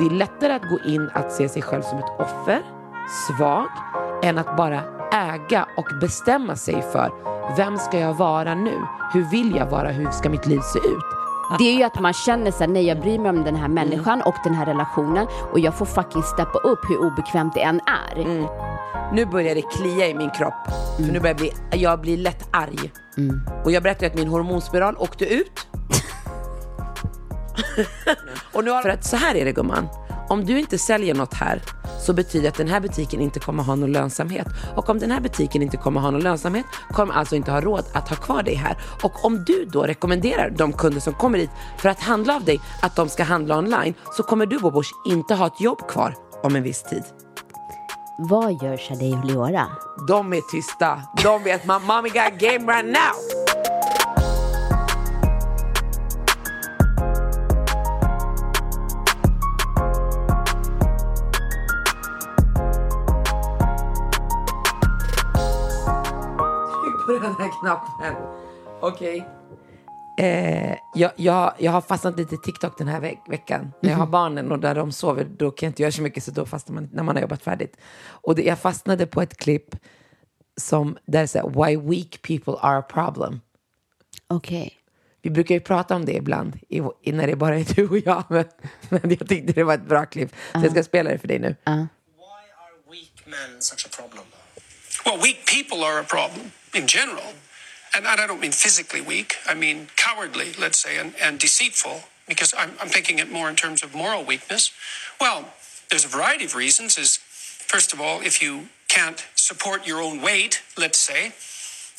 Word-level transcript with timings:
Det 0.00 0.06
är 0.06 0.10
lättare 0.10 0.52
att 0.52 0.68
gå 0.68 0.78
in 0.84 1.10
att 1.14 1.32
se 1.32 1.48
sig 1.48 1.62
själv 1.62 1.82
som 1.82 1.98
ett 1.98 2.12
offer, 2.18 2.62
svag, 3.26 3.68
än 4.22 4.38
att 4.38 4.56
bara 4.56 4.80
äga 5.12 5.66
och 5.76 5.86
bestämma 6.00 6.56
sig 6.56 6.82
för 6.92 7.10
vem 7.56 7.78
ska 7.78 7.98
jag 7.98 8.14
vara 8.14 8.54
nu? 8.54 8.74
Hur 9.12 9.22
vill 9.22 9.56
jag 9.56 9.66
vara? 9.66 9.88
Hur 9.88 10.10
ska 10.10 10.30
mitt 10.30 10.46
liv 10.46 10.60
se 10.60 10.78
ut? 10.78 11.04
Det 11.58 11.64
är 11.64 11.76
ju 11.76 11.82
att 11.82 12.00
man 12.00 12.12
känner 12.12 12.50
såhär, 12.50 12.68
nej 12.68 12.86
jag 12.86 13.00
bryr 13.00 13.18
mig 13.18 13.30
om 13.30 13.44
den 13.44 13.56
här 13.56 13.68
människan 13.68 14.22
och 14.22 14.34
den 14.44 14.54
här 14.54 14.66
relationen 14.66 15.26
och 15.52 15.58
jag 15.58 15.74
får 15.74 15.86
fucking 15.86 16.22
steppa 16.22 16.58
upp 16.58 16.78
hur 16.88 16.98
obekvämt 16.98 17.54
det 17.54 17.62
än 17.62 17.80
är. 17.86 18.46
Nu 19.14 19.26
börjar 19.26 19.54
det 19.54 19.62
klia 19.62 20.06
i 20.06 20.14
min 20.14 20.30
kropp. 20.30 20.70
För 20.96 21.12
nu 21.12 21.20
börjar 21.20 21.28
jag 21.28 21.36
bli, 21.36 21.52
jag 21.82 22.00
blir 22.00 22.16
lätt 22.16 22.48
arg. 22.50 22.92
Och 23.64 23.72
jag 23.72 23.82
berättade 23.82 24.06
att 24.06 24.14
min 24.14 24.28
hormonspiral 24.28 24.96
åkte 24.96 25.34
ut. 25.34 25.66
och 28.52 28.64
nu 28.64 28.70
har... 28.70 28.82
För 28.82 28.88
att 28.88 29.04
så 29.04 29.16
här 29.16 29.34
är 29.34 29.44
det 29.44 29.52
gumman. 29.52 29.88
Om 30.28 30.44
du 30.44 30.58
inte 30.58 30.78
säljer 30.78 31.14
något 31.14 31.34
här 31.34 31.62
så 32.00 32.12
betyder 32.12 32.42
det 32.42 32.48
att 32.48 32.54
den 32.54 32.68
här 32.68 32.80
butiken 32.80 33.20
inte 33.20 33.40
kommer 33.40 33.62
ha 33.62 33.74
någon 33.74 33.92
lönsamhet. 33.92 34.46
Och 34.76 34.88
om 34.88 34.98
den 34.98 35.10
här 35.10 35.20
butiken 35.20 35.62
inte 35.62 35.76
kommer 35.76 36.00
ha 36.00 36.10
någon 36.10 36.20
lönsamhet 36.20 36.66
kommer 36.92 37.14
alltså 37.14 37.36
inte 37.36 37.50
ha 37.50 37.60
råd 37.60 37.84
att 37.92 38.08
ha 38.08 38.16
kvar 38.16 38.42
dig 38.42 38.54
här. 38.54 38.78
Och 39.02 39.24
om 39.24 39.44
du 39.44 39.64
då 39.64 39.82
rekommenderar 39.82 40.50
de 40.50 40.72
kunder 40.72 41.00
som 41.00 41.14
kommer 41.14 41.38
hit 41.38 41.50
för 41.78 41.88
att 41.88 42.00
handla 42.00 42.36
av 42.36 42.44
dig 42.44 42.60
att 42.82 42.96
de 42.96 43.08
ska 43.08 43.24
handla 43.24 43.58
online 43.58 43.94
så 44.16 44.22
kommer 44.22 44.46
du 44.46 44.58
Bobosh 44.58 44.90
inte 45.06 45.34
ha 45.34 45.46
ett 45.46 45.60
jobb 45.60 45.88
kvar 45.88 46.14
om 46.42 46.56
en 46.56 46.62
viss 46.62 46.82
tid. 46.82 47.04
Vad 48.18 48.62
gör 48.62 48.76
Shadej 48.76 49.14
och 49.14 49.24
Leora? 49.24 49.66
De 50.08 50.32
är 50.32 50.40
tysta. 50.52 51.02
De 51.22 51.42
vet 51.42 51.66
my 51.66 51.78
mommy 51.86 52.08
got 52.08 52.38
game 52.38 52.72
right 52.72 52.86
now. 52.86 53.39
På 67.18 67.24
den 67.26 67.34
här 67.38 67.60
knappen. 67.60 68.14
Okej. 68.80 69.28
Eh, 70.18 70.76
jag, 70.94 71.12
jag, 71.16 71.54
jag 71.58 71.72
har 71.72 71.80
fastnat 71.80 72.16
lite 72.18 72.34
i 72.34 72.38
TikTok 72.38 72.78
den 72.78 72.88
här 72.88 73.00
veck- 73.00 73.28
veckan. 73.28 73.72
När 73.82 73.90
jag 73.90 73.98
har 73.98 74.06
barnen 74.06 74.52
och 74.52 74.58
där 74.58 74.74
de 74.74 74.92
sover, 74.92 75.24
då 75.24 75.50
kan 75.50 75.66
jag 75.66 75.70
inte 75.70 75.82
göra 75.82 75.92
så 75.92 76.02
mycket, 76.02 76.24
så 76.24 76.30
då 76.30 76.46
fastnar 76.46 76.74
man 76.74 76.88
när 76.92 77.02
man 77.02 77.16
har 77.16 77.22
jobbat 77.22 77.42
färdigt. 77.42 77.76
Och 78.06 78.34
det, 78.34 78.42
jag 78.42 78.58
fastnade 78.58 79.06
på 79.06 79.22
ett 79.22 79.36
klipp 79.36 79.76
som, 80.60 80.98
där 81.06 81.20
det 81.20 81.28
säger 81.28 81.48
Why 81.66 81.76
weak 81.76 82.22
people 82.22 82.54
are 82.60 82.78
a 82.78 82.82
problem. 82.82 83.40
Okej. 84.26 84.76
Vi 85.22 85.30
brukar 85.30 85.54
ju 85.54 85.60
prata 85.60 85.96
om 85.96 86.04
det 86.04 86.12
ibland, 86.12 86.58
i, 86.68 86.82
i, 87.02 87.12
när 87.12 87.26
det 87.26 87.36
bara 87.36 87.58
är 87.58 87.74
du 87.74 87.88
och 87.88 87.98
jag. 87.98 88.24
Men, 88.28 88.44
men 88.88 89.00
jag 89.10 89.28
tyckte 89.28 89.52
det 89.52 89.64
var 89.64 89.74
ett 89.74 89.88
bra 89.88 90.06
klipp, 90.06 90.32
så 90.52 90.58
jag 90.58 90.70
ska 90.70 90.82
spela 90.82 91.10
det 91.10 91.18
för 91.18 91.28
dig 91.28 91.38
nu. 91.38 91.56
Why 91.66 91.72
are 91.72 91.88
weak 92.90 93.24
men 93.26 93.62
such 93.62 93.86
a 93.86 93.88
problem? 94.00 94.24
Well, 95.04 95.18
weak 95.22 95.36
people 95.54 95.86
are 95.86 96.00
a 96.00 96.04
problem 96.08 96.50
in 96.74 96.86
general. 96.86 97.34
And, 97.94 98.06
I 98.06 98.26
don't 98.26 98.40
mean 98.40 98.52
physically 98.52 99.00
weak, 99.00 99.36
I 99.46 99.54
mean 99.54 99.88
cowardly, 99.96 100.52
let's 100.58 100.78
say, 100.78 100.98
and, 100.98 101.14
and 101.20 101.38
deceitful, 101.38 102.04
because 102.28 102.54
I'm, 102.56 102.72
I'm 102.80 102.88
thinking 102.88 103.18
it 103.18 103.30
more 103.30 103.48
in 103.48 103.56
terms 103.56 103.82
of 103.82 103.94
moral 103.94 104.24
weakness. 104.24 104.70
Well, 105.20 105.52
there's 105.90 106.04
a 106.04 106.08
variety 106.08 106.44
of 106.44 106.54
reasons. 106.54 106.96
Is 106.96 107.18
First 107.70 107.92
of 107.92 108.00
all, 108.00 108.20
if 108.20 108.42
you 108.42 108.68
can't 108.88 109.24
support 109.36 109.86
your 109.86 110.02
own 110.02 110.20
weight, 110.20 110.60
let's 110.76 110.98
say, 110.98 111.32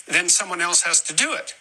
then 0.06 0.28
someone 0.28 0.60
else 0.60 0.82
has 0.82 1.02
to 1.04 1.14
do 1.14 1.34
it. 1.34 1.56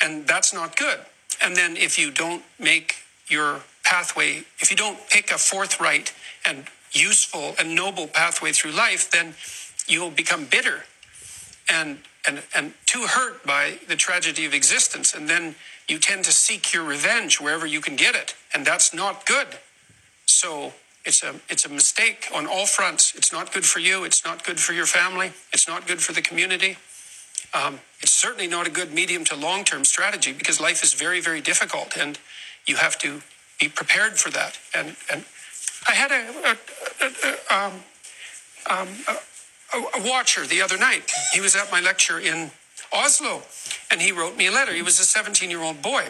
And 0.00 0.24
that's 0.24 0.54
not 0.54 0.76
good. 0.76 1.00
And 1.42 1.56
then 1.56 1.76
if 1.76 1.98
you 1.98 2.12
don't 2.12 2.44
make 2.60 2.94
your 3.26 3.62
pathway, 3.82 4.44
if 4.60 4.70
you 4.70 4.76
don't 4.76 4.98
pick 5.08 5.32
a 5.32 5.38
forthright 5.38 6.14
and 6.46 6.66
useful 6.92 7.54
and 7.58 7.74
noble 7.74 8.06
pathway 8.06 8.52
through 8.52 8.70
life, 8.70 9.10
then 9.10 9.34
you'll 9.88 10.12
become 10.12 10.44
bitter 10.44 10.84
and 11.68 11.98
and 12.26 12.42
and 12.54 12.74
too 12.86 13.06
hurt 13.06 13.44
by 13.46 13.78
the 13.88 13.96
tragedy 13.96 14.44
of 14.44 14.54
existence. 14.54 15.14
And 15.14 15.28
then 15.28 15.54
you 15.88 15.98
tend 15.98 16.24
to 16.24 16.32
seek 16.32 16.72
your 16.72 16.84
revenge 16.84 17.40
wherever 17.40 17.66
you 17.66 17.80
can 17.80 17.96
get 17.96 18.14
it. 18.14 18.34
And 18.54 18.66
that's 18.66 18.94
not 18.94 19.26
good. 19.26 19.48
So 20.26 20.72
it's 21.04 21.22
a 21.22 21.34
it's 21.48 21.64
a 21.64 21.68
mistake 21.68 22.28
on 22.34 22.46
all 22.46 22.66
fronts. 22.66 23.14
It's 23.14 23.32
not 23.32 23.52
good 23.52 23.64
for 23.64 23.80
you. 23.80 24.04
It's 24.04 24.24
not 24.24 24.44
good 24.44 24.60
for 24.60 24.72
your 24.72 24.86
family. 24.86 25.32
It's 25.52 25.66
not 25.66 25.86
good 25.86 26.00
for 26.00 26.12
the 26.12 26.22
community. 26.22 26.76
Um, 27.52 27.80
it's 28.00 28.12
certainly 28.14 28.46
not 28.46 28.66
a 28.66 28.70
good 28.70 28.92
medium 28.92 29.24
to 29.24 29.36
long 29.36 29.64
term 29.64 29.84
strategy 29.84 30.32
because 30.32 30.60
life 30.60 30.82
is 30.82 30.94
very 30.94 31.20
very 31.20 31.40
difficult 31.40 31.96
and 31.96 32.18
you 32.66 32.76
have 32.76 32.98
to 32.98 33.22
be 33.58 33.68
prepared 33.68 34.18
for 34.18 34.30
that. 34.30 34.58
And 34.74 34.96
and 35.12 35.24
i 35.88 35.92
had 35.92 36.10
a, 36.10 36.22
a, 36.50 36.56
a, 37.04 37.36
a 37.50 37.56
um, 37.56 37.72
um, 38.68 38.88
a, 39.74 39.78
a 39.78 40.08
watcher 40.08 40.46
the 40.46 40.62
other 40.62 40.78
night. 40.78 41.10
He 41.32 41.40
was 41.40 41.56
at 41.56 41.70
my 41.70 41.80
lecture 41.80 42.18
in 42.18 42.50
Oslo, 42.92 43.42
and 43.90 44.00
he 44.00 44.12
wrote 44.12 44.36
me 44.36 44.46
a 44.46 44.52
letter. 44.52 44.72
He 44.72 44.82
was 44.82 44.98
a 44.98 45.04
17 45.04 45.50
year 45.50 45.60
old 45.60 45.82
boy, 45.82 46.08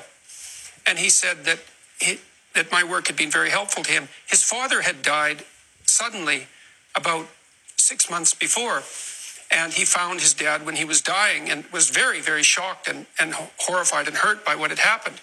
and 0.87 0.99
he 0.99 1.11
said 1.11 1.45
that 1.45 1.61
he, 2.01 2.19
that 2.55 2.73
my 2.73 2.83
work 2.83 3.07
had 3.07 3.17
been 3.17 3.31
very 3.31 3.51
helpful 3.51 3.83
to 3.85 3.93
him. 3.93 4.09
His 4.27 4.43
father 4.43 4.83
had 4.83 5.03
died 5.03 5.45
suddenly 5.85 6.47
about 6.95 7.27
six 7.77 8.11
months 8.11 8.35
before, 8.35 8.83
and 9.51 9.73
he 9.73 9.85
found 9.85 10.21
his 10.21 10.35
dad 10.35 10.65
when 10.65 10.77
he 10.77 10.85
was 10.85 11.01
dying 11.01 11.51
and 11.51 11.65
was 11.73 11.91
very, 11.91 12.21
very 12.21 12.43
shocked 12.43 12.89
and, 12.89 13.07
and 13.19 13.35
horrified 13.59 14.07
and 14.07 14.17
hurt 14.17 14.45
by 14.45 14.55
what 14.55 14.71
had 14.71 14.79
happened. 14.79 15.21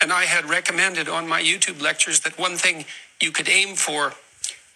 And 0.00 0.12
I 0.12 0.24
had 0.24 0.48
recommended 0.48 1.08
on 1.08 1.26
my 1.26 1.42
YouTube 1.42 1.82
lectures 1.82 2.20
that 2.20 2.38
one 2.38 2.56
thing 2.56 2.84
you 3.20 3.32
could 3.32 3.48
aim 3.48 3.74
for 3.74 4.14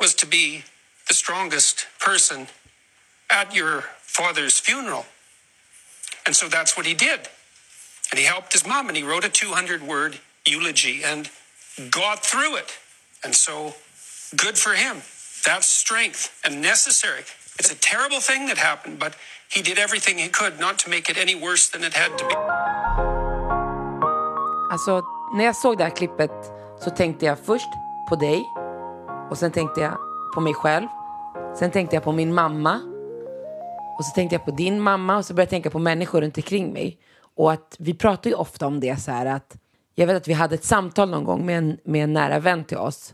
was 0.00 0.15
to 0.17 0.27
be 0.27 0.65
the 1.09 1.15
strongest 1.15 1.87
person 2.00 2.49
at 3.32 3.54
your 3.54 3.82
father's 4.03 4.60
funeral. 4.60 5.06
And 6.26 6.37
so 6.37 6.48
that's 6.48 6.76
what 6.76 6.87
he 6.87 6.94
did. 6.94 7.20
And 8.10 8.19
he 8.19 8.26
helped 8.26 8.53
his 8.53 8.66
mom 8.66 8.88
and 8.88 8.97
he 8.97 9.03
wrote 9.03 9.25
a 9.25 9.28
200 9.28 9.82
word 9.82 10.19
eulogy 10.47 11.03
and 11.04 11.31
got 11.91 12.25
through 12.25 12.56
it. 12.56 12.78
And 13.25 13.34
so 13.34 13.75
good 14.37 14.59
for 14.59 14.75
him. 14.75 14.97
That's 15.47 15.66
strength 15.66 16.31
and 16.44 16.60
necessary. 16.60 17.22
It's 17.59 17.72
a 17.72 17.76
terrible 17.76 18.20
thing 18.20 18.47
that 18.47 18.59
happened, 18.59 18.98
but 18.98 19.15
he 19.49 19.62
did 19.62 19.78
everything 19.78 20.19
he 20.19 20.28
could 20.28 20.60
not 20.60 20.78
to 20.81 20.91
make 20.91 21.10
it 21.10 21.19
any 21.19 21.34
worse 21.34 21.69
than 21.69 21.82
it 21.84 21.94
had 21.94 22.19
to 22.19 22.25
be. 22.25 22.34
Alltså, 24.72 25.03
när 25.34 25.44
jag 25.44 25.56
såg 25.56 25.78
det 25.78 25.84
här 25.84 25.97
klippet 25.97 26.31
så 26.84 26.91
tänkte 26.91 27.26
jag 27.26 27.38
först 27.47 27.69
på 28.09 28.16
dig 28.16 28.44
och 29.31 29.38
sen 29.38 29.53
tänkte 29.53 29.81
jag 29.81 29.97
på 30.34 30.41
mig 30.41 30.54
själv. 30.54 30.87
Sen 31.59 31.70
tänkte 31.70 31.97
jag 31.97 32.04
på 32.04 32.12
min 32.12 32.34
mamma 32.34 32.92
och 33.99 34.05
så 34.05 34.15
tänkte 34.15 34.35
jag 34.35 34.45
på 34.45 34.51
din 34.51 34.81
mamma 34.81 35.17
och 35.17 35.25
så 35.25 35.35
började 35.35 35.47
jag 35.47 35.51
tänka 35.51 35.71
på 35.71 35.79
människor 35.79 36.21
runt 36.21 36.37
omkring 36.37 36.73
mig. 36.73 36.99
Och 37.37 37.53
att 37.53 37.77
vi 37.79 37.95
pratar 37.95 38.31
ju 38.31 38.37
ofta 38.37 38.67
om 38.67 38.81
det 38.81 39.01
så 39.01 39.11
här 39.11 39.27
att 39.27 39.57
jag 39.95 40.07
vet 40.07 40.17
att 40.17 40.29
vi 40.29 40.33
hade 40.33 40.55
ett 40.55 40.65
samtal 40.65 41.11
någon 41.11 41.25
gång 41.25 41.47
med 41.47 41.59
en, 41.59 41.79
med 41.85 42.05
en 42.05 42.12
nära 42.12 42.39
vän 42.39 42.65
till 42.65 42.77
oss 42.77 43.12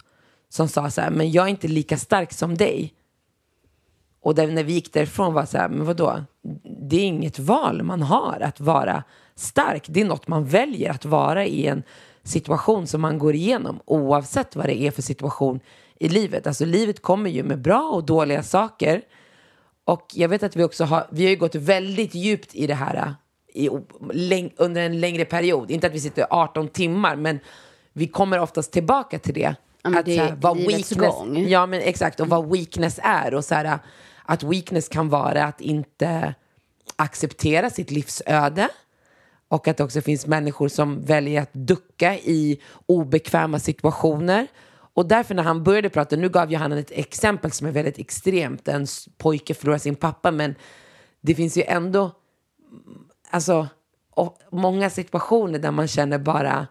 som 0.49 0.69
sa 0.69 0.91
så 0.91 1.01
här, 1.01 1.11
men 1.11 1.31
jag 1.31 1.45
är 1.45 1.51
inte 1.51 1.69
lika 1.69 1.97
stark 1.97 2.33
som 2.33 2.57
dig. 2.57 2.95
Och 4.21 4.35
där, 4.35 4.47
när 4.47 4.65
vi 4.65 4.73
gick 4.73 4.93
därifrån 4.93 5.35
var 5.35 5.45
så 5.45 5.59
här, 5.59 5.69
men 5.69 5.87
vadå? 5.87 6.25
Det 6.81 6.97
är 6.97 7.05
inget 7.05 7.39
val 7.39 7.83
man 7.83 8.03
har 8.03 8.41
att 8.41 8.61
vara 8.61 9.05
stark. 9.35 9.85
Det 9.89 10.01
är 10.01 10.05
något 10.05 10.29
man 10.29 10.45
väljer 10.45 10.91
att 10.91 11.05
vara 11.05 11.47
i 11.47 11.67
en 11.67 11.83
situation 12.23 12.87
som 12.87 13.01
man 13.01 13.19
går 13.19 13.35
igenom 13.35 13.81
oavsett 13.85 14.57
vad 14.57 14.67
det 14.67 14.81
är 14.81 14.91
för 14.91 15.03
situation 15.03 15.61
i 16.01 16.09
livet. 16.09 16.47
Alltså 16.47 16.65
livet 16.65 17.03
kommer 17.03 17.31
ju 17.31 17.43
med 17.43 17.63
bra 17.63 17.91
och 17.93 18.05
dåliga 18.05 18.43
saker. 18.43 19.03
Och 19.89 20.07
jag 20.15 20.29
vet 20.29 20.43
att 20.43 20.57
vi 20.57 20.65
också 20.65 20.85
har, 20.85 21.07
vi 21.11 21.25
har 21.25 21.31
ju 21.31 21.37
gått 21.37 21.55
väldigt 21.55 22.15
djupt 22.15 22.55
i 22.55 22.67
det 22.67 22.75
här 22.75 23.15
i, 23.55 23.71
läng, 24.13 24.53
under 24.57 24.83
en 24.83 25.01
längre 25.01 25.25
period. 25.25 25.71
Inte 25.71 25.87
att 25.87 25.93
vi 25.93 26.01
sitter 26.01 26.27
18 26.31 26.69
timmar, 26.69 27.17
men 27.17 27.41
vi 27.93 28.07
kommer 28.09 28.39
oftast 28.39 28.73
tillbaka 28.73 29.19
till 29.19 29.35
det. 29.35 29.55
Ja, 29.83 29.99
att, 29.99 30.07
det 30.07 30.19
är 30.19 30.25
här, 30.25 30.37
vad 30.41 30.57
weakness, 30.57 30.93
gång. 30.93 31.49
Ja, 31.49 31.67
men 31.67 31.81
exakt. 31.81 32.21
Och 32.21 32.29
vad 32.29 32.51
weakness 32.53 33.01
är. 33.03 33.35
Och 33.35 33.45
så 33.45 33.55
här, 33.55 33.79
att 34.25 34.43
weakness 34.43 34.89
kan 34.89 35.09
vara 35.09 35.45
att 35.45 35.61
inte 35.61 36.35
acceptera 36.97 37.71
sitt 37.71 37.91
livsöde. 37.91 38.69
och 39.49 39.69
att 39.69 39.77
det 39.77 39.85
också 39.85 40.01
finns 40.01 40.27
människor 40.27 40.69
som 40.69 41.05
väljer 41.05 41.43
att 41.43 41.53
ducka 41.53 42.17
i 42.17 42.61
obekväma 42.87 43.59
situationer. 43.59 44.47
Och 44.99 45.07
därför 45.07 45.35
när 45.35 45.43
han 45.43 45.65
började 45.65 45.91
prata, 45.91 46.17
nu 46.17 46.29
gav 46.29 46.51
ju 46.51 46.57
han 46.57 46.73
ett 46.73 46.91
exempel 46.91 47.53
som 47.53 47.67
är 47.67 47.71
väldigt 47.71 47.99
extremt, 47.99 48.69
en 48.69 48.87
pojke 49.19 49.55
förlorar 49.55 49.79
sin 49.79 49.97
pappa, 49.97 50.31
men 50.31 50.55
det 51.21 51.35
finns 51.35 51.57
ju 51.57 51.63
ändå 51.63 52.13
alltså, 53.31 53.69
många 54.51 54.91
situationer 54.91 55.59
där 55.59 55.71
man 55.71 55.89
känner 55.89 56.19
bara 56.19 56.67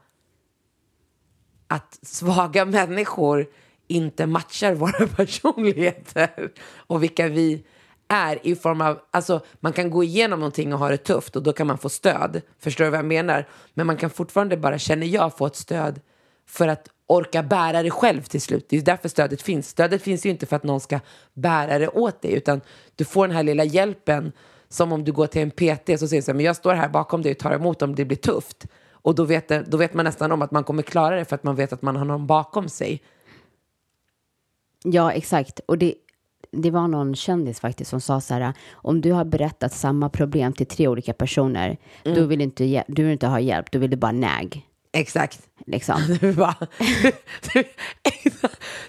att 1.68 2.00
svaga 2.02 2.66
människor 2.66 3.48
inte 3.88 4.26
matchar 4.26 4.74
våra 4.74 5.08
personligheter 5.16 6.52
och 6.78 7.04
vilka 7.04 7.28
vi 7.28 7.66
är 8.08 8.48
i 8.48 8.56
form 8.56 8.82
av, 8.82 9.00
alltså 9.12 9.42
man 9.60 9.74
kan 9.74 9.90
gå 9.90 10.04
igenom 10.04 10.40
någonting 10.40 10.74
och 10.74 10.80
ha 10.80 10.90
det 10.90 10.98
tufft 10.98 11.36
och 11.36 11.44
då 11.44 11.54
kan 11.54 11.68
man 11.68 11.78
få 11.78 11.90
stöd. 11.90 12.42
Förstår 12.60 12.86
du 12.86 12.92
vad 12.92 13.00
jag 13.00 13.06
menar? 13.06 13.48
Men 13.74 13.88
man 13.88 13.98
kan 13.98 14.10
fortfarande 14.10 14.58
bara, 14.58 14.80
känner 14.80 15.08
jag, 15.08 15.38
få 15.38 15.46
ett 15.46 15.56
stöd 15.56 16.02
för 16.48 16.68
att 16.68 16.90
orka 17.08 17.44
bära 17.44 17.84
det 17.84 17.92
själv 17.92 18.22
till 18.22 18.42
slut. 18.42 18.66
Det 18.70 18.78
är 18.78 18.82
därför 18.82 19.10
stödet 19.10 19.42
finns. 19.42 19.70
Stödet 19.70 20.02
finns 20.02 20.26
ju 20.26 20.30
inte 20.30 20.46
för 20.46 20.56
att 20.56 20.64
någon 20.64 20.80
ska 20.80 21.00
bära 21.34 21.80
det 21.80 21.88
åt 21.88 22.22
dig 22.22 22.34
utan 22.34 22.62
du 22.96 23.06
får 23.06 23.28
den 23.28 23.36
här 23.36 23.44
lilla 23.44 23.64
hjälpen 23.64 24.32
som 24.70 24.92
om 24.92 25.04
du 25.04 25.12
går 25.12 25.28
till 25.28 25.42
en 25.42 25.52
PT 25.52 26.00
så 26.00 26.08
säger 26.08 26.22
så 26.22 26.32
här, 26.32 26.36
men 26.36 26.46
jag 26.46 26.56
står 26.56 26.74
här 26.74 26.90
bakom 26.90 27.22
dig 27.22 27.32
och 27.32 27.38
tar 27.38 27.52
emot 27.52 27.82
om 27.82 27.96
det 27.96 28.06
blir 28.06 28.18
tufft. 28.18 28.66
Och 28.92 29.16
då 29.16 29.24
vet, 29.24 29.48
det, 29.48 29.64
då 29.68 29.78
vet 29.78 29.94
man 29.94 30.06
nästan 30.06 30.32
om 30.32 30.42
att 30.42 30.52
man 30.52 30.64
kommer 30.64 30.84
klara 30.84 31.16
det 31.16 31.26
för 31.26 31.36
att 31.36 31.44
man 31.44 31.56
vet 31.56 31.74
att 31.74 31.82
man 31.82 31.96
har 31.96 32.06
någon 32.06 32.28
bakom 32.28 32.70
sig. 32.70 33.02
Ja, 34.84 35.12
exakt. 35.12 35.60
Och 35.66 35.78
det, 35.78 35.94
det 36.52 36.72
var 36.72 36.88
någon 36.88 37.16
kändis 37.16 37.60
faktiskt 37.60 37.90
som 37.90 38.02
sa 38.02 38.22
så 38.22 38.34
här, 38.34 38.54
om 38.72 39.02
du 39.02 39.12
har 39.12 39.26
berättat 39.26 39.74
samma 39.74 40.10
problem 40.10 40.54
till 40.54 40.66
tre 40.66 40.88
olika 40.88 41.14
personer, 41.14 41.78
Mm. 42.04 42.18
då 42.20 42.26
vill 42.26 42.42
inte, 42.42 42.84
du 42.88 43.04
vill 43.04 43.12
inte 43.12 43.28
ha 43.28 43.40
hjälp, 43.40 43.72
du 43.72 43.80
vill 43.80 43.90
du 43.90 43.98
bara 43.98 44.12
näg. 44.12 44.68
Exakt. 44.94 45.40
Liksom. 45.66 46.02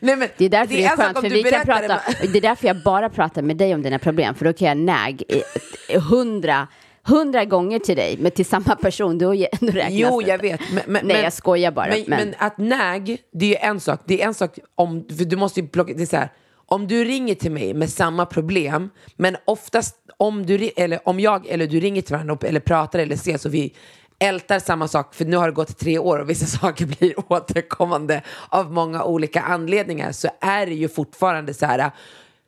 Nej, 0.01 0.17
men, 0.17 0.29
Det 0.37 0.45
är 0.45 0.49
därför 0.49 0.75
det 0.75 0.85
är, 0.85 0.91
en 0.91 0.97
sak 0.97 1.07
skönt, 1.07 1.19
för 1.21 1.29
vi 1.31 1.43
kan 1.43 1.53
det, 1.61 1.65
prata, 1.67 2.01
det 2.33 2.39
är 2.39 2.43
därför 2.43 2.67
jag 2.67 2.83
bara 2.83 3.09
pratar 3.11 3.43
med 3.43 3.57
dig 3.57 3.75
om 3.75 3.83
dina 3.83 3.99
problem, 3.99 4.35
för 4.35 4.45
då 4.45 4.53
kan 4.53 4.89
jag 4.89 5.23
i- 5.29 5.43
i 5.89 5.99
hundra, 5.99 6.69
hundra 7.03 7.45
gånger 7.45 7.79
till 7.79 7.97
dig, 7.97 8.17
men 8.21 8.31
till 8.31 8.47
samma 8.47 8.77
person, 8.77 9.19
då, 9.19 9.33
räknas 9.33 9.87
Jo, 9.91 10.21
det 10.21 10.29
jag 10.29 10.39
vet. 10.39 10.61
Men, 10.73 10.83
men, 10.87 11.07
Nej, 11.07 11.23
jag 11.23 11.33
skojar 11.33 11.71
bara. 11.73 11.89
Men, 11.89 12.05
Men, 12.07 12.35
att 12.39 12.59
näg, 12.59 13.19
det 13.33 13.45
är 13.45 13.49
ju 13.51 13.57
en 13.69 13.81
sak. 13.81 14.01
Det 14.07 14.23
är 14.23 14.27
en 14.27 14.35
sak 14.35 14.59
om, 14.75 15.05
du 15.09 15.37
måste 15.37 15.61
ju 15.61 15.69
plocka, 15.69 15.93
det 15.97 16.03
är 16.03 16.07
så 16.07 16.17
här, 16.17 16.29
om 16.67 16.87
du 16.89 17.05
ringer 17.05 17.35
till 17.35 17.53
mig 17.53 17.75
med 17.75 17.91
samma 17.91 18.27
problem, 18.27 18.91
men 19.17 19.37
oftast 19.45 19.97
om, 20.17 20.47
du, 20.47 20.71
eller 20.77 21.09
om 21.09 21.21
jag 21.21 21.47
eller 21.47 21.67
du 21.67 21.81
ringer 21.81 22.03
till 22.03 22.13
varandra 22.15 22.39
eller 22.43 22.61
pratar 22.61 22.99
eller 22.99 23.15
ses 23.15 23.45
och 23.47 23.55
vi 23.55 23.75
ältar 24.19 24.59
samma 24.59 24.89
sak, 24.89 25.15
för 25.15 25.25
nu 25.25 25.37
har 25.37 25.47
det 25.47 25.55
gått 25.55 25.79
tre 25.79 25.99
år 25.99 26.19
och 26.19 26.31
vissa 26.31 26.47
saker 26.59 26.87
blir 26.87 27.33
återkommande 27.33 28.23
av 28.49 28.73
många 28.73 29.05
olika 29.05 29.41
anledningar, 29.41 30.13
så 30.13 30.29
är 30.41 30.67
det 30.67 30.75
ju 30.75 30.89
fortfarande 30.89 31.55
så 31.55 31.67
här, 31.67 31.91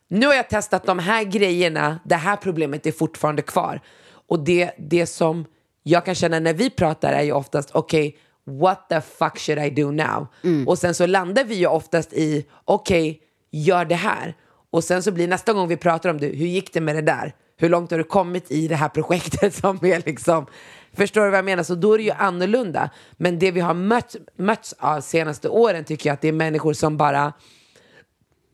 nu 0.09 0.27
har 0.27 0.35
jag 0.35 0.49
testat 0.49 0.85
de 0.87 0.99
här 0.99 1.25
grejerna, 1.25 1.99
det 2.05 2.15
här 2.15 2.37
problemet 2.37 2.87
är 2.87 2.93
fortfarande 2.93 3.43
kvar. 3.43 3.81
Och 4.29 4.41
det, 4.41 4.71
det 4.79 5.07
som 5.07 5.45
jag 5.83 6.05
kan 6.05 6.15
känna 6.15 6.41
när 6.41 6.55
vi 6.55 6.71
pratar 6.71 7.13
är 7.13 7.23
ju 7.23 7.33
oftast, 7.33 7.71
okej, 7.73 8.17
what 8.45 8.89
the 8.89 9.01
fuck 9.01 9.39
should 9.39 9.59
I 9.59 9.71
do 9.71 9.91
now? 9.91 10.27
Och 10.67 10.79
sen 10.79 10.95
så 10.95 11.07
landar 11.07 11.45
vi 11.45 11.55
ju 11.55 11.67
oftast 11.67 12.13
i, 12.13 12.47
okej, 12.65 13.21
gör 13.51 13.85
det 13.85 13.95
här. 13.95 14.35
Och 14.71 14.85
sen 14.85 15.03
så 15.03 15.13
blir 15.13 15.29
nästa 15.29 15.53
gång 15.53 15.69
vi 15.69 15.77
pratar 15.77 16.11
om 16.11 16.19
det, 16.19 16.27
hur 16.27 16.47
gick 16.47 16.73
det 16.73 16.81
med 16.81 16.97
det 16.97 17.03
där? 17.03 17.35
Hur 17.57 17.69
långt 17.69 17.91
har 17.91 17.99
du 17.99 18.05
kommit 18.05 18.51
i 18.51 18.69
det 18.69 18.77
här 18.77 18.89
projektet 18.89 19.55
som 19.61 19.85
är 19.85 20.03
liksom, 20.07 20.47
förstår 20.95 21.25
du 21.25 21.31
vad 21.31 21.39
jag 21.39 21.45
menar? 21.45 21.63
Så 21.63 21.75
då 21.75 21.95
är 21.95 21.99
det 21.99 22.05
ju 22.05 22.11
annorlunda. 22.11 22.91
Men 23.13 23.39
det 23.39 23.51
vi 23.51 23.61
har 23.61 23.75
mött, 23.75 24.17
mötts 24.37 24.75
av 24.79 25.01
senaste 25.01 25.49
åren 25.49 25.85
tycker 25.85 26.09
jag 26.09 26.15
att 26.15 26.21
det 26.21 26.29
är 26.29 26.33
människor 26.33 26.73
som 26.73 26.97
bara, 26.97 27.33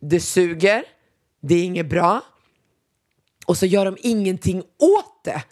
det 0.01 0.21
suger, 0.21 0.85
det 1.41 1.55
är 1.55 1.65
inget 1.65 1.87
bra 1.87 2.23
och 3.47 3.57
så 3.57 3.67
gör 3.67 3.85
de 3.85 3.97
ingenting 4.01 4.59
åt 4.79 5.25
det. 5.25 5.43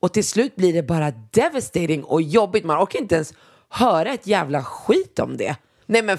Och 0.00 0.12
till 0.12 0.24
slut 0.24 0.56
blir 0.56 0.72
det 0.72 0.82
bara 0.82 1.10
devastating 1.10 2.04
och 2.04 2.22
jobbigt. 2.22 2.64
Man 2.64 2.82
orkar 2.82 2.98
inte 2.98 3.14
ens 3.14 3.34
höra 3.68 4.12
ett 4.12 4.26
jävla 4.26 4.64
skit 4.64 5.18
om 5.18 5.36
det. 5.36 5.56
Nej 5.86 6.02
men, 6.02 6.18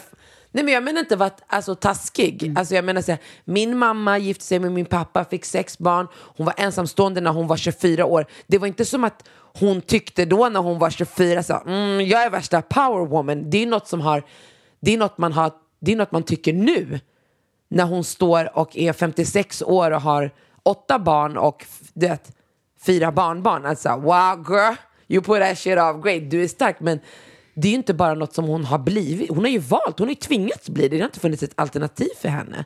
nej, 0.51 0.63
men 0.63 0.73
jag 0.73 0.83
menar 0.83 0.99
inte 0.99 1.15
vara 1.15 1.31
alltså, 1.47 1.75
taskig. 1.75 2.53
Alltså, 2.57 2.75
jag 2.75 2.85
menar 2.85 3.01
så 3.01 3.11
här, 3.11 3.21
min 3.45 3.77
mamma 3.77 4.17
gifte 4.17 4.43
sig 4.43 4.59
med 4.59 4.71
min 4.71 4.85
pappa, 4.85 5.25
fick 5.25 5.45
sex 5.45 5.77
barn. 5.77 6.07
Hon 6.13 6.45
var 6.45 6.53
ensamstående 6.57 7.21
när 7.21 7.31
hon 7.31 7.47
var 7.47 7.57
24 7.57 8.05
år. 8.05 8.25
Det 8.47 8.57
var 8.57 8.67
inte 8.67 8.85
som 8.85 9.03
att 9.03 9.27
hon 9.59 9.81
tyckte 9.81 10.25
då 10.25 10.49
när 10.49 10.59
hon 10.59 10.79
var 10.79 10.89
24 10.89 11.43
så, 11.43 11.61
mm, 11.65 12.07
jag 12.07 12.23
är 12.23 12.29
värsta 12.29 12.61
powerwoman. 12.61 13.49
Det 13.49 13.63
är 13.63 13.67
något 13.67 13.87
som 13.87 14.01
har, 14.01 14.23
det 14.79 14.93
är 14.93 14.97
något 14.97 15.17
man 15.17 15.33
har, 15.33 15.51
det 15.79 15.91
är 15.91 15.95
något 15.95 16.11
man 16.11 16.23
tycker 16.23 16.53
nu 16.53 16.99
när 17.69 17.85
hon 17.85 18.03
står 18.03 18.57
och 18.57 18.77
är 18.77 18.93
56 18.93 19.61
år 19.61 19.91
och 19.91 20.01
har 20.01 20.31
åtta 20.63 20.99
barn 20.99 21.37
och 21.37 21.65
du 21.93 22.07
vet, 22.07 22.37
fyra 22.85 23.11
barnbarn. 23.11 23.65
Alltså, 23.65 23.89
wow 23.89 24.45
girl, 24.49 24.75
you 25.07 25.21
put 25.21 25.39
that 25.39 25.57
shit 25.57 25.77
off 25.77 26.03
great, 26.03 26.31
du 26.31 26.43
är 26.43 26.47
stark. 26.47 26.79
Men 26.79 26.99
det 27.61 27.67
är 27.67 27.69
ju 27.69 27.75
inte 27.77 27.93
bara 27.93 28.13
något 28.13 28.33
som 28.33 28.45
hon 28.45 28.65
har 28.65 28.79
blivit. 28.79 29.29
Hon 29.29 29.39
har 29.39 29.47
ju 29.51 29.59
valt, 29.59 29.99
hon 29.99 30.07
har 30.07 30.11
ju 30.11 30.15
tvingats 30.15 30.69
bli 30.69 30.87
det. 30.87 30.95
Det 30.95 31.01
har 31.01 31.05
inte 31.07 31.19
funnits 31.19 31.43
ett 31.43 31.53
alternativ 31.55 32.09
för 32.21 32.29
henne. 32.29 32.65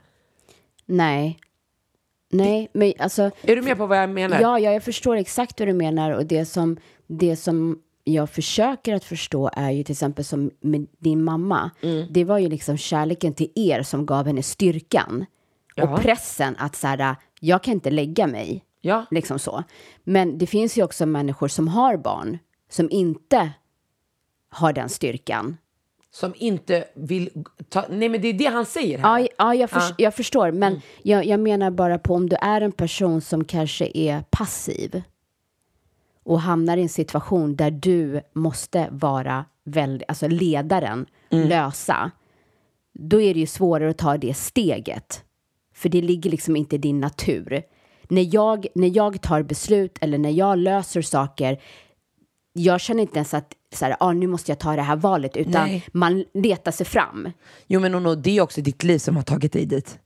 nej. 0.85 1.39
Nej, 2.31 2.69
men 2.73 2.93
alltså, 2.99 3.31
Är 3.41 3.55
du 3.55 3.61
med 3.61 3.77
på 3.77 3.85
vad 3.85 3.97
jag 3.97 4.09
menar? 4.09 4.41
Ja, 4.41 4.59
ja, 4.59 4.71
jag 4.71 4.83
förstår 4.83 5.15
exakt 5.15 5.59
vad 5.59 5.69
du 5.69 5.73
menar 5.73 6.11
och 6.11 6.25
det 6.25 6.45
som, 6.45 6.77
det 7.07 7.35
som 7.35 7.79
jag 8.03 8.29
försöker 8.29 8.93
att 8.95 9.03
förstå 9.03 9.49
är 9.53 9.71
ju 9.71 9.83
till 9.83 9.91
exempel 9.93 10.25
som 10.25 10.51
med 10.61 10.87
din 10.99 11.23
mamma. 11.23 11.71
Mm. 11.81 12.07
Det 12.09 12.23
var 12.23 12.37
ju 12.37 12.49
liksom 12.49 12.77
kärleken 12.77 13.33
till 13.33 13.51
er 13.55 13.83
som 13.83 14.05
gav 14.05 14.25
henne 14.27 14.43
styrkan 14.43 15.25
Ja. 15.75 15.83
och 15.93 16.01
pressen 16.01 16.55
att 16.57 16.75
så 16.75 16.87
här, 16.87 17.15
jag 17.39 17.63
kan 17.63 17.73
inte 17.73 17.89
lägga 17.89 18.27
mig. 18.27 18.63
Ja. 18.81 19.05
Liksom 19.11 19.39
så. 19.39 19.63
Men 20.03 20.37
det 20.37 20.47
finns 20.47 20.77
ju 20.77 20.83
också 20.83 21.05
människor 21.05 21.47
som 21.47 21.67
har 21.67 21.97
barn 21.97 22.37
som 22.69 22.89
inte 22.91 23.49
har 24.55 24.73
den 24.73 24.89
styrkan. 24.89 25.57
Som 26.11 26.33
inte 26.37 26.85
vill 26.93 27.29
ta... 27.69 27.85
Nej 27.89 28.09
men 28.09 28.21
det 28.21 28.27
är 28.27 28.33
det 28.33 28.45
han 28.45 28.65
säger 28.65 28.97
här. 28.97 29.19
Ja, 29.19 29.27
ja 29.37 29.55
jag, 29.55 29.69
förs- 29.69 29.81
Ja. 29.81 29.85
Mm. 29.87 29.95
jag 29.97 30.15
förstår, 30.15 30.51
men 30.51 30.81
jag, 31.03 31.25
jag 31.25 31.39
menar 31.39 31.71
bara 31.71 31.99
på 31.99 32.13
om 32.15 32.29
du 32.29 32.35
är 32.41 32.61
en 32.61 32.71
person 32.71 33.21
som 33.21 33.45
kanske 33.45 33.91
är 33.93 34.23
passiv 34.29 35.01
och 36.23 36.41
hamnar 36.41 36.77
i 36.77 36.81
en 36.81 36.89
situation 36.89 37.55
där 37.55 37.71
du 37.71 38.21
måste 38.33 38.87
vara 38.91 39.45
väldigt, 39.63 40.09
alltså 40.09 40.27
ledaren, 40.27 41.05
Mm. 41.29 41.47
lösa, 41.49 42.11
då 42.93 43.21
är 43.21 43.33
det 43.33 43.39
ju 43.39 43.45
svårare 43.47 43.89
att 43.89 43.97
ta 43.97 44.17
det 44.17 44.33
steget. 44.33 45.23
För 45.73 45.89
det 45.89 46.01
ligger 46.01 46.29
liksom 46.31 46.55
inte 46.55 46.75
i 46.75 46.79
din 46.79 46.99
natur. 46.99 47.61
När 48.09 48.35
jag, 48.35 48.67
när 48.75 48.95
jag 48.97 49.21
tar 49.21 49.43
beslut 49.43 49.97
eller 50.01 50.17
när 50.17 50.29
jag 50.31 50.57
löser 50.57 51.01
saker, 51.01 51.61
jag 52.53 52.81
känner 52.81 53.01
inte 53.01 53.15
ens 53.15 53.33
att 53.33 53.53
så 53.75 53.85
här, 53.85 53.95
ah, 53.99 54.13
nu 54.13 54.27
måste 54.27 54.51
jag 54.51 54.59
ta 54.59 54.75
det 54.75 54.81
här 54.81 54.95
valet, 54.95 55.37
utan 55.37 55.67
Nej. 55.67 55.83
man 55.93 56.25
letar 56.33 56.71
sig 56.71 56.85
fram. 56.85 57.29
Jo 57.67 57.79
men 57.79 57.95
Ono, 57.95 58.15
det 58.15 58.37
är 58.37 58.41
också 58.41 58.61
ditt 58.61 58.83
liv 58.83 58.97
som 58.97 59.15
har 59.15 59.23
tagit 59.23 59.53
dig 59.53 59.65
dit. 59.65 59.99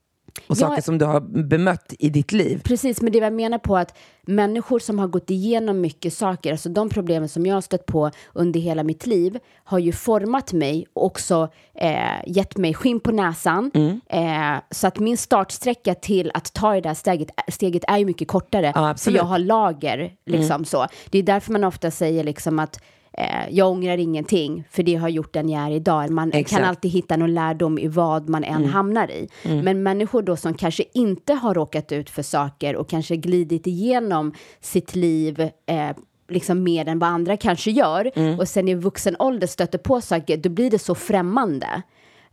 Och 0.47 0.55
Ja. 0.55 0.55
saker 0.55 0.81
som 0.81 0.97
du 0.97 1.05
har 1.05 1.21
bemött 1.43 1.93
i 1.99 2.09
ditt 2.09 2.31
liv. 2.31 2.61
Precis, 2.63 3.01
men 3.01 3.11
det 3.11 3.17
jag 3.19 3.33
menar 3.33 3.57
på 3.57 3.77
att 3.77 3.97
människor 4.21 4.79
som 4.79 4.99
har 4.99 5.07
gått 5.07 5.29
igenom 5.29 5.81
mycket 5.81 6.13
saker, 6.13 6.51
alltså 6.51 6.69
de 6.69 6.89
problemen 6.89 7.29
som 7.29 7.45
jag 7.45 7.55
har 7.55 7.61
stött 7.61 7.85
på 7.85 8.11
under 8.33 8.59
hela 8.59 8.83
mitt 8.83 9.05
liv, 9.05 9.39
har 9.63 9.79
ju 9.79 9.91
format 9.91 10.53
mig 10.53 10.85
och 10.93 11.05
också 11.05 11.49
eh, 11.75 11.99
gett 12.27 12.57
mig 12.57 12.73
skinn 12.73 12.99
på 12.99 13.11
näsan. 13.11 13.71
Mm. 13.73 14.01
Eh, 14.09 14.61
så 14.71 14.87
att 14.87 14.99
min 14.99 15.17
startsträcka 15.17 15.95
till 15.95 16.31
att 16.33 16.53
ta 16.53 16.73
det 16.73 16.81
där 16.81 16.93
steget, 16.93 17.29
steget 17.47 17.83
är 17.87 17.97
ju 17.97 18.05
mycket 18.05 18.27
kortare. 18.27 18.71
Ja, 18.75 18.95
för 18.97 19.11
jag 19.11 19.23
har 19.23 19.39
lager, 19.39 20.13
liksom 20.25 20.65
så. 20.65 20.87
Det 21.09 21.19
är 21.19 21.23
därför 21.23 21.51
man 21.51 21.63
ofta 21.63 21.91
säger 21.91 22.23
liksom 22.23 22.59
att 22.59 22.79
eh, 23.13 23.49
jag 23.49 23.71
ångrar 23.71 23.97
ingenting, 23.97 24.63
för 24.71 24.83
det 24.83 24.95
har 24.95 25.09
gjort 25.09 25.33
den 25.33 25.49
jag 25.49 25.61
är 25.61 25.71
idag. 25.71 26.09
Man 26.09 26.31
Exakt. 26.33 26.49
kan 26.49 26.69
alltid 26.69 26.91
hitta 26.91 27.17
någon 27.17 27.33
lärdom 27.33 27.79
i 27.79 27.87
vad 27.87 28.29
man 28.29 28.43
än 28.43 28.65
hamnar 28.65 29.11
i. 29.11 29.29
Men 29.43 29.83
människor 29.83 30.21
då 30.21 30.35
som 30.35 30.53
kanske 30.53 30.83
inte 30.93 31.33
har 31.33 31.53
råkat 31.53 31.91
ut 31.91 32.09
för 32.09 32.23
saker 32.23 32.75
och 32.75 32.89
kanske 32.89 33.15
glidit 33.15 33.67
igenom 33.67 34.33
sitt 34.59 34.95
liv 34.95 35.41
eh, 35.65 35.89
liksom 36.29 36.63
mer 36.63 36.87
än 36.87 36.99
vad 36.99 37.09
andra 37.09 37.37
kanske 37.37 37.71
gör 37.71 38.11
och 38.39 38.47
sen 38.47 38.67
i 38.67 38.75
vuxen 38.75 39.15
ålder 39.19 39.47
stöter 39.47 39.77
på 39.77 40.01
saker, 40.01 40.37
då 40.37 40.49
blir 40.49 40.71
det 40.71 40.79
så 40.79 40.95
främmande. 40.95 41.81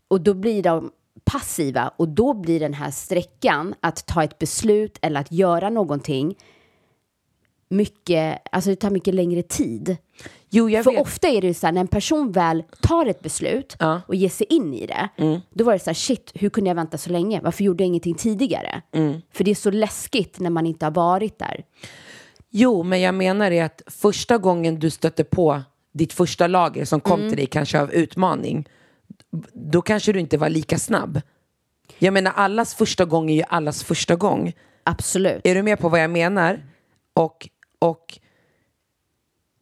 Och 0.08 0.20
då 0.20 0.34
blir 0.34 0.62
de 0.62 0.90
passiva 1.24 1.92
och 1.96 2.08
då 2.08 2.34
blir 2.34 2.60
den 2.60 2.74
här 2.74 2.90
sträckan 2.90 3.74
att 3.80 4.06
ta 4.06 4.24
ett 4.24 4.38
beslut 4.38 4.98
eller 5.02 5.20
att 5.20 5.32
göra 5.32 5.70
någonting 5.70 6.36
mycket, 7.68 8.38
alltså 8.52 8.70
det 8.70 8.76
tar 8.76 8.90
mycket 8.90 9.14
längre 9.14 9.42
tid. 9.42 9.96
Jo 10.50 10.70
jag 10.70 10.84
För 10.84 10.90
vet. 10.90 11.00
ofta 11.00 11.28
är 11.28 11.40
det 11.40 11.46
ju 11.46 11.54
så 11.54 11.66
här, 11.66 11.72
när 11.72 11.80
en 11.80 11.86
person 11.88 12.32
väl 12.32 12.62
tar 12.80 13.06
ett 13.06 13.20
beslut 13.22 13.76
Ja. 13.78 13.86
Mm. 13.90 14.00
och 14.08 14.14
ger 14.14 14.28
sig 14.28 14.46
in 14.50 14.74
i 14.74 14.86
det, 14.86 15.08
då 15.54 15.64
var 15.64 15.72
det 15.72 15.78
så 15.78 15.90
här, 15.90 15.94
shit, 15.94 16.32
hur 16.34 16.48
kunde 16.50 16.70
jag 16.70 16.74
vänta 16.74 16.98
så 16.98 17.10
länge? 17.10 17.40
Varför 17.40 17.64
gjorde 17.64 17.82
jag 17.84 17.86
ingenting 17.88 18.14
tidigare? 18.14 18.82
Mm. 18.92 19.20
För 19.32 19.44
det 19.44 19.50
är 19.50 19.54
så 19.54 19.70
läskigt 19.70 20.38
när 20.40 20.50
man 20.50 20.66
inte 20.66 20.86
har 20.86 20.90
varit 20.90 21.38
där. 21.38 21.64
Jo, 22.50 22.82
men 22.82 23.00
jag 23.00 23.14
menar 23.14 23.50
är 23.50 23.64
att 23.64 23.82
första 23.86 24.38
gången 24.38 24.78
du 24.78 24.90
stötte 24.90 25.24
på 25.24 25.62
ditt 25.94 26.12
första 26.12 26.46
lager 26.46 26.84
som 26.84 27.00
kom 27.00 27.18
Mm. 27.20 27.30
till 27.30 27.36
dig, 27.38 27.46
kanske 27.46 27.80
av 27.80 27.92
utmaning, 27.92 28.68
då 29.52 29.82
kanske 29.82 30.12
du 30.12 30.20
inte 30.20 30.38
var 30.38 30.48
lika 30.48 30.78
snabb. 30.78 31.20
Jag 31.98 32.14
menar, 32.14 32.32
allas 32.36 32.74
första 32.74 33.04
gång 33.04 33.30
är 33.30 33.34
ju 33.34 33.42
allas 33.48 33.84
första 33.84 34.16
gång. 34.16 34.52
Absolut. 34.82 35.40
Är 35.46 35.54
du 35.54 35.62
med 35.62 35.78
på 35.78 35.88
vad 35.88 36.00
jag 36.02 36.10
menar? 36.10 36.64
Och, 37.14 37.48
och 37.78 38.18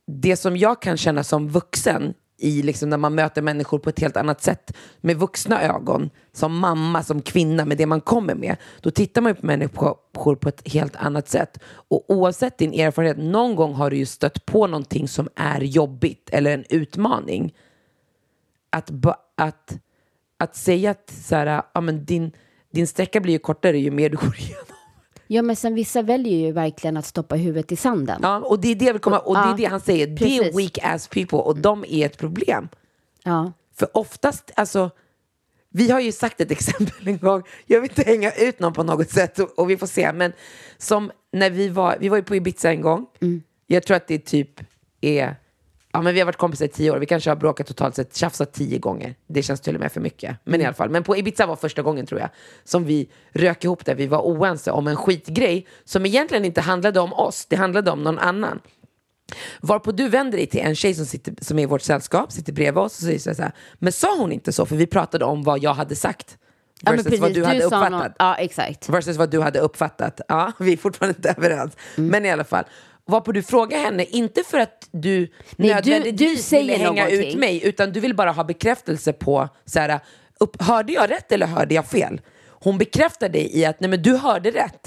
det 0.07 0.37
som 0.37 0.57
jag 0.57 0.83
kan 0.83 0.97
känna 0.97 1.25
som 1.25 1.49
vuxen 1.49 2.15
i 2.37 2.63
liksom 2.63 2.91
när 2.91 2.97
man 2.97 3.15
möter 3.15 3.43
människor 3.43 3.79
på 3.79 3.91
ett 3.91 4.01
helt 4.01 4.17
annat 4.17 4.43
sätt 4.43 4.77
med 5.01 5.17
vuxna 5.17 5.63
ögon, 5.63 6.11
som 6.33 6.59
mamma, 6.59 7.03
som 7.03 7.23
kvinna, 7.23 7.65
med 7.65 7.79
det 7.79 7.87
man 7.87 8.01
kommer 8.01 8.35
med, 8.35 8.57
då 8.81 8.91
tittar 8.91 9.23
man 9.23 9.31
ju 9.31 9.35
på 9.35 9.47
människor 9.47 10.35
på 10.35 10.49
ett 10.49 10.73
helt 10.73 10.97
annat 10.97 11.29
sätt. 11.29 11.59
Och 11.65 12.11
oavsett 12.11 12.59
din 12.59 12.73
erfarenhet, 12.73 13.19
någon 13.19 13.57
gång 13.57 13.75
har 13.75 13.91
du 13.91 13.97
ju 13.97 14.07
stött 14.07 14.47
på 14.47 14.67
någonting 14.67 15.09
som 15.09 15.29
är 15.37 15.61
jobbigt 15.61 16.31
eller 16.33 16.51
en 16.51 16.65
utmaning. 16.69 17.55
Att, 18.71 18.91
att, 19.35 19.79
att 20.39 20.57
säga 20.57 20.91
att 20.91 21.11
så 21.11 21.37
här, 21.37 21.63
ja, 21.75 21.81
men 21.81 22.05
din, 22.05 22.33
din 22.73 22.87
sträcka 22.87 23.21
blir 23.21 23.33
ju 23.33 23.39
kortare 23.39 23.79
ju 23.79 23.91
mer 23.91 24.11
du 24.11 24.17
går 24.23 24.37
igenom. 24.39 24.74
Ja, 25.27 25.43
men 25.43 25.57
sen 25.57 25.75
vissa 25.75 26.03
väljer 26.03 26.39
ju 26.39 26.53
verkligen 26.53 26.97
att 26.97 27.07
stoppa 27.07 27.35
huvudet 27.37 27.73
i 27.73 27.77
sanden. 27.77 28.21
Ja, 28.23 28.39
och 28.39 28.61
det 28.61 28.69
är 28.69 28.75
det, 28.75 28.85
jag 28.85 28.93
vill 28.93 29.03
komma, 29.03 29.19
och 29.19 29.35
det, 29.35 29.41
är 29.41 29.47
Ja, 29.47 29.55
det 29.57 29.65
han 29.65 29.81
säger. 29.81 30.07
Det 30.07 30.25
är 30.25 30.39
precis. 30.43 30.59
weak 30.59 30.79
ass 30.95 31.09
people 31.09 31.39
och 31.39 31.59
de 31.59 31.85
är 31.89 32.07
ett 32.07 32.19
problem. 32.19 32.69
Ja. 33.23 33.53
För 33.75 33.97
oftast, 33.97 34.51
alltså, 34.55 34.91
vi 35.71 35.91
har 35.91 36.01
ju 36.01 36.13
sagt 36.13 36.41
ett 36.41 36.51
exempel 36.59 37.09
en 37.09 37.19
gång, 37.19 37.43
jag 37.67 37.81
vill 37.81 37.91
inte 37.91 38.11
hänga 38.11 38.33
ut 38.33 38.59
någon 38.61 38.73
på 38.73 38.83
något 38.83 39.11
sätt 39.11 39.39
och, 39.39 39.59
och 39.59 39.71
vi 39.71 39.77
får 39.77 39.87
se, 39.87 40.13
men 40.13 40.33
som 40.79 41.11
när 41.33 41.51
vi 41.51 41.69
var, 41.69 41.97
vi 42.01 42.09
var 42.09 42.17
ju 42.17 42.23
på 42.23 42.37
Ibiza 42.37 42.71
en 42.71 42.81
gång, 42.81 43.07
jag 43.67 43.83
tror 43.83 43.97
att 43.97 44.09
det 44.09 44.19
typ 44.19 44.61
är, 45.01 45.37
ja 45.95 46.03
men 46.03 46.15
vi 46.15 46.21
har 46.21 46.27
varit 46.27 46.37
kompisar 46.37 46.65
i 46.65 46.69
tio 46.69 46.91
år, 46.91 46.99
vi 46.99 47.07
kanske 47.07 47.31
har 47.31 47.37
bråkat 47.37 47.67
totalt 47.67 47.95
sett, 47.95 48.17
tjafsat 48.17 48.53
tio 48.53 48.79
gånger, 48.79 49.15
det 49.27 49.43
känns 49.43 49.61
till 49.61 49.75
och 49.75 49.81
med 49.81 49.93
för 49.93 50.01
mycket, 50.01 50.37
men 50.45 50.61
i 50.61 50.65
alla 50.65 50.75
fall, 50.75 50.91
men 50.91 51.03
på 51.03 51.17
Ibiza 51.17 51.47
var 51.47 51.57
första 51.57 51.83
gången 51.83 52.07
tror 52.07 52.21
jag, 52.21 52.29
som 52.65 52.85
vi 52.85 53.09
rök 53.33 53.65
ihop 53.65 53.85
där 53.85 53.95
vi 53.95 54.07
var 54.07 54.19
oense 54.21 54.71
om 54.71 54.87
en 54.89 54.97
skitgrej 54.97 55.67
som 55.85 56.07
egentligen 56.07 56.45
inte 56.45 56.61
handlade 56.61 57.01
om 57.01 57.13
oss, 57.13 57.47
det 57.47 57.57
handlade 57.57 57.91
om 57.91 58.03
någon 58.03 58.19
annan. 58.19 58.61
Varpå 59.61 59.93
du 59.93 60.09
vänder 60.09 60.39
dig 60.39 60.47
till 60.47 60.61
en 60.61 60.75
tjej 60.75 60.95
som, 60.95 61.07
sitter, 61.07 61.35
som 61.41 61.59
är 61.59 61.63
i 61.63 61.67
vårt 61.67 61.83
sällskap, 61.83 62.33
sitter 62.33 62.53
bredvid 62.53 62.79
oss 62.83 62.99
och 62.99 63.03
säger 63.05 63.19
så 63.35 63.43
här, 63.43 63.53
men 63.75 63.93
sa 63.93 64.17
hon 64.19 64.33
inte 64.33 64.53
så? 64.53 64.67
För 64.67 64.77
vi 64.77 64.87
pratade 64.87 65.25
om 65.25 65.43
vad 65.43 65.59
jag 65.63 65.75
hade 65.75 65.97
sagt. 65.97 66.39
Ja, 66.83 66.91
Versus 66.91 67.05
precis. 67.05 67.21
vad 67.21 67.35
du, 67.35 67.45
hade 67.45 67.61
sa 67.61 67.67
uppfattat. 67.67 67.91
något- 67.93 68.13
Ja, 68.19 68.35
exakt. 68.37 68.89
Versus 68.89 69.17
vad 69.17 69.31
du 69.31 69.41
hade 69.41 69.59
uppfattat. 69.61 70.21
Ja, 70.29 70.53
vi 70.59 70.73
är 70.73 70.77
fortfarande 70.77 71.17
inte 71.19 71.35
överens. 71.39 71.77
Mm. 71.97 72.11
Men 72.11 72.27
i 72.27 72.31
alla 72.31 72.45
fall. 72.45 72.65
Varpå 73.07 73.33
du 73.33 73.43
frågar 73.43 73.79
henne, 73.79 74.05
inte 74.05 74.43
för 74.45 74.59
att 74.59 74.89
du 74.91 75.19
Nej, 75.19 75.29
du- 75.57 75.69
nödvändigtvis 75.75 76.37
du 76.37 76.43
säger 76.43 76.63
ville 76.63 76.85
hänga 76.85 77.09
ut 77.09 77.19
någonting. 77.19 77.41
mig, 77.41 77.65
utan 77.67 77.93
du 77.93 78.01
vill 78.01 78.15
bara 78.17 78.31
ha 78.33 78.45
bekräftelse 78.45 79.13
på, 79.13 79.49
så 79.65 79.79
här, 79.81 80.01
upp, 80.41 80.63
hörde 80.63 80.93
jag 80.93 81.11
rätt 81.11 81.33
eller 81.33 81.47
hörde 81.47 81.75
jag 81.75 81.87
fel? 81.87 82.21
Hon 82.49 82.79
bekräftar 82.79 83.29
dig 83.29 83.59
i 83.59 83.65
att, 83.65 83.81
nej 83.81 83.91
men 83.91 84.03
du 84.03 84.17
hörde 84.17 84.51
rätt. 84.51 84.87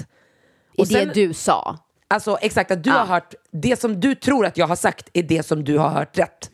I 0.74 0.82
Och 0.82 0.86
det 0.86 0.94
sen- 0.94 1.10
du 1.14 1.32
sa. 1.34 1.78
Alltså 2.10 2.38
exakt, 2.40 2.70
att 2.70 2.84
du 2.84 2.90
Ja. 2.90 2.96
har 2.96 3.06
hört, 3.06 3.34
det 3.52 3.80
som 3.80 4.00
du 4.00 4.14
tror 4.14 4.46
att 4.46 4.56
jag 4.56 4.66
har 4.66 4.76
sagt 4.76 5.08
är 5.12 5.22
det 5.22 5.42
som 5.46 5.64
du 5.64 5.78
har 5.78 5.88
hört 5.88 6.18
rätt. 6.18 6.50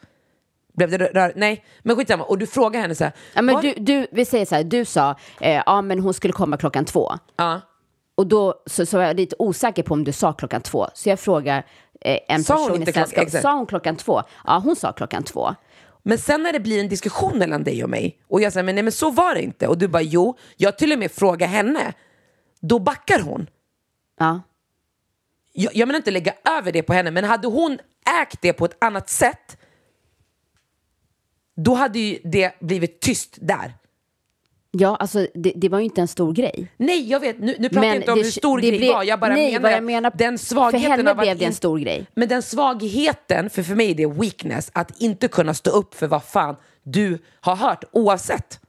Blev 0.76 0.90
det 0.90 0.98
rör? 0.98 1.32
Nej, 1.36 1.64
men 1.82 1.96
skitsamma. 1.96 2.24
Och 2.24 2.38
du 2.38 2.46
frågar 2.46 2.80
henne 2.80 2.94
så 2.94 3.04
här. 3.04 3.12
Ja, 3.34 3.42
men 3.42 3.60
du, 3.60 3.74
du, 3.76 4.06
vi 4.12 4.24
säger 4.24 4.46
så 4.46 4.54
här, 4.54 4.64
du 4.64 4.84
sa, 4.84 5.16
eh, 5.40 5.62
ja 5.66 5.82
men 5.82 5.98
hon 6.00 6.14
skulle 6.14 6.32
komma 6.32 6.56
klockan 6.56 6.84
två. 6.84 7.12
Ja. 7.36 7.60
Och 8.14 8.26
då 8.26 8.62
så, 8.66 8.86
så 8.86 8.96
var 8.96 9.04
jag 9.04 9.16
lite 9.16 9.36
osäker 9.38 9.82
på 9.82 9.94
om 9.94 10.04
du 10.04 10.12
sa 10.12 10.32
klockan 10.32 10.62
två. 10.62 10.86
Så 10.94 11.08
jag 11.08 11.20
frågar 11.20 11.66
eh, 12.00 12.18
en 12.28 12.44
Sa 12.44 12.54
person 12.54 12.82
i 12.82 12.84
klock- 12.84 12.94
sällskap, 12.94 13.22
exakt. 13.24 13.42
sa 13.42 13.54
hon 13.56 13.66
klockan 13.66 13.96
två? 13.96 14.22
Ja, 14.44 14.60
hon 14.64 14.76
sa 14.76 14.92
klockan 14.92 15.22
två. 15.24 15.54
Men 16.02 16.18
sen 16.18 16.42
när 16.42 16.52
det 16.52 16.60
blir 16.60 16.80
en 16.80 16.88
diskussion 16.88 17.38
mellan 17.38 17.64
dig 17.64 17.84
och 17.84 17.90
mig 17.90 18.18
och 18.28 18.40
jag 18.40 18.52
säger 18.52 18.64
men 18.64 18.74
nej 18.74 18.84
men 18.84 18.92
så 18.92 19.10
var 19.10 19.34
det 19.34 19.42
inte 19.42 19.68
och 19.68 19.78
du 19.78 19.88
bara 19.88 20.02
jo, 20.02 20.36
jag 20.56 20.78
till 20.78 20.92
och 20.92 20.98
med 20.98 21.12
frågar 21.12 21.46
henne. 21.46 21.92
Då 22.60 22.78
backar 22.78 23.20
hon. 23.20 23.46
Ja. 24.18 24.40
Jag, 25.52 25.76
jag 25.76 25.86
menar 25.88 25.96
inte 25.96 26.10
lägga 26.10 26.34
över 26.58 26.72
det 26.72 26.82
på 26.82 26.92
henne 26.92 27.10
men 27.10 27.24
hade 27.24 27.48
hon 27.48 27.78
ägt 28.22 28.40
det 28.42 28.52
på 28.52 28.64
ett 28.64 28.84
annat 28.84 29.08
sätt 29.10 29.56
då 31.56 31.74
hade 31.74 31.98
ju 31.98 32.18
det 32.24 32.60
blivit 32.60 33.00
tyst 33.00 33.38
där. 33.40 33.74
Ja, 34.76 34.96
alltså 34.96 35.26
det, 35.34 35.52
det 35.56 35.68
var 35.68 35.78
ju 35.78 35.84
inte 35.84 36.00
en 36.00 36.08
stor 36.08 36.32
grej. 36.32 36.68
Nej, 36.76 37.10
jag 37.10 37.20
vet. 37.20 37.38
Nu, 37.38 37.56
nu 37.58 37.68
pratar 37.68 37.86
jag 37.86 37.96
inte 37.96 38.12
om 38.12 38.18
det- 38.18 38.24
hur 38.24 38.30
stor 38.30 38.58
det 38.60 38.68
grej 38.68 38.78
blev- 38.78 38.92
var. 38.94 39.02
Jag 39.04 39.20
bara 39.20 39.34
nej, 39.34 39.52
menar, 39.52 39.70
jag 39.70 39.84
menar- 39.84 40.12
den 40.14 40.38
för 40.38 40.46
svagheten 40.46 40.90
henne 40.90 41.10
av 41.10 41.18
att 41.18 41.24
blev 41.24 41.38
det 41.38 41.44
en 41.44 41.54
stor 41.54 41.78
grej. 41.78 42.06
Men 42.14 42.28
den 42.28 42.42
svagheten, 42.42 43.50
för 43.50 43.62
för 43.62 43.74
mig 43.74 43.90
är 43.90 43.94
det 43.94 44.06
weakness, 44.06 44.70
att 44.74 45.00
inte 45.02 45.28
kunna 45.28 45.54
stå 45.54 45.70
upp 45.70 45.94
för 45.94 46.06
vad 46.06 46.24
fan 46.24 46.56
du 46.82 47.18
har 47.40 47.56
hört 47.56 47.84
oavsett. 47.92 48.60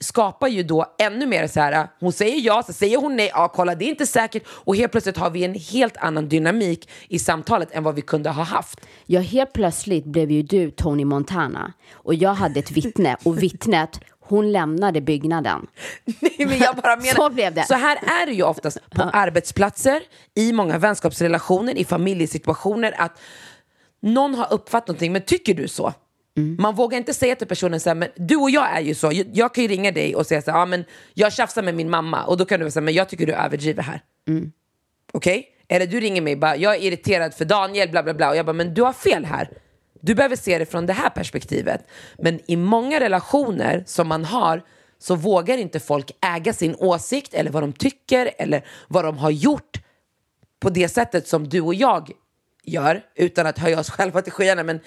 Skapar 0.00 0.48
ju 0.48 0.62
då 0.62 0.86
ännu 0.98 1.26
mer 1.26 1.46
så 1.46 1.60
här, 1.60 1.88
hon 2.00 2.12
säger 2.12 2.40
ja, 2.40 2.62
så 2.66 2.72
säger 2.72 2.96
hon 2.98 3.16
nej, 3.16 3.30
ja 3.34 3.48
kolla 3.48 3.74
det 3.74 3.84
är 3.84 3.88
inte 3.88 4.06
säkert 4.06 4.42
och 4.48 4.76
helt 4.76 4.92
plötsligt 4.92 5.16
har 5.16 5.30
vi 5.30 5.44
en 5.44 5.54
helt 5.54 5.96
annan 5.96 6.28
dynamik 6.28 6.88
i 7.08 7.18
samtalet 7.18 7.68
än 7.72 7.82
vad 7.82 7.94
vi 7.94 8.02
kunde 8.02 8.30
ha 8.30 8.42
haft. 8.42 8.80
Ja, 9.06 9.20
helt 9.20 9.52
plötsligt 9.52 10.04
blev 10.04 10.30
ju 10.30 10.42
du 10.42 10.70
Tony 10.70 11.04
Montana 11.04 11.72
och 11.92 12.14
jag 12.14 12.34
hade 12.34 12.58
ett 12.60 12.70
vittne 12.70 13.16
och 13.22 13.42
vittnet, 13.42 14.00
hon 14.26 14.52
lämnade 14.52 15.00
byggnaden. 15.00 15.66
Nej, 16.04 16.34
men 16.38 16.58
jag 16.58 16.76
bara 16.76 16.96
menar, 16.96 17.14
Så 17.14 17.30
blev 17.30 17.54
det. 17.54 17.66
Så 17.66 17.74
här 17.74 17.96
är 18.22 18.26
det 18.26 18.32
ju 18.32 18.42
oftast 18.42 18.90
på 18.90 19.02
arbetsplatser, 19.02 20.02
i 20.34 20.52
många 20.52 20.78
vänskapsrelationer, 20.78 21.78
i 21.78 21.84
familjesituationer 21.84 22.94
att 22.98 23.20
någon 24.02 24.34
har 24.34 24.52
uppfattat 24.52 24.88
någonting, 24.88 25.12
men 25.12 25.22
tycker 25.22 25.54
du 25.54 25.68
så? 25.68 25.92
Mm. 26.36 26.56
Man 26.60 26.74
vågar 26.74 26.98
inte 26.98 27.14
säga 27.14 27.36
till 27.36 27.46
personen 27.46 27.80
så 27.80 27.90
här, 27.90 27.94
men 27.94 28.08
du 28.16 28.36
och 28.36 28.50
jag 28.50 28.76
är 28.76 28.80
ju 28.80 28.94
så, 28.94 29.06
jag, 29.12 29.26
jag 29.32 29.54
kan 29.54 29.62
ju 29.64 29.68
ringa 29.68 29.92
dig 29.92 30.16
och 30.16 30.26
säga 30.26 30.42
så 30.42 30.50
här, 30.50 30.58
ja 30.58 30.66
men 30.66 30.84
jag 31.14 31.32
tjafsar 31.32 31.62
med 31.62 31.74
min 31.74 31.90
mamma 31.90 32.24
och 32.24 32.36
då 32.36 32.44
kan 32.44 32.60
du 32.60 32.70
säga, 32.70 32.82
men 32.82 32.94
jag 32.94 33.08
tycker 33.08 33.26
du 33.26 33.32
överdriver 33.32 33.82
här. 33.82 34.00
Mm. 34.28 34.52
Okej? 35.12 35.48
Eller 35.68 35.86
du 35.86 36.00
ringer 36.00 36.22
mig 36.22 36.36
bara, 36.36 36.56
jag 36.56 36.74
är 36.74 36.80
irriterad 36.80 37.34
för 37.34 37.44
Daniel, 37.44 37.88
bla 37.88 38.02
bla 38.02 38.14
bla. 38.14 38.30
Och 38.30 38.36
jag 38.36 38.46
bara, 38.46 38.52
men 38.52 38.74
du 38.74 38.82
har 38.82 38.92
fel 38.92 39.24
här. 39.24 39.48
Du 40.04 40.14
behöver 40.14 40.36
se 40.36 40.58
det 40.58 40.66
från 40.66 40.86
det 40.86 40.92
här 40.92 41.10
perspektivet. 41.10 41.86
Men 42.18 42.40
i 42.46 42.56
många 42.56 43.00
relationer 43.00 43.84
som 43.86 44.08
man 44.08 44.24
har 44.24 44.62
så 44.98 45.14
vågar 45.14 45.58
inte 45.58 45.80
folk 45.80 46.10
äga 46.20 46.52
sin 46.52 46.76
åsikt 46.78 47.34
eller 47.34 47.50
vad 47.50 47.62
de 47.62 47.72
tycker 47.72 48.30
eller 48.38 48.66
vad 48.88 49.04
de 49.04 49.18
har 49.18 49.30
gjort 49.30 49.80
på 50.60 50.70
det 50.70 50.88
sättet 50.88 51.28
som 51.28 51.48
du 51.48 51.60
och 51.60 51.74
jag 51.74 52.10
gör 52.62 53.02
utan 53.14 53.46
att 53.46 53.58
höja 53.58 53.80
oss 53.80 53.90
själva 53.90 54.22
till 54.22 54.32
skyarna. 54.32 54.62
Men, 54.62 54.80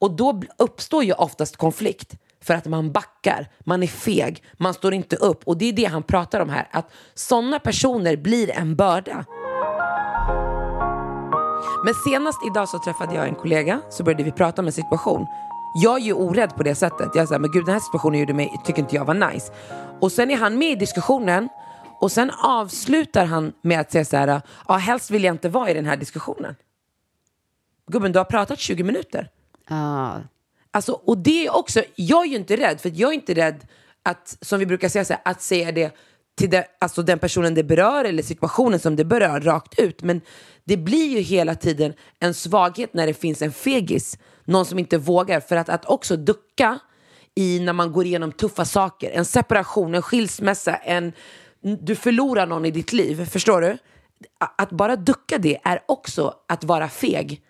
och 0.00 0.16
då 0.16 0.42
uppstår 0.58 1.04
ju 1.04 1.12
oftast 1.12 1.56
konflikt 1.56 2.14
för 2.40 2.54
att 2.54 2.66
man 2.66 2.92
backar, 2.92 3.50
man 3.60 3.82
är 3.82 3.86
feg, 3.86 4.42
man 4.56 4.74
står 4.74 4.94
inte 4.94 5.16
upp. 5.16 5.42
Och 5.44 5.58
det 5.58 5.68
är 5.68 5.72
det 5.72 5.84
han 5.84 6.02
pratar 6.02 6.40
om 6.40 6.48
här, 6.48 6.68
att 6.70 6.92
sådana 7.14 7.58
personer 7.58 8.16
blir 8.16 8.50
en 8.50 8.76
börda. 8.76 9.24
Men 11.84 11.94
senast 11.94 12.38
idag 12.46 12.68
så 12.68 12.78
träffade 12.78 13.14
jag 13.14 13.28
en 13.28 13.34
kollega, 13.34 13.80
så 13.90 14.04
började 14.04 14.22
vi 14.24 14.32
prata 14.32 14.62
om 14.62 14.66
en 14.66 14.72
situation. 14.72 15.26
Jag 15.74 15.96
är 16.00 16.04
ju 16.04 16.12
orädd 16.12 16.56
på 16.56 16.62
det 16.62 16.74
sättet. 16.74 17.08
Jag 17.14 17.28
säger, 17.28 17.38
men 17.38 17.50
gud 17.50 17.64
den 17.64 17.72
här 17.72 17.80
situationen 17.80 18.20
gjorde 18.20 18.34
mig, 18.34 18.60
tycker 18.64 18.82
inte 18.82 18.96
jag 18.96 19.04
var 19.04 19.14
nice. 19.14 19.52
Och 20.00 20.12
sen 20.12 20.30
är 20.30 20.36
han 20.36 20.58
med 20.58 20.70
i 20.70 20.74
diskussionen 20.74 21.48
och 22.00 22.12
sen 22.12 22.30
avslutar 22.42 23.24
han 23.24 23.52
med 23.62 23.80
att 23.80 23.92
säga 23.92 24.04
så 24.04 24.16
här, 24.16 24.42
ja 24.68 24.74
helst 24.74 25.10
vill 25.10 25.24
jag 25.24 25.34
inte 25.34 25.48
vara 25.48 25.70
i 25.70 25.74
den 25.74 25.86
här 25.86 25.96
diskussionen. 25.96 26.56
Gubben, 27.86 28.12
du 28.12 28.18
har 28.18 28.24
pratat 28.24 28.58
20 28.58 28.82
minuter. 28.82 29.28
Ja, 29.68 30.20
Alltså, 30.74 30.92
och 30.92 31.18
det 31.18 31.46
är 31.46 31.56
också, 31.56 31.82
jag 31.94 32.22
är 32.24 32.30
ju 32.30 32.36
inte 32.36 32.56
rädd, 32.56 32.80
för 32.80 32.92
jag 32.94 33.10
är 33.10 33.14
inte 33.14 33.34
rädd 33.34 33.66
att, 34.02 34.36
som 34.40 34.58
vi 34.58 34.66
brukar 34.66 34.88
säga, 34.88 35.04
så 35.04 35.12
här, 35.12 35.22
att 35.24 35.42
säga 35.42 35.72
det 35.72 35.96
till 36.34 36.50
det, 36.50 36.66
alltså 36.78 37.02
den 37.02 37.18
personen 37.18 37.54
det 37.54 37.64
berör 37.64 38.04
eller 38.04 38.22
situationen 38.22 38.80
som 38.80 38.96
det 38.96 39.04
berör 39.04 39.40
rakt 39.40 39.78
ut. 39.78 40.02
Men 40.02 40.20
det 40.64 40.76
blir 40.76 41.08
ju 41.08 41.20
hela 41.20 41.54
tiden 41.54 41.94
en 42.20 42.34
svaghet 42.34 42.94
när 42.94 43.06
det 43.06 43.14
finns 43.14 43.42
en 43.42 43.52
fegis, 43.52 44.18
någon 44.44 44.66
som 44.66 44.78
inte 44.78 44.98
vågar. 44.98 45.40
För 45.40 45.56
att, 45.56 45.68
att 45.68 45.84
också 45.84 46.16
ducka 46.16 46.78
i 47.34 47.60
när 47.60 47.72
man 47.72 47.92
går 47.92 48.06
igenom 48.06 48.32
tuffa 48.32 48.64
saker, 48.64 49.10
en 49.10 49.24
separation, 49.24 49.94
en 49.94 50.02
skilsmässa, 50.02 50.74
en, 50.76 51.12
du 51.80 51.94
förlorar 51.94 52.46
någon 52.46 52.64
i 52.64 52.70
ditt 52.70 52.92
liv, 52.92 53.24
förstår 53.26 53.60
du? 53.60 53.78
Att 54.58 54.70
bara 54.70 54.96
ducka 54.96 55.38
det 55.38 55.58
är 55.64 55.80
också 55.88 56.34
att 56.48 56.64
vara 56.64 56.88
feg. 56.88 57.42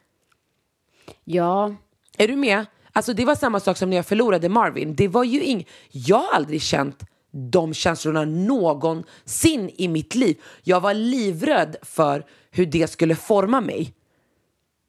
ja, 1.25 1.75
Är 2.19 2.29
du 2.29 2.37
med? 2.37 2.67
Alltså 2.93 3.13
det 3.15 3.25
var 3.25 3.35
samma 3.35 3.61
sak 3.61 3.77
som 3.77 3.91
när 3.91 3.97
jag 3.97 4.07
förlorade 4.07 4.49
Marvin. 4.49 4.95
Det 4.95 5.09
var 5.09 5.25
ju 5.25 5.43
ing... 5.43 5.69
Jag 5.91 6.19
har 6.19 6.33
aldrig 6.33 6.63
känt 6.63 7.05
de 7.33 7.75
känslorna 7.75 8.25
någonsin 8.25 9.71
i 9.77 9.89
mitt 9.89 10.15
liv. 10.15 10.41
Jag 10.63 10.81
var 10.81 10.95
livrädd 10.95 11.77
för 11.83 12.27
hur 12.51 12.67
det 12.67 12.91
skulle 12.91 13.15
forma 13.15 13.61
mig. 13.61 13.95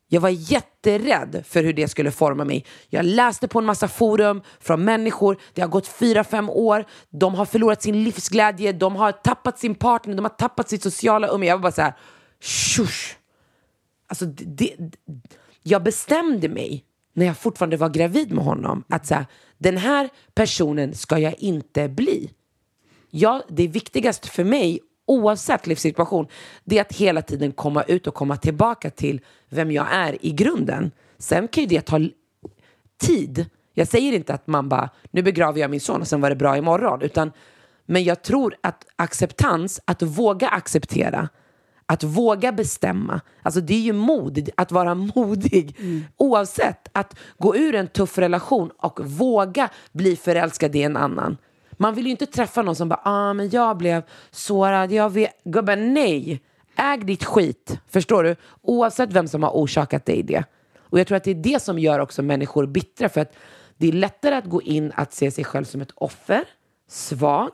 Jag 0.08 0.22
var 0.22 0.30
jätterädd 0.30 1.44
för 1.48 1.64
hur 1.64 1.74
det 1.74 1.88
skulle 1.88 2.12
forma 2.12 2.46
mig. 2.46 2.66
Jag 2.90 3.06
läste 3.06 3.48
på 3.48 3.60
en 3.60 3.66
massa 3.66 3.88
forum 3.88 4.42
från 4.60 4.84
människor. 4.84 5.38
Det 5.54 5.62
har 5.62 5.70
gått 5.70 5.88
fyra, 5.88 6.24
fem 6.24 6.50
år. 6.50 6.86
De 7.10 7.36
har 7.36 7.46
förlorat 7.46 7.82
sin 7.82 8.04
livsglädje. 8.04 8.72
De 8.72 8.96
har 8.96 9.12
tappat 9.12 9.60
sin 9.60 9.76
partner. 9.76 10.16
De 10.16 10.26
har 10.26 10.30
tappat 10.30 10.70
sitt 10.70 10.84
sociala 10.84 11.28
umgänge. 11.28 11.50
Jag 11.50 11.58
var 11.58 11.62
bara 11.62 11.72
så 11.72 11.82
här, 11.82 11.94
tjush. 12.42 13.16
Alltså, 14.08 14.26
det, 14.26 14.76
det, 14.78 14.98
jag 15.64 15.84
bestämde 15.84 16.50
mig 16.50 16.86
när 17.14 17.26
jag 17.26 17.38
fortfarande 17.38 17.78
var 17.78 17.90
gravid 17.90 18.32
med 18.32 18.44
honom 18.44 18.84
att 18.90 19.06
så 19.06 19.16
här, 19.16 19.26
den 19.58 19.78
här 19.78 20.10
personen 20.34 20.94
ska 20.94 21.20
jag 21.20 21.40
inte 21.40 21.90
bli. 21.90 22.30
Ja, 23.10 23.44
det 23.50 23.68
viktigaste 23.68 24.28
för 24.28 24.44
mig, 24.44 24.80
oavsett 25.06 25.68
livssituation, 25.68 26.28
det 26.64 26.78
är 26.78 26.82
att 26.82 26.94
hela 26.94 27.22
tiden 27.22 27.52
komma 27.52 27.84
ut 27.84 28.08
och 28.08 28.14
komma 28.14 28.38
tillbaka 28.38 28.90
till 28.90 29.22
vem 29.50 29.72
jag 29.72 29.88
är 29.92 30.26
i 30.26 30.32
grunden. 30.32 30.92
Sen 31.18 31.48
kan 31.48 31.64
ju 31.64 31.68
det 31.68 31.82
ta 31.82 32.00
tid. 33.02 33.46
Jag 33.74 33.88
säger 33.88 34.14
inte 34.14 34.34
att 34.34 34.48
man 34.48 34.70
bara, 34.70 34.90
nu 35.12 35.22
begraver 35.22 35.62
jag 35.62 35.72
min 35.72 35.80
son 35.80 36.02
och 36.02 36.08
sen 36.08 36.22
var 36.22 36.30
det 36.30 36.36
bra 36.36 36.58
imorgon. 36.58 37.02
Utan, 37.02 37.32
men 37.86 38.04
jag 38.04 38.22
tror 38.22 38.56
att 38.62 38.86
acceptans, 38.96 39.82
att 39.86 40.02
våga 40.02 40.48
acceptera, 40.50 41.30
att 41.94 42.04
våga 42.04 42.52
bestämma. 42.52 43.22
Alltså 43.42 43.62
det 43.62 43.74
är 43.74 43.82
ju 43.82 43.94
mod, 43.94 44.50
att 44.58 44.72
vara 44.72 44.96
modig. 44.96 45.76
Mm. 45.80 46.04
Oavsett, 46.18 46.88
att 46.92 47.20
gå 47.38 47.56
ur 47.56 47.76
en 47.76 47.88
tuff 47.88 48.18
relation 48.18 48.72
och 48.78 49.00
våga 49.06 49.70
bli 49.92 50.16
förälskad 50.16 50.76
i 50.76 50.84
en 50.84 50.98
annan. 50.98 51.38
Man 51.72 51.96
vill 51.96 52.06
ju 52.06 52.12
inte 52.12 52.26
träffa 52.26 52.62
någon 52.62 52.76
som 52.76 52.90
bara, 52.90 53.02
ah 53.04 53.34
men 53.34 53.50
jag 53.50 53.78
blev 53.78 54.04
sårad, 54.32 54.92
jag 54.92 55.10
vet, 55.10 55.44
gubben 55.44 55.94
nej. 55.94 56.44
Äg 56.76 56.98
ditt 56.98 57.24
skit, 57.24 57.80
förstår 57.90 58.24
du? 58.24 58.36
Oavsett 58.62 59.14
vem 59.14 59.28
som 59.28 59.44
har 59.44 59.52
orsakat 59.52 60.06
dig 60.06 60.24
det. 60.24 60.44
Och 60.78 61.00
jag 61.00 61.08
tror 61.08 61.18
att 61.18 61.24
det 61.24 61.32
är 61.32 61.36
det 61.36 61.62
som 61.62 61.80
gör 61.80 62.00
också 62.00 62.22
människor 62.22 62.66
bittra 62.66 63.10
för 63.10 63.22
att 63.22 63.34
det 63.78 63.88
är 63.88 63.92
lättare 63.92 64.36
att 64.36 64.46
gå 64.46 64.62
in 64.62 64.92
att 64.96 65.14
se 65.14 65.32
sig 65.32 65.44
själv 65.44 65.66
som 65.66 65.82
ett 65.82 65.92
offer, 65.96 66.44
svag, 66.90 67.52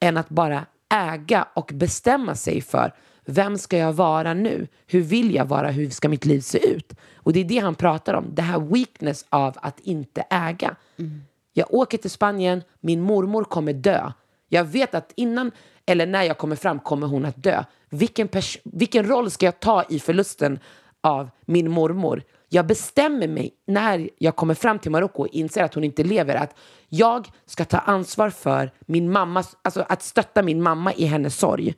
än 0.00 0.16
att 0.16 0.28
bara 0.28 0.66
äga 0.94 1.48
och 1.54 1.70
bestämma 1.74 2.34
sig 2.34 2.60
för 2.60 2.94
vem 3.30 3.58
ska 3.58 3.78
jag 3.78 3.92
vara 3.92 4.34
nu? 4.34 4.66
Hur 4.86 5.00
vill 5.00 5.34
jag 5.34 5.44
vara? 5.44 5.70
Hur 5.70 5.90
ska 5.90 6.08
mitt 6.08 6.24
liv 6.24 6.40
se 6.40 6.68
ut? 6.68 6.92
Och 7.16 7.32
det 7.32 7.40
är 7.40 7.44
det 7.44 7.58
han 7.58 7.74
pratar 7.74 8.14
om, 8.14 8.24
det 8.34 8.42
här 8.42 8.60
weakness 8.60 9.24
av 9.28 9.56
att 9.62 9.80
inte 9.80 10.24
äga. 10.30 10.76
Mm. 10.98 11.22
Jag 11.52 11.74
åker 11.74 11.98
till 11.98 12.10
Spanien, 12.10 12.62
min 12.80 13.00
mormor 13.00 13.44
kommer 13.44 13.72
dö. 13.72 14.12
Jag 14.48 14.64
vet 14.64 14.94
att 14.94 15.12
innan 15.16 15.50
eller 15.86 16.06
när 16.06 16.22
jag 16.22 16.38
kommer 16.38 16.56
fram 16.56 16.78
kommer 16.78 17.06
hon 17.06 17.24
att 17.24 17.42
dö. 17.42 17.64
Vilken, 17.88 18.28
vilken 18.64 19.06
roll 19.06 19.30
ska 19.30 19.46
jag 19.46 19.60
ta 19.60 19.84
i 19.88 19.98
förlusten 19.98 20.58
av 21.00 21.30
min 21.44 21.70
mormor? 21.70 22.22
Jag 22.48 22.66
bestämmer 22.66 23.28
mig 23.28 23.54
när 23.66 24.10
jag 24.18 24.36
kommer 24.36 24.54
fram 24.54 24.78
till 24.78 24.90
Marocko 24.90 25.22
och 25.22 25.28
inser 25.28 25.64
att 25.64 25.74
hon 25.74 25.84
inte 25.84 26.04
lever 26.04 26.34
att 26.34 26.54
jag 26.88 27.28
ska 27.46 27.64
ta 27.64 27.78
ansvar 27.78 28.30
för 28.30 28.70
min 28.80 29.12
mamma, 29.12 29.44
alltså 29.62 29.84
att 29.88 30.02
stötta 30.02 30.42
min 30.42 30.62
mamma 30.62 30.92
i 30.92 31.04
hennes 31.04 31.38
sorg. 31.38 31.74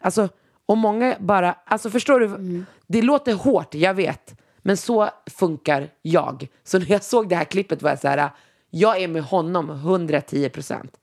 Alltså, 0.00 0.28
och 0.66 0.76
många 0.76 1.16
bara, 1.20 1.56
alltså 1.64 1.90
förstår 1.90 2.20
du? 2.20 2.26
Mm. 2.26 2.66
Det 2.86 3.02
låter 3.02 3.34
hårt, 3.34 3.74
jag 3.74 3.94
vet. 3.94 4.40
Men 4.62 4.76
så 4.76 5.08
funkar 5.30 5.88
jag. 6.02 6.48
Så 6.64 6.78
när 6.78 6.90
jag 6.90 7.04
såg 7.04 7.28
det 7.28 7.36
här 7.36 7.44
klippet 7.44 7.82
var 7.82 7.90
jag 7.90 7.98
så 7.98 8.08
här, 8.08 8.30
jag 8.70 9.02
är 9.02 9.08
med 9.08 9.22
honom 9.22 9.70
110 9.70 10.48
procent. 10.48 10.96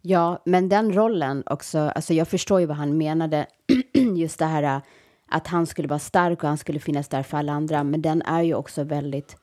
Ja, 0.00 0.42
men 0.44 0.68
den 0.68 0.92
rollen 0.92 1.42
också, 1.46 1.78
alltså 1.78 2.14
jag 2.14 2.28
förstår 2.28 2.60
ju 2.60 2.66
vad 2.66 2.76
han 2.76 2.98
menade, 2.98 3.46
just 4.16 4.38
det 4.38 4.44
här 4.44 4.80
att 5.28 5.46
han 5.46 5.66
skulle 5.66 5.88
vara 5.88 5.98
stark 5.98 6.42
och 6.42 6.48
han 6.48 6.58
skulle 6.58 6.80
finnas 6.80 7.08
där 7.08 7.22
för 7.22 7.38
alla 7.38 7.52
andra, 7.52 7.84
men 7.84 8.02
den 8.02 8.22
är 8.22 8.42
ju 8.42 8.54
också 8.54 8.84
väldigt 8.84 9.36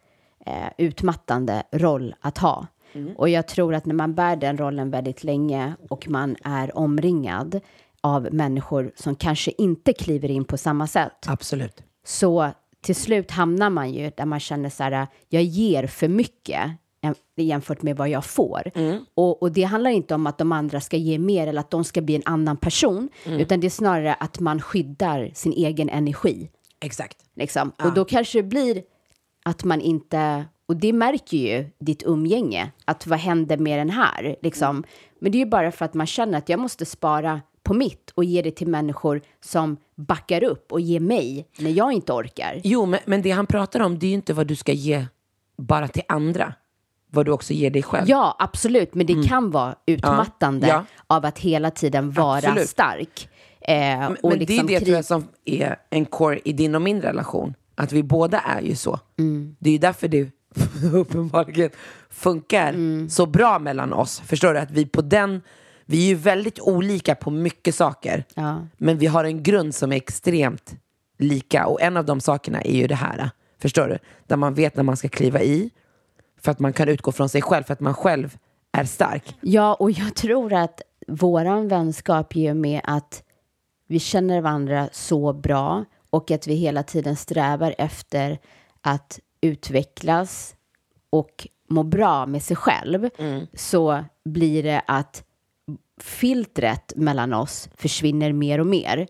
eh, 0.46 0.70
utmattande 0.78 1.64
roll 1.72 2.16
att 2.20 2.38
ha. 2.38 2.68
Mm. 2.94 3.16
Och 3.18 3.30
jag 3.30 3.48
tror 3.48 3.74
att 3.74 3.86
när 3.86 3.96
man 3.96 4.16
bär 4.16 4.36
den 4.36 4.58
rollen 4.58 4.92
väldigt 4.92 5.24
länge 5.24 5.74
och 5.90 6.10
man 6.10 6.36
är 6.44 6.78
omringad 6.78 7.60
av 8.02 8.28
människor 8.32 8.92
som 8.96 9.16
kanske 9.16 9.52
inte 9.58 9.94
kliver 9.94 10.32
in 10.32 10.46
på 10.46 10.58
samma 10.58 10.88
sätt. 10.88 11.26
Absolut. 11.28 11.84
Så 12.06 12.52
till 12.82 12.96
slut 12.96 13.32
hamnar 13.32 13.70
man 13.70 13.94
ju 13.94 14.12
där 14.18 14.26
man 14.26 14.40
känner 14.40 14.70
så 14.70 14.84
här, 14.84 15.08
jag 15.30 15.44
ger 15.44 15.88
för 15.88 16.08
mycket 16.08 16.72
jämfört 17.36 17.82
med 17.82 17.98
vad 17.98 18.10
jag 18.10 18.26
får. 18.26 18.72
Mm. 18.76 19.06
Och, 19.14 19.42
och, 19.42 19.52
det 19.52 19.64
handlar 19.64 19.92
inte 19.92 20.16
om 20.16 20.28
att 20.28 20.38
de 20.38 20.52
andra 20.52 20.82
ska 20.82 20.98
ge 20.98 21.20
mer 21.20 21.48
eller 21.48 21.60
att 21.60 21.72
de 21.72 21.84
ska 21.84 22.02
bli 22.02 22.16
en 22.16 22.22
annan 22.26 22.58
person, 22.58 23.10
mm. 23.26 23.40
utan 23.40 23.60
det 23.60 23.68
är 23.68 23.70
snarare 23.70 24.14
att 24.14 24.40
man 24.40 24.62
skyddar 24.62 25.32
sin 25.34 25.54
egen 25.54 25.90
energi. 25.90 26.50
Exakt. 26.82 27.18
Liksom. 27.36 27.72
Ja. 27.78 27.88
Och 27.88 27.94
då 27.94 28.06
kanske 28.06 28.40
det 28.40 28.48
blir 28.48 28.84
att 29.46 29.64
man 29.64 29.82
inte, 29.82 30.46
och 30.66 30.76
det 30.76 30.94
märker 30.94 31.38
ju 31.38 31.70
ditt 31.80 32.04
umgänge, 32.06 32.72
att 32.86 33.08
vad 33.08 33.20
händer 33.20 33.58
med 33.58 33.80
den 33.80 33.90
här? 33.90 34.36
Liksom. 34.42 34.70
Mm. 34.70 34.84
Men 35.20 35.32
det 35.32 35.38
är 35.38 35.40
ju 35.40 35.50
bara 35.50 35.72
för 35.72 35.86
att 35.86 35.94
man 35.94 36.08
känner 36.08 36.38
att 36.38 36.50
jag 36.50 36.60
måste 36.60 36.86
spara 36.86 37.42
på 37.70 37.74
mitt 37.74 38.12
och 38.16 38.24
ge 38.24 38.42
det 38.42 38.52
till 38.52 38.68
människor 38.68 39.22
som 39.42 39.78
backar 39.96 40.44
upp 40.44 40.72
och 40.72 40.82
ger 40.82 41.00
mig 41.00 41.48
när 41.58 41.72
jag 41.72 41.92
inte 41.92 42.14
orkar. 42.14 42.62
Jo, 42.64 42.86
men, 42.86 43.00
men 43.06 43.22
det 43.22 43.32
han 43.32 43.46
pratar 43.46 43.80
om, 43.80 44.00
det 44.00 44.06
är 44.06 44.10
ju 44.10 44.16
inte 44.16 44.34
vad 44.34 44.48
du 44.48 44.56
ska 44.56 44.72
ge 44.72 45.06
bara 45.58 45.88
till 45.88 46.04
andra 46.08 46.54
vad 47.12 47.26
du 47.26 47.32
också 47.32 47.54
ger 47.54 47.70
dig 47.70 47.84
själv. 47.84 48.10
Ja, 48.10 48.36
absolut. 48.40 48.96
Men 48.96 49.06
det 49.06 49.14
mm. 49.14 49.26
kan 49.26 49.52
vara 49.52 49.76
utmattande 49.86 50.68
ja. 50.68 50.74
Ja. 50.74 51.16
av 51.16 51.26
att 51.26 51.40
hela 51.40 51.72
tiden 51.72 52.12
vara 52.12 52.38
absolut. 52.38 52.70
stark. 52.70 53.30
Eh, 53.62 53.76
men, 53.76 54.16
och 54.16 54.30
men 54.30 54.40
liksom 54.40 54.68
det 54.68 54.76
är 54.76 54.80
det 54.80 54.86
tror 54.86 54.96
jag 54.96 55.06
som 55.06 55.28
är 55.46 55.76
en 55.90 56.06
core 56.06 56.40
i 56.46 56.54
din 56.54 56.76
och 56.76 56.82
min 56.82 57.02
relation. 57.02 57.54
Att 57.76 57.92
vi 57.92 58.04
båda 58.04 58.40
är 58.40 58.62
ju 58.62 58.76
så. 58.76 59.00
Mm. 59.20 59.56
Det 59.60 59.70
är 59.70 59.74
ju 59.74 59.80
därför 59.80 60.08
det 60.08 60.32
uppenbarligen 60.94 61.70
funkar 62.10 62.70
mm. 62.70 63.10
så 63.10 63.26
bra 63.26 63.60
mellan 63.60 63.94
oss. 63.94 64.22
Förstår 64.26 64.54
du? 64.54 64.60
Att 64.60 64.72
vi 64.72 64.86
på 64.86 65.02
den... 65.02 65.42
Vi 65.90 66.04
är 66.04 66.08
ju 66.08 66.16
väldigt 66.16 66.60
olika 66.60 67.16
på 67.16 67.32
mycket 67.32 67.76
saker. 67.76 68.26
Ja. 68.36 68.68
Men 68.78 68.98
vi 68.98 69.06
har 69.06 69.24
en 69.24 69.44
grund 69.44 69.76
som 69.76 69.92
är 69.92 69.96
extremt 69.96 70.76
lika. 71.18 71.68
Och 71.68 71.82
en 71.82 71.98
av 71.98 72.06
de 72.06 72.20
sakerna 72.20 72.62
är 72.62 72.74
ju 72.74 72.88
det 72.88 72.96
här. 72.96 73.30
Förstår 73.62 73.88
du? 73.88 73.98
Där 74.28 74.36
man 74.36 74.54
vet 74.54 74.76
när 74.76 74.84
man 74.84 74.98
ska 74.98 75.10
kliva 75.10 75.42
i 75.42 75.70
för 76.42 76.52
att 76.52 76.60
man 76.60 76.74
kan 76.74 76.90
utgå 76.90 77.12
från 77.12 77.30
sig 77.30 77.42
själv, 77.42 77.64
för 77.64 77.74
att 77.74 77.80
man 77.80 77.94
själv 77.94 78.38
är 78.72 78.84
stark. 78.84 79.36
Ja, 79.42 79.74
och 79.74 79.92
jag 79.92 80.16
tror 80.16 80.54
att 80.54 80.82
våran 81.08 81.68
vänskap 81.68 82.36
ger 82.36 82.54
med 82.54 82.82
att 82.84 83.24
vi 83.88 84.00
känner 84.00 84.42
varandra 84.42 84.90
så 84.92 85.34
bra 85.34 85.86
och 86.10 86.32
att 86.32 86.48
vi 86.48 86.54
hela 86.54 86.84
tiden 86.84 87.16
strävar 87.16 87.76
efter 87.78 88.40
att 88.82 89.20
utvecklas 89.42 90.56
och 91.10 91.48
må 91.70 91.84
bra 91.84 92.26
med 92.26 92.44
sig 92.44 92.56
själv 92.56 93.10
mm. 93.18 93.48
så 93.54 94.04
blir 94.26 94.64
det 94.64 94.82
att 94.88 95.24
filtret 96.04 96.94
mellan 96.96 97.34
oss 97.34 97.70
försvinner 97.78 98.34
mer 98.34 98.60
och 98.60 98.68
mer. 98.68 99.08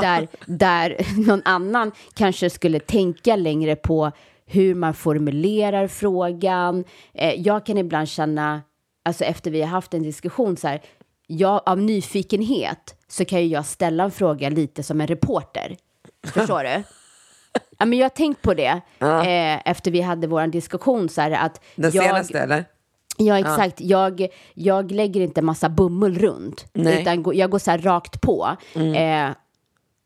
där, 0.00 0.28
där 0.46 0.96
någon 1.26 1.42
annan 1.44 1.92
kanske 2.14 2.50
skulle 2.50 2.80
tänka 2.80 3.36
längre 3.36 3.76
på 3.76 4.12
hur 4.46 4.74
man 4.74 4.94
formulerar 4.94 5.88
frågan. 5.88 6.84
Eh, 7.14 7.34
jag 7.40 7.66
kan 7.66 7.78
ibland 7.78 8.08
känna, 8.08 8.62
alltså 9.04 9.24
efter 9.24 9.50
vi 9.50 9.60
har 9.60 9.68
haft 9.68 9.94
en 9.94 10.02
diskussion 10.02 10.56
så 10.56 10.68
här, 10.68 10.82
jag, 11.26 11.62
av 11.66 11.78
nyfikenhet 11.78 12.94
så 13.08 13.24
kan 13.24 13.40
ju 13.40 13.46
jag 13.46 13.66
ställa 13.66 14.04
en 14.04 14.10
fråga 14.10 14.48
lite 14.48 14.82
som 14.82 15.00
en 15.00 15.06
reporter. 15.06 15.76
Förstår 16.26 16.64
du? 16.64 16.82
Ja, 17.78 17.86
men 17.86 17.98
jag 17.98 18.04
har 18.04 18.10
tänkt 18.10 18.42
på 18.42 18.54
det 18.54 18.80
ja. 18.98 19.26
eh, 19.26 19.60
efter 19.64 19.90
vi 19.90 20.00
hade 20.00 20.26
vår 20.26 20.46
diskussion. 20.46 21.08
Så 21.08 21.20
här, 21.20 21.30
att 21.30 21.60
Den 21.76 21.90
jag, 21.94 22.04
senaste 22.04 22.38
eller? 22.40 22.64
Ja, 23.20 23.38
exakt. 23.38 23.80
Ja. 23.80 24.08
Jag, 24.08 24.28
jag 24.54 24.92
lägger 24.92 25.20
inte 25.20 25.42
massa 25.42 25.68
bomull 25.68 26.18
runt, 26.18 26.66
Nej. 26.72 27.00
utan 27.00 27.36
jag 27.36 27.50
går 27.50 27.58
så 27.58 27.70
här 27.70 27.78
rakt 27.78 28.20
på. 28.20 28.56
Mm. 28.74 29.28
Eh, 29.28 29.36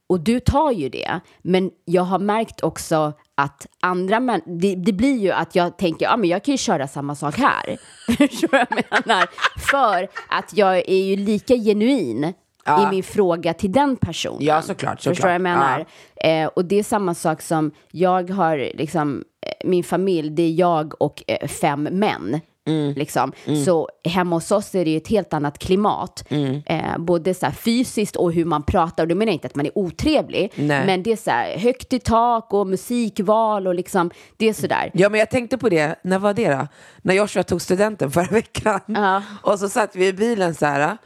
och 0.07 0.21
du 0.21 0.41
tar 0.41 0.73
ju 0.73 0.89
det, 0.89 1.21
men 1.43 1.71
jag 1.85 2.03
har 2.03 2.19
märkt 2.19 2.63
också 2.63 3.13
att 3.35 3.67
andra 3.81 4.21
män, 4.21 4.41
det, 4.47 4.75
det, 4.75 4.93
blir 4.93 5.19
ju 5.19 5.31
att 5.31 5.55
jag 5.55 5.79
tänker, 5.79 6.07
ja 6.07 6.17
men 6.17 6.31
jag 6.31 6.45
kan 6.45 6.53
ju 6.53 6.59
köra 6.59 6.89
samma 6.89 7.15
sak 7.15 7.39
här. 7.39 7.79
Förstår 8.17 8.59
jag 8.59 8.67
menar? 8.71 9.29
För 9.71 10.09
att 10.29 10.57
jag 10.57 10.77
är 10.77 11.05
ju 11.05 11.17
lika 11.17 11.55
genuin 11.55 12.33
ja. 12.65 12.89
i 12.89 12.91
min 12.91 13.03
fråga 13.03 13.55
till 13.55 13.73
den 13.73 13.97
personen. 13.97 14.39
Ja, 14.41 14.63
såklart. 14.63 15.01
såklart. 15.01 15.17
Förstår 15.17 15.31
jag 15.31 15.41
menar? 15.41 15.87
Ja. 16.15 16.29
Eh, 16.29 16.47
och 16.47 16.65
det 16.65 16.79
är 16.79 16.83
samma 16.83 17.15
sak 17.15 17.43
som, 17.43 17.71
jag 17.91 18.31
har 18.31 18.59
liksom, 18.75 19.25
eh, 19.47 19.69
min 19.69 19.85
familj, 19.85 20.31
det 20.31 20.43
är 20.43 20.53
jag 20.53 21.03
och 21.03 21.23
eh, 21.27 21.49
fem 21.49 21.83
män. 21.83 22.41
Mm. 22.67 22.95
Liksom. 22.95 23.33
Mm. 23.47 23.65
Så 23.65 23.89
hemma 24.05 24.37
hos 24.37 24.51
oss 24.51 24.75
är 24.75 24.85
det 24.85 24.91
ju 24.91 24.97
ett 24.97 25.09
helt 25.09 25.35
annat 25.35 25.59
klimat. 25.59 26.25
Mm. 26.29 26.63
Eh, 26.67 26.99
både 26.99 27.35
så 27.35 27.51
fysiskt 27.51 28.17
och 28.17 28.33
hur 28.33 28.45
man 28.45 28.63
pratar. 28.63 29.03
Och 29.03 29.09
det 29.09 29.15
menar 29.15 29.33
jag 29.33 29.35
inte 29.35 29.47
att 29.47 29.55
man 29.55 29.67
är 29.67 29.79
otrevlig. 29.79 30.53
Nej. 30.55 30.87
Men 30.87 31.03
det 31.03 31.13
är 31.13 31.17
så 31.17 31.31
här 31.31 31.59
högt 31.59 31.93
i 31.93 31.99
tak 31.99 32.53
och 32.53 32.67
musikval 32.67 33.67
och 33.67 33.75
liksom, 33.75 34.11
det 34.37 34.49
är 34.49 34.53
sådär. 34.53 34.91
Ja, 34.95 35.09
men 35.09 35.19
jag 35.21 35.31
tänkte 35.31 35.59
på 35.59 35.69
det, 35.69 36.01
när 36.03 36.19
var 36.19 36.35
det 36.35 36.49
då? 36.49 36.67
När 37.03 37.15
Joshua 37.15 37.43
tog 37.43 37.63
studenten 37.63 38.11
förra 38.11 38.31
veckan. 38.31 38.81
Uh. 38.89 39.21
Och 39.43 39.59
så 39.59 39.69
satt 39.69 39.97
vi 39.97 40.07
i 40.07 40.13
bilen 40.13 40.55
så 40.55 40.67
här. 40.67 40.97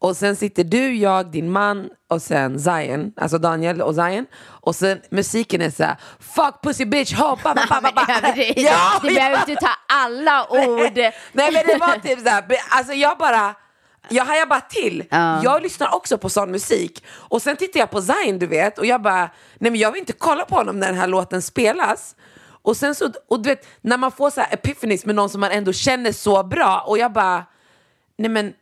Och 0.00 0.16
sen 0.16 0.36
sitter 0.36 0.64
du, 0.64 0.94
jag, 0.94 1.30
din 1.30 1.50
man 1.50 1.88
och 2.08 2.22
sen 2.22 2.60
Zion, 2.60 3.12
alltså 3.16 3.38
Daniel 3.38 3.82
och 3.82 3.94
Zion. 3.94 4.26
Och 4.46 4.76
sen 4.76 5.00
musiken 5.10 5.60
är 5.60 5.70
så 5.70 5.84
här, 5.84 5.96
fuck 6.20 6.54
pussy 6.62 6.84
bitch, 6.84 7.14
hoppa, 7.14 7.54
ba, 7.54 7.80
ba, 7.80 7.92
ba, 7.92 8.20
det, 8.34 8.52
ja, 8.56 9.00
du 9.02 9.14
behöver 9.14 9.38
inte 9.38 9.54
ta 9.56 9.70
alla 9.88 10.46
ord. 10.50 10.96
Nej 11.32 11.52
men 11.52 11.66
det 11.66 11.76
var 11.80 11.98
typ 12.08 12.20
så 12.20 12.28
här, 12.28 12.44
alltså 12.70 12.92
jag 12.92 13.18
bara, 13.18 13.54
Jag 14.08 14.24
hajar 14.24 14.46
bara 14.46 14.60
till. 14.60 15.04
Jag 15.42 15.62
lyssnar 15.62 15.94
också 15.94 16.18
på 16.18 16.28
sån 16.28 16.50
musik. 16.50 17.04
Och 17.10 17.42
sen 17.42 17.56
tittar 17.56 17.80
jag 17.80 17.90
på 17.90 18.02
Zayn, 18.02 18.38
du 18.38 18.46
vet, 18.46 18.78
och 18.78 18.86
jag 18.86 19.02
bara, 19.02 19.30
nej 19.58 19.70
men 19.70 19.76
jag 19.76 19.92
vill 19.92 20.00
inte 20.00 20.12
kolla 20.12 20.44
på 20.44 20.54
honom 20.54 20.78
när 20.80 20.86
den 20.86 20.96
här 20.96 21.06
låten 21.06 21.42
spelas. 21.42 22.16
Och 22.62 22.76
sen 22.76 22.94
så, 22.94 23.12
och 23.28 23.42
du 23.42 23.48
vet, 23.48 23.66
när 23.80 23.96
man 23.96 24.12
får 24.12 24.30
så 24.30 24.40
här 24.40 24.54
epiphanies 24.54 25.06
med 25.06 25.14
någon 25.14 25.30
som 25.30 25.40
man 25.40 25.50
ändå 25.50 25.72
känner 25.72 26.12
så 26.12 26.42
bra, 26.42 26.84
och 26.86 26.98
jag 26.98 27.12
bara, 27.12 27.44
nej 28.18 28.30
men, 28.30 28.52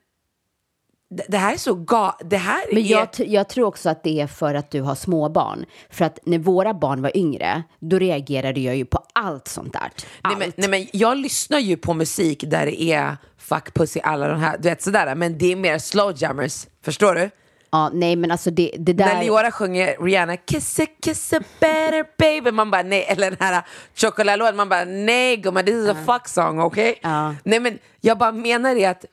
det, 1.11 1.39
här 1.39 1.53
är 1.53 1.57
så 1.57 1.75
ga... 1.75 2.17
Det 2.25 2.37
här 2.37 2.65
Men 2.73 2.83
är... 2.83 2.91
jag, 2.91 3.09
jag 3.17 3.49
tror 3.49 3.67
också 3.67 3.91
att 3.91 4.03
det 4.03 4.21
är 4.21 4.27
för 4.27 4.55
att 4.55 4.71
du 4.71 4.81
har 4.81 4.95
småbarn. 4.95 5.65
För 5.91 6.05
att 6.05 6.19
när 6.23 6.39
våra 6.39 6.75
barn 6.75 7.03
var 7.03 7.17
yngre, 7.17 7.63
då 7.81 7.99
reagerade 7.99 8.61
jag 8.61 8.77
ju 8.77 8.85
på 8.85 9.05
allt 9.13 9.49
sånt 9.49 9.73
där. 9.73 9.81
Nej 9.81 9.93
Allt. 10.23 10.39
men, 10.39 10.53
nej 10.57 10.69
men 10.69 10.87
jag 10.93 11.17
lyssnar 11.17 11.59
ju 11.59 11.77
på 11.77 11.95
musik 11.95 12.45
där 12.47 12.67
det 12.67 12.83
är 12.83 13.17
fuck 13.39 13.75
pussy 13.75 14.01
alla 14.01 14.29
de 14.29 14.41
här, 14.41 14.59
du 14.59 14.69
vet 14.69 14.83
sådär, 14.83 15.15
men 15.15 15.39
det 15.39 15.53
är 15.53 15.57
mer 15.57 15.79
slow 15.79 16.13
jammers, 16.17 16.67
förstår 16.85 17.15
du? 17.15 17.31
Ja, 17.71 17.91
nej 17.93 18.17
men 18.17 18.31
alltså 18.31 18.51
det, 18.51 18.75
det 18.79 18.93
där... 18.93 19.07
När 19.15 19.23
Leora 19.25 19.51
sjunger 19.51 20.05
Rihanna, 20.05 20.37
kiss 20.37 20.81
a 20.81 20.87
kiss 21.03 21.33
a 21.33 21.41
better 21.61 22.05
baby, 22.19 22.51
man 22.51 22.71
bara 22.71 22.83
nej, 22.83 23.05
eller 23.09 23.31
den 23.31 23.39
här 23.41 23.63
chocolalåten, 23.95 24.57
man 24.57 24.69
bara 24.69 24.85
nej 24.85 25.37
gumman, 25.37 25.65
this 25.65 25.75
is 25.75 25.89
a 25.89 25.97
fuck 26.07 26.29
song, 26.29 26.61
okej? 26.61 26.99
Ja. 27.03 27.35
Nej 27.45 27.61
men 27.61 27.79
jag 28.01 28.19
bara 28.19 28.33
menar 28.33 28.75
det 28.75 28.85
att, 28.85 29.05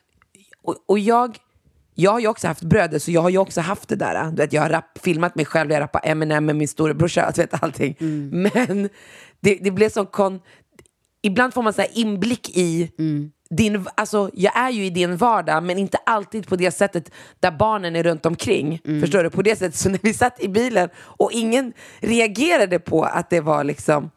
och, 0.64 0.76
och 0.88 1.00
jag, 1.00 1.38
jag 1.96 2.12
har 2.12 2.20
ju 2.20 2.28
också 2.28 2.48
haft 2.48 2.62
bröder 2.62 3.00
så 3.00 3.12
jag 3.12 3.22
har 3.22 3.30
ju 3.30 3.38
också 3.38 3.62
haft 3.62 3.90
det 3.90 3.96
där. 3.96 4.32
Du 4.32 4.36
vet, 4.36 4.54
jag 4.54 4.62
har 4.62 4.70
rap, 4.70 5.00
filmat 5.02 5.36
mig 5.36 5.46
själv, 5.46 5.72
jag 5.72 5.82
rappar 5.82 6.02
Eminem 6.04 6.46
med 6.46 6.56
min 6.56 6.68
storebrorsa, 6.68 7.32
du 7.36 7.42
vet 7.42 7.64
allting. 7.64 7.96
Men 8.32 8.90
det, 9.40 9.56
det 9.62 9.72
blev 9.72 9.90
så 9.90 10.06
kon... 10.06 10.40
Ibland 11.22 11.54
får 11.54 11.62
man 11.62 11.74
så 11.74 11.84
inblick 11.94 12.58
i 12.58 12.92
din... 13.50 13.86
Alltså, 13.96 14.30
jag 14.34 14.58
är 14.58 14.70
ju 14.70 14.86
i 14.86 14.90
din 14.90 15.18
vardag, 15.18 15.64
men 15.64 15.78
inte 15.78 15.98
alltid 15.98 16.48
på 16.48 16.56
det 16.56 16.72
sättet 16.72 17.12
där 17.40 17.52
barnen 17.52 17.96
är 17.96 18.04
runt 18.04 18.26
omkring. 18.26 18.80
Förstår 19.02 19.24
du? 19.24 19.30
På 19.30 19.42
det 19.42 19.56
sättet, 19.56 19.76
så 19.76 19.90
när 19.90 20.00
vi 20.04 20.14
satt 20.14 20.44
i 20.44 20.50
bilen 20.50 20.90
och 20.98 21.32
ingen 21.32 21.74
reagerade 22.00 22.80
på 22.80 23.04
att 23.04 23.30
det 23.30 23.42
var 23.42 23.64
liksom... 23.64 24.10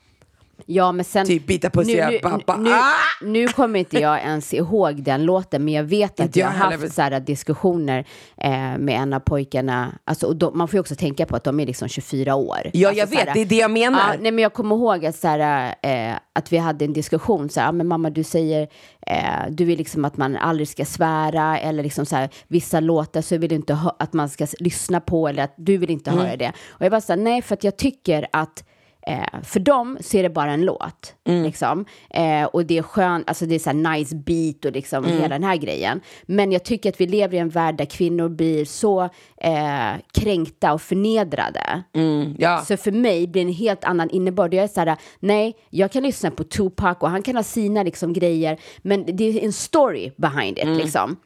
Ja, 0.70 0.92
men 0.92 1.04
sen... 1.04 1.26
Typ 1.26 1.46
bita 1.46 1.70
nu, 1.74 2.06
nu, 2.10 2.18
pappa. 2.18 2.56
Nu, 2.56 2.70
Ah! 2.70 2.82
nu 3.22 3.48
kommer 3.48 3.78
inte 3.78 3.98
jag 3.98 4.18
ens 4.20 4.54
ihåg 4.54 5.02
den 5.02 5.24
låten, 5.24 5.64
men 5.64 5.74
jag 5.74 5.84
vet 5.84 6.20
att 6.20 6.36
jag 6.36 6.46
har 6.46 6.70
haft 6.70 6.94
så 6.94 7.02
här 7.02 7.20
diskussioner 7.20 8.04
eh, 8.36 8.50
med 8.78 8.88
en 8.90 9.12
av 9.12 9.20
pojkarna. 9.20 9.98
Alltså, 10.04 10.32
de, 10.32 10.58
man 10.58 10.68
får 10.68 10.76
ju 10.76 10.80
också 10.80 10.94
tänka 10.94 11.26
på 11.26 11.36
att 11.36 11.44
de 11.44 11.60
är 11.60 11.66
liksom 11.66 11.88
24 11.88 12.34
år. 12.34 12.58
Ja, 12.72 12.88
alltså, 12.88 13.00
jag 13.00 13.06
vet, 13.06 13.18
här- 13.18 13.34
det 13.34 13.40
är 13.40 13.46
det 13.46 13.56
jag 13.56 13.70
menar. 13.70 13.98
Ja, 13.98 14.14
nej, 14.20 14.32
men 14.32 14.42
jag 14.42 14.52
kommer 14.52 14.76
ihåg 14.76 15.06
att, 15.06 15.16
så 15.16 15.28
här, 15.28 15.74
eh, 15.82 16.16
att 16.32 16.52
vi 16.52 16.56
hade 16.56 16.84
en 16.84 16.92
diskussion. 16.92 17.48
Så 17.48 17.60
här, 17.60 17.68
"Ah, 17.68 17.72
men 17.72 17.86
mamma, 17.86 18.10
du 18.10 18.24
säger 18.24 18.68
eh, 19.06 19.50
du 19.50 19.64
vill 19.64 19.78
liksom 19.78 20.04
att 20.04 20.16
man 20.16 20.36
aldrig 20.36 20.68
ska 20.68 20.84
svära 20.84 21.58
eller 21.58 21.82
liksom 21.82 22.06
så 22.06 22.16
här, 22.16 22.28
vissa 22.48 22.80
låtar 22.80 23.20
så 23.22 23.36
vill 23.38 23.48
du 23.48 23.54
inte 23.56 23.78
att 23.98 24.12
man 24.12 24.28
ska 24.28 24.46
lyssna 24.60 25.00
på 25.00 25.28
eller 25.28 25.42
att 25.44 25.54
du 25.56 25.76
vill 25.76 25.90
inte 25.90 26.10
Mm. 26.10 26.24
höra 26.24 26.36
det. 26.36 26.52
Och 26.68 26.84
jag 26.84 26.90
bara 26.90 27.00
så 27.00 27.12
här, 27.12 27.20
nej, 27.20 27.42
för 27.42 27.54
att 27.54 27.64
jag 27.64 27.76
tycker 27.76 28.26
att 28.32 28.64
Eh, 29.08 29.42
för 29.42 29.60
dem 29.60 29.98
så 30.00 30.16
är 30.16 30.22
det 30.22 30.30
bara 30.30 30.52
en 30.52 30.64
låt. 30.64 31.14
Mm. 31.28 31.42
Liksom. 31.42 31.84
Eh, 32.10 32.44
och 32.44 32.64
det 32.66 32.78
är 32.78 32.82
skönt, 32.82 33.28
alltså 33.28 33.46
det 33.46 33.54
är 33.54 33.58
så 33.58 33.72
nice 33.72 34.16
beat 34.16 34.64
och 34.64 34.72
liksom 34.72 35.04
Mm. 35.04 35.16
hela 35.16 35.28
den 35.28 35.44
här 35.44 35.56
grejen. 35.56 36.00
Men 36.26 36.52
jag 36.52 36.64
tycker 36.64 36.88
att 36.88 37.00
vi 37.00 37.06
lever 37.06 37.34
i 37.34 37.38
en 37.38 37.48
värld 37.48 37.76
där 37.76 37.84
kvinnor 37.84 38.28
blir 38.28 38.64
så 38.64 39.02
eh, 39.36 39.90
kränkta 40.12 40.72
och 40.72 40.82
förnedrade. 40.82 41.82
Mm, 41.94 42.34
ja. 42.38 42.64
Så 42.68 42.76
för 42.76 42.92
mig 42.92 43.26
blir 43.26 43.44
det 43.44 43.48
en 43.50 43.54
helt 43.54 43.84
annan 43.84 44.10
innebörd. 44.10 44.54
Jag 44.54 44.64
är 44.64 44.68
så 44.68 44.80
här, 44.80 44.96
nej, 45.20 45.56
jag 45.70 45.92
kan 45.92 46.02
lyssna 46.02 46.30
på 46.30 46.44
Tupac 46.44 46.96
och 47.00 47.10
han 47.10 47.22
kan 47.22 47.36
ha 47.36 47.42
sina 47.42 47.82
liksom, 47.82 48.12
grejer, 48.12 48.58
men 48.78 49.16
det 49.16 49.24
är 49.24 49.44
en 49.44 49.52
story 49.52 50.12
behind 50.16 50.58
it. 50.58 50.66
Liksom. 50.66 51.16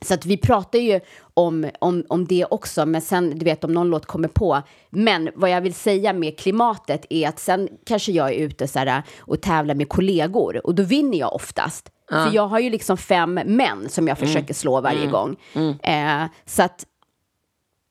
Så 0.00 0.14
att 0.14 0.26
vi 0.26 0.36
pratar 0.36 0.78
ju 0.78 1.00
om, 1.34 1.70
om, 1.78 2.04
om 2.08 2.26
det 2.26 2.44
också, 2.50 2.86
men 2.86 3.00
sen, 3.00 3.38
du 3.38 3.44
vet, 3.44 3.64
om 3.64 3.72
någon 3.72 3.90
låt 3.90 4.06
kommer 4.06 4.28
på. 4.28 4.62
Men 4.90 5.30
vad 5.34 5.50
jag 5.50 5.60
vill 5.60 5.74
säga 5.74 6.12
med 6.12 6.38
klimatet 6.38 7.06
är 7.10 7.28
att 7.28 7.38
sen 7.38 7.68
kanske 7.86 8.12
jag 8.12 8.30
är 8.30 8.34
ute 8.34 8.68
så 8.68 8.78
här, 8.78 9.02
och 9.18 9.40
tävlar 9.40 9.74
med 9.74 9.88
kollegor 9.88 10.66
och 10.66 10.74
då 10.74 10.82
vinner 10.82 11.18
jag 11.18 11.34
oftast. 11.34 11.90
För 12.10 12.34
jag 12.34 12.46
har 12.46 12.58
ju 12.60 12.70
liksom 12.70 12.96
fem 12.96 13.34
män 13.34 13.88
som 13.88 14.08
jag 14.08 14.18
försöker 14.18 14.54
slå 14.54 14.80
varje 14.80 15.06
gång. 15.06 15.36
Eh, 15.82 16.24
så 16.46 16.62
att 16.62 16.86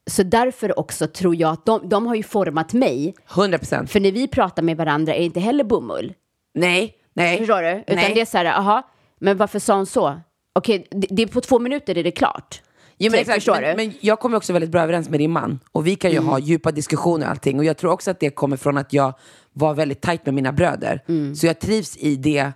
så 0.10 0.24
därför 0.24 0.80
också 0.80 1.08
tror 1.08 1.36
jag 1.36 1.52
att 1.52 1.66
de, 1.66 1.90
de 1.90 2.08
har 2.08 2.16
ju 2.16 2.24
format 2.24 2.74
mig. 2.74 3.16
100 3.36 3.58
procent. 3.58 3.92
För 3.92 4.00
när 4.00 4.12
vi 4.12 4.28
pratar 4.28 4.64
med 4.64 4.78
varandra 4.78 5.14
är 5.14 5.20
det 5.20 5.26
inte 5.26 5.40
heller 5.40 5.64
bomull. 5.64 6.14
Nej, 6.54 6.96
nej. 7.14 7.38
Förstår 7.38 7.62
du? 7.62 7.70
Utan 7.70 7.96
nej. 7.96 8.12
det 8.14 8.22
är 8.22 8.26
så 8.26 8.38
här, 8.38 8.46
aha, 8.46 8.90
men 9.20 9.38
varför 9.38 9.60
sa 9.60 9.76
hon 9.76 9.86
så? 9.86 10.20
Okej, 10.54 10.88
det, 10.92 11.08
det 11.10 11.24
är 11.24 11.28
på 11.28 11.42
två 11.42 11.60
minuter 11.60 11.98
är 11.98 12.04
det 12.04 12.12
klart. 12.12 12.62
Jo, 13.04 13.12
men, 13.12 13.20
Typ, 13.20 13.22
exakt, 13.22 13.36
förstår 13.36 13.62
men, 13.62 13.78
du? 13.78 13.86
men 13.86 13.94
jag 14.00 14.20
kommer 14.20 14.38
också 14.38 14.54
väldigt 14.54 14.72
bra 14.72 14.82
överens 14.82 15.10
med 15.10 15.20
din 15.20 15.32
man. 15.32 15.60
Och 15.72 15.88
vi 15.88 15.96
kan 15.96 16.12
ju 16.12 16.20
ha 16.20 16.40
djupa 16.40 16.72
diskussioner 16.72 17.26
och 17.26 17.32
allting. 17.32 17.60
Och 17.60 17.66
jag 17.66 17.78
tror 17.78 17.92
också 17.92 18.12
att 18.12 18.20
det 18.20 18.30
kommer 18.30 18.58
från 18.58 18.78
att 18.78 18.94
jag 18.94 19.14
var 19.54 19.74
väldigt 19.74 20.02
tajt 20.02 20.26
med 20.26 20.34
mina 20.34 20.52
bröder. 20.52 21.02
Så 21.36 21.46
jag 21.46 21.60
trivs 21.60 21.98
i 21.98 22.16
det 22.16 22.52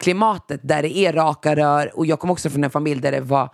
klimatet 0.00 0.60
där 0.62 0.82
det 0.82 0.96
är 0.96 1.12
raka 1.12 1.56
rör. 1.56 1.98
Och 1.98 2.06
jag 2.06 2.20
kommer 2.20 2.32
också 2.32 2.50
från 2.50 2.64
en 2.64 2.70
familj 2.70 3.00
där 3.00 3.12
det 3.12 3.20
var 3.20 3.50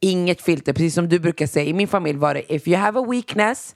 inget 0.00 0.42
filter. 0.42 0.72
Precis 0.72 0.94
som 0.94 1.08
du 1.08 1.18
brukar 1.18 1.46
säga, 1.46 1.66
i 1.66 1.72
min 1.72 1.88
familj 1.88 2.18
var 2.18 2.34
det 2.34 2.54
if 2.54 2.68
you 2.68 2.76
have 2.76 3.00
a 3.00 3.04
weakness 3.10 3.74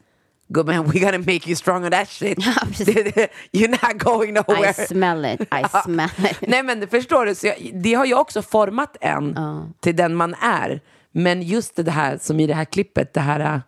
Gumman, 0.50 0.86
we're 0.86 1.04
gonna 1.04 1.18
make 1.18 1.46
you 1.46 1.56
strong 1.56 1.84
on 1.84 1.90
that 1.90 2.08
shit. 2.08 2.38
You're 3.52 3.68
not 3.68 3.98
going 3.98 4.34
nowhere. 4.34 4.70
I 4.70 4.72
smell 4.72 5.24
it, 5.24 5.40
I 5.40 5.64
smell 5.84 6.10
it. 6.18 6.48
Nej 6.48 6.62
men 6.62 6.88
förstår 6.88 7.26
du, 7.26 7.34
så 7.34 7.46
jag, 7.46 7.70
det 7.74 7.94
har 7.94 8.04
ju 8.04 8.14
också 8.14 8.42
format 8.42 8.96
en 9.00 9.38
till 9.80 9.96
den 9.96 10.14
man 10.14 10.34
är. 10.34 10.80
Men 11.12 11.42
just 11.42 11.76
det 11.76 11.90
här 11.90 12.18
som 12.18 12.40
i 12.40 12.46
det 12.46 12.54
här 12.54 12.64
klippet, 12.64 13.14
det 13.14 13.20
här... 13.20 13.54
äh, 13.54 13.60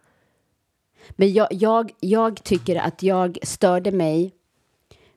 Men 1.11 1.33
jag, 1.33 1.49
jag, 1.51 1.93
jag 2.01 2.45
tycker 2.45 2.77
att 2.77 3.03
jag 3.03 3.39
störde 3.43 3.93
mig 3.93 4.35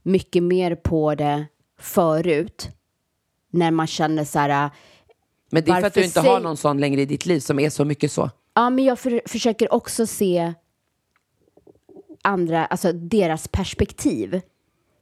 mycket 0.04 0.44
mer 0.44 0.76
på 0.76 1.16
det 1.16 1.46
förut. 1.80 2.70
När 3.52 3.72
man 3.72 3.88
känner 3.88 4.24
så 4.24 4.40
här, 4.40 4.70
Men 5.52 5.64
det 5.64 5.72
är 5.72 5.80
för 5.80 5.88
att 5.88 5.94
du 5.94 6.04
inte 6.04 6.22
har 6.22 6.40
någon 6.40 6.58
sån 6.58 6.80
längre 6.80 7.02
i 7.02 7.06
ditt 7.06 7.26
liv 7.26 7.40
som 7.40 7.60
är 7.60 7.70
så 7.70 7.86
mycket 7.86 8.12
så. 8.12 8.30
Ja, 8.54 8.70
men 8.70 8.86
jag 8.86 9.00
för, 9.00 9.22
försöker 9.26 9.74
också 9.74 10.08
se 10.08 10.54
andra, 12.22 12.66
alltså 12.66 12.94
deras 12.94 13.48
perspektiv 13.48 14.42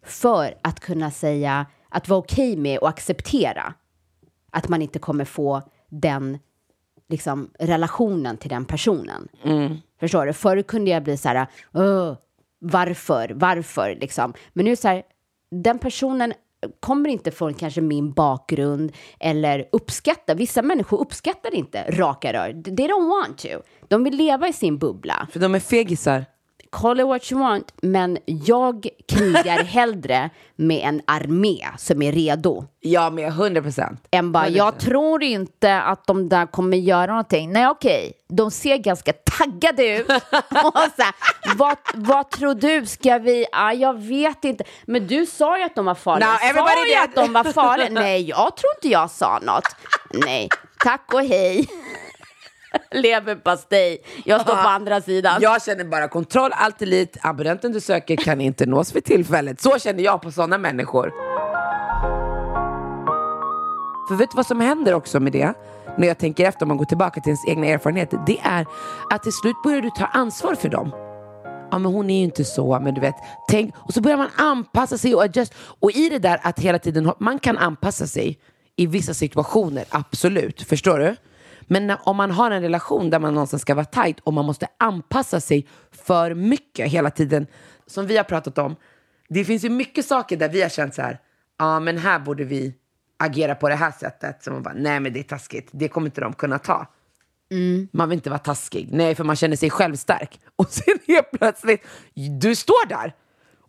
för 0.05 0.55
att 0.61 0.79
kunna 0.79 1.11
säga 1.11 1.65
att 1.89 2.09
vara 2.09 2.19
okej 2.19 2.57
med 2.57 2.79
och 2.79 2.89
acceptera 2.89 3.73
att 4.51 4.69
man 4.69 4.81
inte 4.81 4.99
kommer 4.99 5.25
få 5.25 5.61
den 5.89 6.39
liksom, 7.11 7.49
relationen 7.59 8.37
till 8.37 8.49
den 8.49 8.65
personen. 8.65 9.27
Förstår 9.99 10.25
du? 10.25 10.33
Förr 10.33 10.61
kunde 10.61 10.91
jag 10.91 11.03
bli 11.03 11.17
så 11.17 11.29
här, 11.29 11.47
"Åh, 11.73 12.13
varför, 12.59 13.31
varför, 13.35 13.97
liksom. 14.01 14.33
Men 14.53 14.65
nu 14.65 14.75
så 14.75 14.87
här, 14.87 15.03
den 15.51 15.79
personen 15.79 16.33
kommer 16.79 17.09
inte 17.09 17.31
från 17.31 17.53
kanske 17.53 17.81
min 17.81 18.11
bakgrund 18.13 18.91
eller 19.19 19.65
uppskattar, 19.71 20.35
vissa 20.35 20.61
människor 20.61 21.01
uppskattar 21.01 21.55
inte 21.55 21.83
raka 21.89 22.33
rör. 22.33 22.63
They 22.63 22.87
don't 22.87 23.09
want 23.09 23.37
to. 23.37 23.47
De 23.87 24.03
vill 24.03 24.15
leva 24.17 24.47
i 24.47 24.53
sin 24.53 24.77
bubbla. 24.77 25.27
För 25.31 25.39
de 25.39 25.55
är 25.55 25.59
fegisar. 25.59 26.25
Call 26.71 26.99
it 26.99 27.07
what 27.07 27.31
you 27.31 27.41
want, 27.41 27.73
men 27.81 28.17
jag 28.25 28.87
krigar 29.07 29.63
hellre 29.63 30.29
med 30.55 30.81
en 30.87 31.01
armé 31.07 31.67
som 31.77 32.01
är 32.01 32.11
redo 32.11 32.65
Ja, 32.79 33.09
med 33.09 33.27
100 33.27 33.61
procent. 33.61 34.07
än 34.11 34.31
bara, 34.31 34.49
jag 34.49 34.79
tror 34.79 35.23
inte 35.23 35.81
att 35.81 36.07
de 36.07 36.29
där 36.29 36.45
kommer 36.45 36.77
göra 36.77 37.07
någonting. 37.11 37.51
Nej, 37.51 37.67
okej, 37.67 38.13
de 38.29 38.51
ser 38.51 38.77
ganska 38.77 39.13
taggade 39.13 39.97
ut. 39.97 40.09
Och 40.63 40.87
så 40.95 41.01
här, 41.01 41.13
vad, 41.55 41.77
vad 41.93 42.29
tror 42.29 42.55
du, 42.55 42.85
ska 42.85 43.17
vi, 43.17 43.45
ah, 43.51 43.71
jag 43.71 43.99
vet 43.99 44.43
inte. 44.43 44.63
Men 44.85 45.07
du 45.07 45.25
sa 45.25 45.57
ju 45.57 45.63
att 45.63 45.75
de 45.75 45.85
var 45.85 45.95
farliga. 45.95 46.27
No, 46.27 46.53
sa 46.53 46.85
ju 46.87 46.95
att 46.95 47.15
de 47.15 47.33
var 47.33 47.43
farliga. 47.43 47.89
Nej, 47.91 48.29
jag 48.29 48.57
tror 48.57 48.71
inte 48.77 48.89
jag 48.89 49.11
sa 49.11 49.39
något. 49.41 49.75
Nej, 50.13 50.49
tack 50.83 51.13
och 51.13 51.23
hej. 51.23 51.67
Leverpastej. 52.91 54.03
Jag 54.25 54.41
står 54.41 54.53
på 54.53 54.67
andra 54.67 55.01
sidan. 55.01 55.41
Jag 55.41 55.63
känner 55.63 55.83
bara 55.83 56.07
kontroll, 56.07 56.51
allt 56.53 56.81
elit, 56.81 57.17
abonnenten 57.21 57.71
du 57.71 57.79
söker 57.79 58.15
kan 58.15 58.41
inte 58.41 58.65
nås 58.65 58.91
för 58.91 59.01
tillfället. 59.01 59.61
Så 59.61 59.79
känner 59.79 60.03
jag 60.03 60.21
på 60.21 60.31
sådana 60.31 60.57
människor. 60.57 61.13
För 64.07 64.15
vet 64.15 64.31
du 64.31 64.35
vad 64.35 64.45
som 64.45 64.59
händer 64.59 64.93
också 64.93 65.19
med 65.19 65.31
det? 65.31 65.53
När 65.97 66.07
jag 66.07 66.17
tänker 66.17 66.45
efter, 66.45 66.63
om 66.63 66.67
man 66.67 66.77
går 66.77 66.85
tillbaka 66.85 67.21
till 67.21 67.29
ens 67.29 67.47
egna 67.47 67.67
erfarenheter. 67.67 68.19
Det 68.27 68.39
är 68.39 68.65
att 69.09 69.23
till 69.23 69.31
slut 69.31 69.55
börjar 69.63 69.81
du 69.81 69.89
ta 69.89 70.05
ansvar 70.05 70.55
för 70.55 70.69
dem. 70.69 70.91
Ja 71.71 71.79
men 71.79 71.93
hon 71.93 72.09
är 72.09 72.17
ju 72.17 72.23
inte 72.23 72.45
så, 72.45 72.79
men 72.79 72.93
du 72.93 73.01
vet. 73.01 73.15
Tänk, 73.49 73.75
och 73.77 73.93
så 73.93 74.01
börjar 74.01 74.17
man 74.17 74.29
anpassa 74.35 74.97
sig 74.97 75.15
och 75.15 75.23
adjust. 75.23 75.53
Och 75.57 75.91
i 75.91 76.09
det 76.09 76.19
där 76.19 76.39
att 76.43 76.59
hela 76.59 76.79
tiden, 76.79 77.11
man 77.19 77.39
kan 77.39 77.57
anpassa 77.57 78.07
sig 78.07 78.39
i 78.75 78.87
vissa 78.87 79.13
situationer, 79.13 79.85
absolut. 79.89 80.61
Förstår 80.61 80.99
du? 80.99 81.15
Men 81.71 81.87
när, 81.87 81.97
om 82.03 82.17
man 82.17 82.31
har 82.31 82.51
en 82.51 82.61
relation 82.61 83.09
där 83.09 83.19
man 83.19 83.33
någonstans 83.33 83.61
ska 83.61 83.75
vara 83.75 83.85
tight 83.85 84.19
och 84.19 84.33
man 84.33 84.45
måste 84.45 84.67
anpassa 84.77 85.39
sig 85.39 85.67
för 85.91 86.33
mycket 86.33 86.91
hela 86.91 87.11
tiden, 87.11 87.47
som 87.87 88.07
vi 88.07 88.17
har 88.17 88.23
pratat 88.23 88.57
om. 88.57 88.75
Det 89.29 89.45
finns 89.45 89.65
ju 89.65 89.69
mycket 89.69 90.05
saker 90.05 90.37
där 90.37 90.49
vi 90.49 90.61
har 90.61 90.69
känt 90.69 90.95
så 90.95 91.01
här, 91.01 91.19
ja 91.59 91.79
men 91.79 91.97
här 91.97 92.19
borde 92.19 92.43
vi 92.43 92.73
agera 93.19 93.55
på 93.55 93.69
det 93.69 93.75
här 93.75 93.91
sättet. 93.91 94.43
Så 94.43 94.51
man 94.51 94.63
bara, 94.63 94.73
nej 94.73 94.99
men 94.99 95.13
det 95.13 95.19
är 95.19 95.23
taskigt, 95.23 95.69
det 95.71 95.87
kommer 95.87 96.07
inte 96.07 96.21
de 96.21 96.33
kunna 96.33 96.59
ta. 96.59 96.87
Man 97.91 98.09
vill 98.09 98.17
inte 98.17 98.29
vara 98.29 98.39
taskig. 98.39 98.89
Nej, 98.91 99.15
för 99.15 99.23
man 99.23 99.35
känner 99.35 99.55
sig 99.55 99.69
självstark. 99.69 100.39
Och 100.55 100.69
sen 100.69 100.99
helt 101.07 101.31
plötsligt, 101.31 101.85
du 102.41 102.55
står 102.55 102.87
där. 102.87 103.15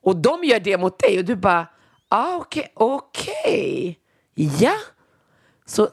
Och 0.02 0.16
de 0.16 0.44
gör 0.44 0.60
det 0.60 0.78
mot 0.78 0.98
dig 0.98 1.18
och 1.18 1.24
du 1.24 1.36
bara, 1.36 1.66
ah, 2.08 2.36
okej, 2.36 2.72
okej, 2.74 3.98
ja. 4.34 4.74
Så 5.66 5.88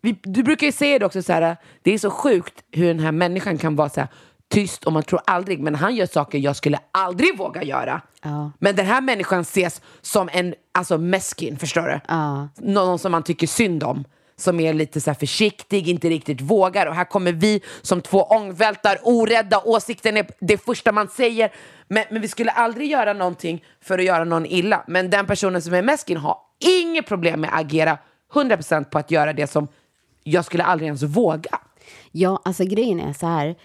vi, 0.00 0.16
du 0.22 0.42
brukar 0.42 0.66
ju 0.66 0.72
säga 0.72 0.98
det 0.98 1.06
också 1.06 1.22
så 1.22 1.32
här, 1.32 1.56
det 1.82 1.94
är 1.94 1.98
så 1.98 2.10
sjukt 2.10 2.54
hur 2.70 2.86
den 2.86 3.00
här 3.00 3.12
människan 3.12 3.58
kan 3.58 3.76
vara 3.76 3.88
så 3.88 4.00
här 4.00 4.08
tyst 4.48 4.84
och 4.84 4.92
man 4.92 5.02
tror 5.02 5.20
aldrig, 5.26 5.60
men 5.60 5.74
han 5.74 5.94
gör 5.94 6.06
saker 6.06 6.38
jag 6.38 6.56
skulle 6.56 6.78
aldrig 6.92 7.38
våga 7.38 7.62
göra. 7.62 8.00
Ja. 8.22 8.50
Men 8.58 8.76
den 8.76 8.86
här 8.86 9.00
människan 9.00 9.40
ses 9.40 9.82
som 10.00 10.28
en 10.32 10.54
alltså 10.72 10.98
meskin, 10.98 11.58
förstår 11.58 11.82
du? 11.82 12.00
Ja. 12.08 12.48
Någon 12.56 12.98
som 12.98 13.12
man 13.12 13.22
tycker 13.22 13.46
synd 13.46 13.82
om. 13.82 14.04
Som 14.38 14.60
är 14.60 14.74
lite 14.74 15.00
så 15.00 15.14
försiktig, 15.14 15.88
inte 15.88 16.08
riktigt 16.08 16.40
vågar. 16.40 16.86
Och 16.86 16.94
här 16.94 17.04
kommer 17.04 17.32
vi 17.32 17.60
som 17.82 18.00
två 18.00 18.22
ångvältar, 18.22 18.98
orädda. 19.02 19.62
Åsikten 19.64 20.16
är 20.16 20.26
det 20.40 20.64
första 20.64 20.92
man 20.92 21.08
säger. 21.08 21.52
Men, 21.88 22.04
men 22.10 22.22
vi 22.22 22.28
skulle 22.28 22.50
aldrig 22.50 22.90
göra 22.90 23.12
någonting 23.12 23.64
för 23.80 23.98
att 23.98 24.04
göra 24.04 24.24
någon 24.24 24.46
illa. 24.46 24.84
Men 24.86 25.10
den 25.10 25.26
personen 25.26 25.62
som 25.62 25.74
är 25.74 25.82
meskin 25.82 26.16
har 26.16 26.38
inget 26.58 27.06
problem 27.06 27.40
med 27.40 27.50
att 27.50 27.60
agera 27.60 27.98
100% 28.32 28.84
på 28.84 28.98
att 28.98 29.10
göra 29.10 29.32
det 29.32 29.46
som 29.46 29.68
jag 30.22 30.44
skulle 30.44 30.64
aldrig 30.64 30.86
ens 30.86 31.02
våga. 31.02 31.60
Ja, 32.12 32.42
alltså 32.44 32.64
grejen 32.64 33.00
är 33.00 33.12
så 33.12 33.26
här. 33.26 33.56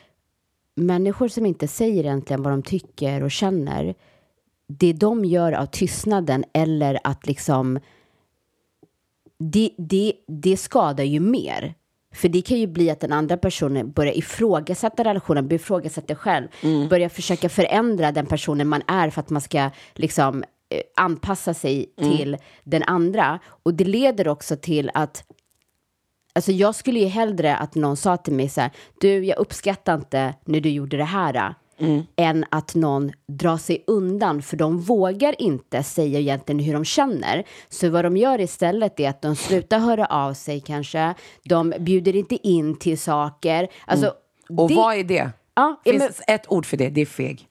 Människor 0.75 1.27
som 1.27 1.45
inte 1.45 1.67
säger 1.67 2.03
egentligen 2.03 2.43
vad 2.43 2.53
de 2.53 2.63
tycker 2.63 3.23
och 3.23 3.31
känner. 3.31 3.95
Det 4.67 4.93
de 4.93 5.25
gör 5.25 5.51
av 5.51 5.65
tystnaden 5.65 6.43
eller 6.53 6.99
att 7.03 7.27
liksom. 7.27 7.79
Det, 9.37 9.71
det, 9.77 10.13
det 10.27 10.57
skadar 10.57 11.03
ju 11.03 11.19
mer. 11.19 11.75
För 12.13 12.29
det 12.29 12.41
kan 12.41 12.57
ju 12.57 12.67
bli 12.67 12.89
att 12.89 12.99
den 12.99 13.11
andra 13.11 13.37
personen 13.37 13.91
börjar 13.91 14.17
ifrågasätta 14.17 15.03
relationen, 15.03 15.47
börjar 15.47 15.59
ifrågasätta 15.59 16.15
själv, 16.15 16.47
börjar 16.89 17.09
försöka 17.09 17.49
förändra 17.49 18.11
den 18.11 18.25
personen 18.25 18.67
man 18.67 18.81
är 18.87 19.09
för 19.09 19.21
att 19.21 19.29
man 19.29 19.41
ska 19.41 19.69
liksom 19.93 20.43
anpassa 20.95 21.53
sig 21.53 21.93
till 21.97 22.37
den 22.63 22.83
andra. 22.83 23.39
Och 23.63 23.73
det 23.73 23.83
leder 23.85 24.27
också 24.27 24.55
till 24.55 24.91
att 24.93 25.23
Alltså 26.33 26.51
jag 26.51 26.75
skulle 26.75 26.99
ju 26.99 27.05
hellre 27.05 27.55
att 27.55 27.75
någon 27.75 27.97
sa 27.97 28.17
till 28.17 28.33
mig 28.33 28.49
så 28.49 28.61
här, 28.61 28.71
du 29.01 29.25
jag 29.25 29.37
uppskattar 29.39 29.95
inte 29.95 30.33
när 30.45 30.59
du 30.59 30.69
gjorde 30.69 30.97
det 30.97 31.03
här. 31.03 31.55
Än 32.15 32.45
att 32.51 32.75
någon 32.75 33.11
drar 33.27 33.57
sig 33.57 33.83
undan, 33.87 34.41
för 34.41 34.57
de 34.57 34.79
vågar 34.79 35.41
inte 35.41 35.83
säga 35.83 36.19
egentligen 36.19 36.59
hur 36.59 36.73
de 36.73 36.85
känner. 36.85 37.43
Så 37.69 37.89
vad 37.89 38.05
de 38.05 38.17
gör 38.17 38.41
istället 38.41 38.99
är 38.99 39.09
att 39.09 39.21
de 39.21 39.35
slutar 39.35 39.79
höra 39.79 40.05
av 40.05 40.33
sig 40.33 40.59
kanske. 40.59 41.13
De 41.43 41.73
bjuder 41.79 42.15
inte 42.15 42.47
in 42.47 42.75
till 42.75 42.99
saker. 42.99 43.67
Alltså, 43.85 44.13
Och 44.57 44.67
det- 44.69 44.75
vad 44.75 44.95
är 44.95 45.03
det? 45.03 45.29
Ja, 45.55 45.81
Finns 45.83 45.99
men- 46.27 46.35
ett 46.35 46.51
ord 46.51 46.65
för 46.65 46.77
det, 46.77 46.89
det 46.89 47.01
är 47.01 47.05
feg. 47.05 47.47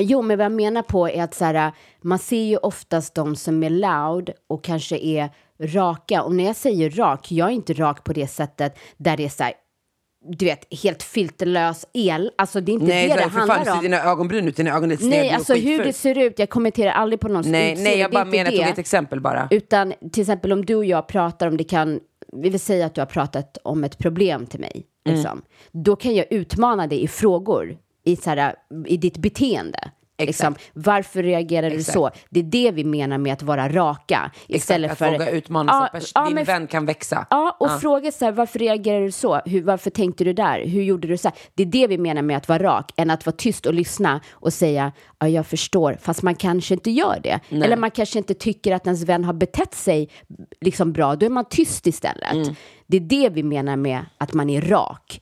Jo, 0.00 0.22
men 0.22 0.38
vad 0.38 0.44
jag 0.44 0.52
menar 0.52 0.82
på 0.82 1.08
är 1.08 1.22
att 1.22 1.34
så 1.34 1.44
här, 1.44 1.72
man 2.02 2.18
ser 2.18 2.42
ju 2.42 2.56
oftast 2.56 3.14
de 3.14 3.36
som 3.36 3.62
är 3.62 3.70
loud 3.70 4.30
och 4.48 4.64
kanske 4.64 4.98
är 4.98 5.30
raka. 5.60 6.22
Och 6.22 6.34
när 6.34 6.44
jag 6.44 6.56
säger 6.56 6.90
rak, 6.90 7.32
jag 7.32 7.48
är 7.48 7.52
inte 7.52 7.72
rak 7.72 8.04
på 8.04 8.12
det 8.12 8.26
sättet 8.26 8.78
där 8.96 9.16
det 9.16 9.24
är 9.24 9.28
så 9.28 9.42
här, 9.44 9.52
du 10.28 10.44
vet, 10.44 10.82
helt 10.82 11.02
filterlös 11.02 11.86
el. 11.92 12.30
Alltså 12.38 12.60
det 12.60 12.72
är 12.72 12.74
inte 12.74 12.86
Nej, 12.86 13.08
det 13.08 13.14
det 13.14 13.20
fan, 13.20 13.30
handlar 13.32 13.64
ser 13.64 13.72
om. 13.72 13.82
dina 13.82 14.02
ögonbryn 14.02 14.48
ut, 14.48 14.56
dina 14.56 14.76
ögon 14.76 14.90
är 14.90 14.96
sneda, 14.96 15.16
Nej, 15.16 15.30
alltså 15.30 15.54
hur 15.54 15.84
det 15.84 15.92
ser 15.92 16.18
ut, 16.18 16.38
jag 16.38 16.50
kommenterar 16.50 16.92
aldrig 16.92 17.20
på 17.20 17.28
någons 17.28 17.46
Nej, 17.46 17.72
utseende. 17.72 17.90
nej, 17.90 18.00
jag 18.00 18.10
bara 18.10 18.24
menar, 18.24 18.50
jag 18.50 18.60
tog 18.60 18.70
ett 18.72 18.78
exempel 18.78 19.20
bara. 19.20 19.48
Utan 19.50 19.94
till 20.12 20.20
exempel 20.20 20.52
om 20.52 20.64
du 20.64 20.74
och 20.74 20.84
jag 20.84 21.08
pratar 21.08 21.46
om 21.46 21.56
det 21.56 21.64
kan, 21.64 22.00
vi 22.32 22.48
vill 22.50 22.60
säga 22.60 22.86
att 22.86 22.94
du 22.94 23.00
har 23.00 23.06
pratat 23.06 23.58
om 23.64 23.84
ett 23.84 23.98
problem 23.98 24.46
till 24.46 24.60
mig. 24.60 24.86
Mm. 25.06 25.16
Liksom. 25.16 25.42
Då 25.72 25.96
kan 25.96 26.14
jag 26.14 26.26
utmana 26.30 26.86
dig 26.86 27.02
i 27.02 27.08
frågor, 27.08 27.76
i, 28.10 28.16
så 28.16 28.30
här, 28.30 28.54
i 28.86 28.96
ditt 28.96 29.18
beteende. 29.18 29.90
Liksom, 30.26 30.54
varför 30.72 31.22
reagerar 31.22 31.70
du 31.70 31.76
Exakt. 31.76 31.94
så? 31.94 32.10
Det 32.30 32.40
är 32.40 32.44
det 32.44 32.70
vi 32.70 32.84
menar 32.84 33.18
med 33.18 33.32
att 33.32 33.42
vara 33.42 33.68
raka. 33.68 34.30
Istället 34.46 34.92
Exakt, 34.92 34.98
för 34.98 35.06
att 35.06 35.20
våga 35.20 35.30
utmana 35.30 35.72
Ja, 35.92 36.00
så 36.00 36.06
att 36.06 36.10
ja, 36.14 36.24
din 36.24 36.34
men- 36.34 36.44
vän 36.44 36.66
kan 36.66 36.86
växa. 36.86 37.26
Ja, 37.30 37.56
och 37.60 37.80
fråga 37.80 38.12
så 38.12 38.24
här, 38.24 38.32
varför 38.32 38.58
reagerar 38.58 39.00
du 39.00 39.12
så? 39.12 39.40
Hur, 39.44 39.62
varför 39.62 39.90
tänkte 39.90 40.24
du 40.24 40.32
där? 40.32 40.66
Hur 40.66 40.82
gjorde 40.82 41.08
du 41.08 41.16
så 41.16 41.28
här? 41.28 41.38
Det 41.54 41.62
är 41.62 41.66
det 41.66 41.86
vi 41.86 41.98
menar 41.98 42.22
med 42.22 42.36
att 42.36 42.48
vara 42.48 42.62
rak, 42.62 42.92
än 42.96 43.10
att 43.10 43.26
vara 43.26 43.36
tyst 43.36 43.66
och 43.66 43.74
lyssna 43.74 44.20
och 44.32 44.52
säga, 44.52 44.92
ja, 45.18 45.28
jag 45.28 45.46
förstår, 45.46 45.98
fast 46.00 46.22
man 46.22 46.34
kanske 46.34 46.74
inte 46.74 46.90
gör 46.90 47.20
det. 47.22 47.40
Eller 47.50 47.76
man 47.76 47.90
kanske 47.90 48.18
inte 48.18 48.34
tycker 48.34 48.74
att 48.74 48.86
ens 48.86 49.02
vän 49.04 49.24
har 49.24 49.32
betett 49.32 49.74
sig 49.74 50.08
liksom 50.60 50.92
bra, 50.92 51.16
då 51.16 51.26
är 51.26 51.30
man 51.30 51.44
tyst 51.44 51.86
istället. 51.86 52.32
Mm. 52.32 52.54
Det 52.86 52.96
är 52.96 53.00
det 53.00 53.28
vi 53.28 53.42
menar 53.42 53.76
med 53.76 54.04
att 54.18 54.32
man 54.32 54.50
är 54.50 54.60
rak. 54.60 55.20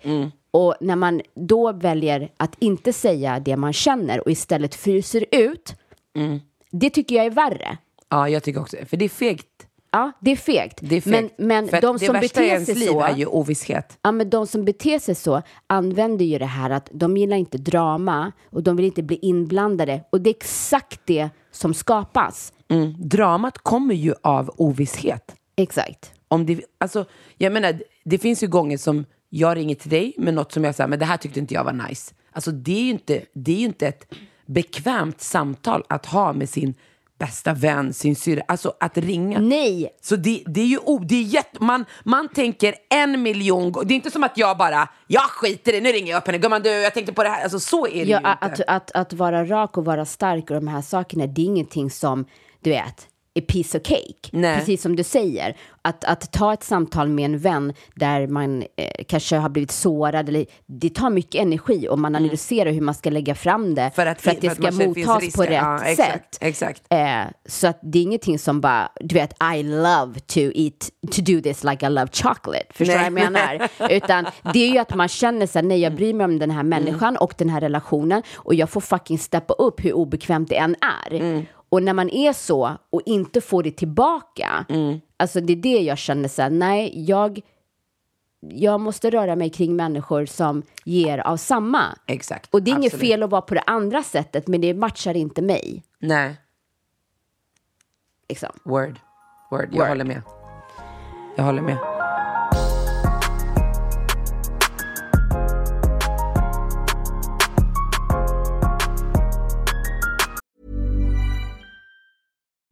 Och 0.50 0.74
när 0.80 0.96
man 0.96 1.20
då 1.34 1.72
väljer 1.72 2.28
att 2.36 2.54
inte 2.58 2.92
säga 2.92 3.40
det 3.40 3.56
man 3.56 3.72
känner 3.72 4.20
och 4.20 4.30
istället 4.30 4.74
fryser 4.74 5.24
ut, 5.30 5.74
Mm. 6.16 6.40
det 6.70 6.90
tycker 6.90 7.16
jag 7.16 7.26
är 7.26 7.30
värre. 7.30 7.78
Ja, 8.08 8.28
jag 8.28 8.42
tycker 8.42 8.60
också 8.60 8.76
För 8.88 8.96
det 8.96 9.04
är 9.04 9.08
fegt. 9.08 9.46
Ja, 9.90 10.12
det 10.20 10.30
är 10.30 10.36
fegt. 10.36 10.78
Det 10.82 10.96
är 10.96 11.10
Men, 11.10 11.22
fegt. 11.22 11.34
men 11.38 11.68
För 11.68 11.76
att 11.76 11.82
de 11.82 11.98
som 11.98 12.12
beter 12.20 12.64
sig 12.64 12.74
liv 12.74 12.86
så... 12.86 13.00
är 13.00 13.16
ju 13.16 13.26
ovisshet. 13.26 13.98
Ja, 14.02 14.12
men 14.12 14.30
de 14.30 14.46
som 14.46 14.64
beter 14.64 14.98
sig 14.98 15.14
så 15.14 15.42
använder 15.66 16.24
ju 16.24 16.38
det 16.38 16.46
här 16.46 16.70
att 16.70 16.88
de 16.92 17.16
gillar 17.16 17.36
inte 17.36 17.58
drama 17.58 18.32
och 18.50 18.62
de 18.62 18.76
vill 18.76 18.86
inte 18.86 19.02
bli 19.02 19.18
inblandade. 19.22 20.04
Och 20.10 20.20
det 20.20 20.30
är 20.30 20.34
exakt 20.34 21.00
det 21.04 21.28
som 21.50 21.74
skapas. 21.74 22.52
Mm. 22.68 22.94
Dramat 22.98 23.58
kommer 23.58 23.94
ju 23.94 24.14
av 24.22 24.50
ovisshet. 24.56 25.34
Exakt. 25.56 26.12
Om 26.28 26.46
det, 26.46 26.60
alltså, 26.78 27.04
jag 27.36 27.52
menar, 27.52 27.80
det 28.04 28.18
finns 28.18 28.42
ju 28.42 28.46
gånger 28.46 28.78
som 28.78 29.04
jag 29.30 29.56
ringer 29.56 29.74
till 29.74 29.90
dig 29.90 30.14
med 30.18 30.34
något 30.34 30.52
som 30.52 30.64
jag 30.64 30.74
säger, 30.74 30.88
men 30.88 30.98
det 30.98 31.04
här 31.04 31.16
tyckte 31.16 31.40
inte 31.40 31.54
jag 31.54 31.64
var 31.64 31.72
nice. 31.88 32.14
Alltså 32.32 32.50
det 32.50 32.72
är 32.78 32.82
ju 32.82 32.90
inte, 32.90 33.22
det 33.34 33.52
är 33.52 33.64
inte 33.64 33.86
ett 33.86 34.14
bekvämt 34.46 35.20
samtal 35.20 35.84
att 35.88 36.06
ha 36.06 36.32
med 36.32 36.48
sin 36.48 36.74
bästa 37.18 37.54
vän, 37.54 37.92
sin 37.92 38.16
syrra. 38.16 38.42
Alltså 38.48 38.72
att 38.80 38.96
ringa. 38.98 39.38
Nej, 39.38 39.88
Så 40.02 40.16
det, 40.16 40.42
det 40.46 40.60
är 40.60 40.66
ju 40.66 40.78
o- 40.78 41.04
det 41.08 41.14
är 41.14 41.22
jätte, 41.22 41.62
man, 41.64 41.84
man 42.04 42.28
tänker 42.28 42.74
en 42.90 43.22
miljon 43.22 43.72
gånger. 43.72 43.88
Det 43.88 43.94
är 43.94 43.96
inte 43.96 44.10
som 44.10 44.24
att 44.24 44.38
jag 44.38 44.58
bara, 44.58 44.88
jag 45.06 45.22
skiter 45.22 45.72
i 45.72 45.80
nu 45.80 45.92
ringer 45.92 46.10
jag 46.10 46.18
upp 46.18 46.26
henne. 46.26 46.38
Gumman 46.38 46.62
du, 46.62 46.68
jag 46.70 46.94
tänkte 46.94 47.12
på 47.12 47.22
det 47.22 47.28
här. 47.28 47.42
Alltså 47.42 47.60
så 47.60 47.86
är 47.86 48.04
det 48.04 48.10
ja, 48.10 48.20
ju 48.20 48.26
att, 48.26 48.50
inte. 48.50 48.64
att, 48.64 48.90
att 48.92 49.12
vara 49.12 49.44
rak 49.44 49.76
och 49.78 49.84
vara 49.84 50.04
stark 50.04 50.50
och 50.50 50.56
de 50.56 50.68
här 50.68 50.82
sakerna, 50.82 51.26
det 51.26 51.40
är 51.42 51.44
ingenting 51.46 51.90
som, 51.90 52.24
du 52.60 52.70
vet, 52.70 53.08
är 53.38 53.46
piece 53.46 53.78
of 53.78 53.84
cake. 53.84 54.28
Nej. 54.32 54.58
Precis 54.58 54.82
som 54.82 54.96
du 54.96 55.02
säger. 55.04 55.56
Att, 55.82 56.04
att 56.04 56.32
ta 56.32 56.52
ett 56.52 56.64
samtal 56.64 57.08
med 57.08 57.24
en 57.24 57.38
vän 57.38 57.72
där 57.94 58.26
man 58.26 58.62
eh, 58.76 59.04
kanske 59.08 59.36
har 59.36 59.48
blivit 59.48 59.70
sårad, 59.70 60.28
eller, 60.28 60.46
det 60.66 60.90
tar 60.94 61.10
mycket 61.10 61.40
energi 61.42 61.88
och 61.88 61.98
man 61.98 62.16
analyserar 62.16 62.70
hur 62.72 62.80
man 62.80 62.94
ska 62.94 63.10
lägga 63.10 63.34
fram 63.34 63.74
det 63.74 63.82
Mm. 63.82 63.92
För 63.92 64.06
att- 64.06 64.20
för 64.20 64.30
att 64.30 64.40
det 64.40 64.50
för 64.50 64.68
att 64.68 64.74
ska 64.74 64.86
mottas 64.86 65.32
på 65.36 65.42
rätt 65.42 65.52
Ja, 65.52 65.78
sätt. 65.96 66.38
exakt. 66.40 66.82
Eh, 66.90 67.22
så 67.46 67.66
att 67.66 67.78
det 67.82 67.98
är 67.98 68.02
ingenting 68.02 68.38
som 68.38 68.60
bara, 68.60 68.88
du 69.00 69.14
vet, 69.14 69.32
I 69.56 69.62
love 69.62 70.20
to 70.20 70.40
eat, 70.40 70.90
to 71.10 71.22
do 71.22 71.40
this 71.40 71.64
like 71.64 71.86
I 71.86 71.90
love 71.90 72.08
chocolate. 72.12 72.64
Förstår 72.70 72.92
du 72.94 72.98
vad 72.98 73.04
jag 73.06 73.12
menar? 73.12 73.68
Utan 73.90 74.26
det 74.54 74.58
är 74.68 74.72
ju 74.72 74.78
att 74.78 74.94
man 74.94 75.08
känner 75.08 75.46
så 75.46 75.58
här, 75.58 75.66
nej 75.66 75.80
jag 75.80 75.94
bryr 75.94 76.14
mig 76.14 76.24
om 76.24 76.38
den 76.38 76.50
här 76.50 76.62
människan 76.62 77.16
och 77.16 77.34
den 77.38 77.48
här 77.48 77.60
relationen 77.60 78.22
och 78.36 78.54
jag 78.54 78.70
får 78.70 78.80
fucking 78.80 79.18
steppa 79.18 79.54
upp 79.54 79.84
hur 79.84 79.92
obekvämt 79.92 80.48
det 80.48 80.56
än 80.56 80.76
är. 81.10 81.46
Och 81.68 81.82
när 81.82 81.92
man 81.94 82.10
är 82.10 82.32
så 82.32 82.70
och 82.90 83.02
inte 83.06 83.40
får 83.40 83.62
det 83.62 83.70
tillbaka, 83.70 84.66
alltså 85.16 85.40
det 85.40 85.52
är 85.52 85.56
det 85.56 85.80
jag 85.80 85.98
känner 85.98 86.28
så 86.28 86.42
här, 86.42 86.50
nej 86.50 87.04
jag, 87.08 87.40
jag 88.40 88.80
måste 88.80 89.10
röra 89.10 89.36
mig 89.36 89.50
kring 89.50 89.76
människor 89.76 90.26
som 90.26 90.62
ger 90.84 91.18
av 91.18 91.36
samma. 91.36 91.84
Exakt. 92.06 92.54
Och 92.54 92.62
det 92.62 92.70
är 92.70 92.72
inget 92.72 92.92
absolut. 92.94 93.10
fel 93.10 93.22
att 93.22 93.30
vara 93.30 93.42
på 93.42 93.54
det 93.54 93.62
andra 93.66 94.02
sättet, 94.02 94.46
men 94.46 94.60
det 94.60 94.74
matchar 94.74 95.14
inte 95.16 95.42
mig. 95.42 95.82
Nej, 95.98 96.36
Liksom. 98.28 98.50
word. 98.62 98.98
Word, 99.50 99.68
jag 99.72 99.78
Word. 99.78 99.88
håller 99.88 100.04
med. 100.04 100.22
Jag 101.36 101.44
håller 101.44 101.62
med. 101.62 101.97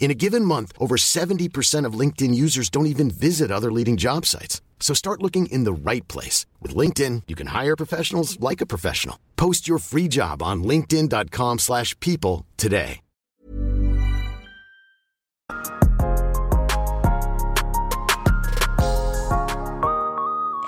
In 0.00 0.10
a 0.10 0.14
given 0.14 0.46
month, 0.46 0.72
over 0.78 0.96
70% 0.96 1.84
of 1.84 1.92
LinkedIn 1.92 2.34
users 2.34 2.70
don't 2.70 2.86
even 2.86 3.10
visit 3.10 3.50
other 3.50 3.70
leading 3.70 3.98
job 3.98 4.26
sites. 4.26 4.62
So 4.80 4.94
start 4.94 5.22
looking 5.22 5.46
in 5.52 5.64
the 5.64 5.72
right 5.72 6.08
place. 6.08 6.46
With 6.60 6.74
LinkedIn, 6.74 7.22
you 7.28 7.36
can 7.36 7.48
hire 7.48 7.76
professionals 7.76 8.40
like 8.40 8.62
a 8.62 8.66
professional. 8.66 9.16
Post 9.36 9.68
your 9.68 9.78
free 9.78 10.08
job 10.08 10.42
on 10.42 10.64
linkedin.com 10.64 11.58
slash 11.58 11.94
people 12.00 12.46
today. 12.56 13.00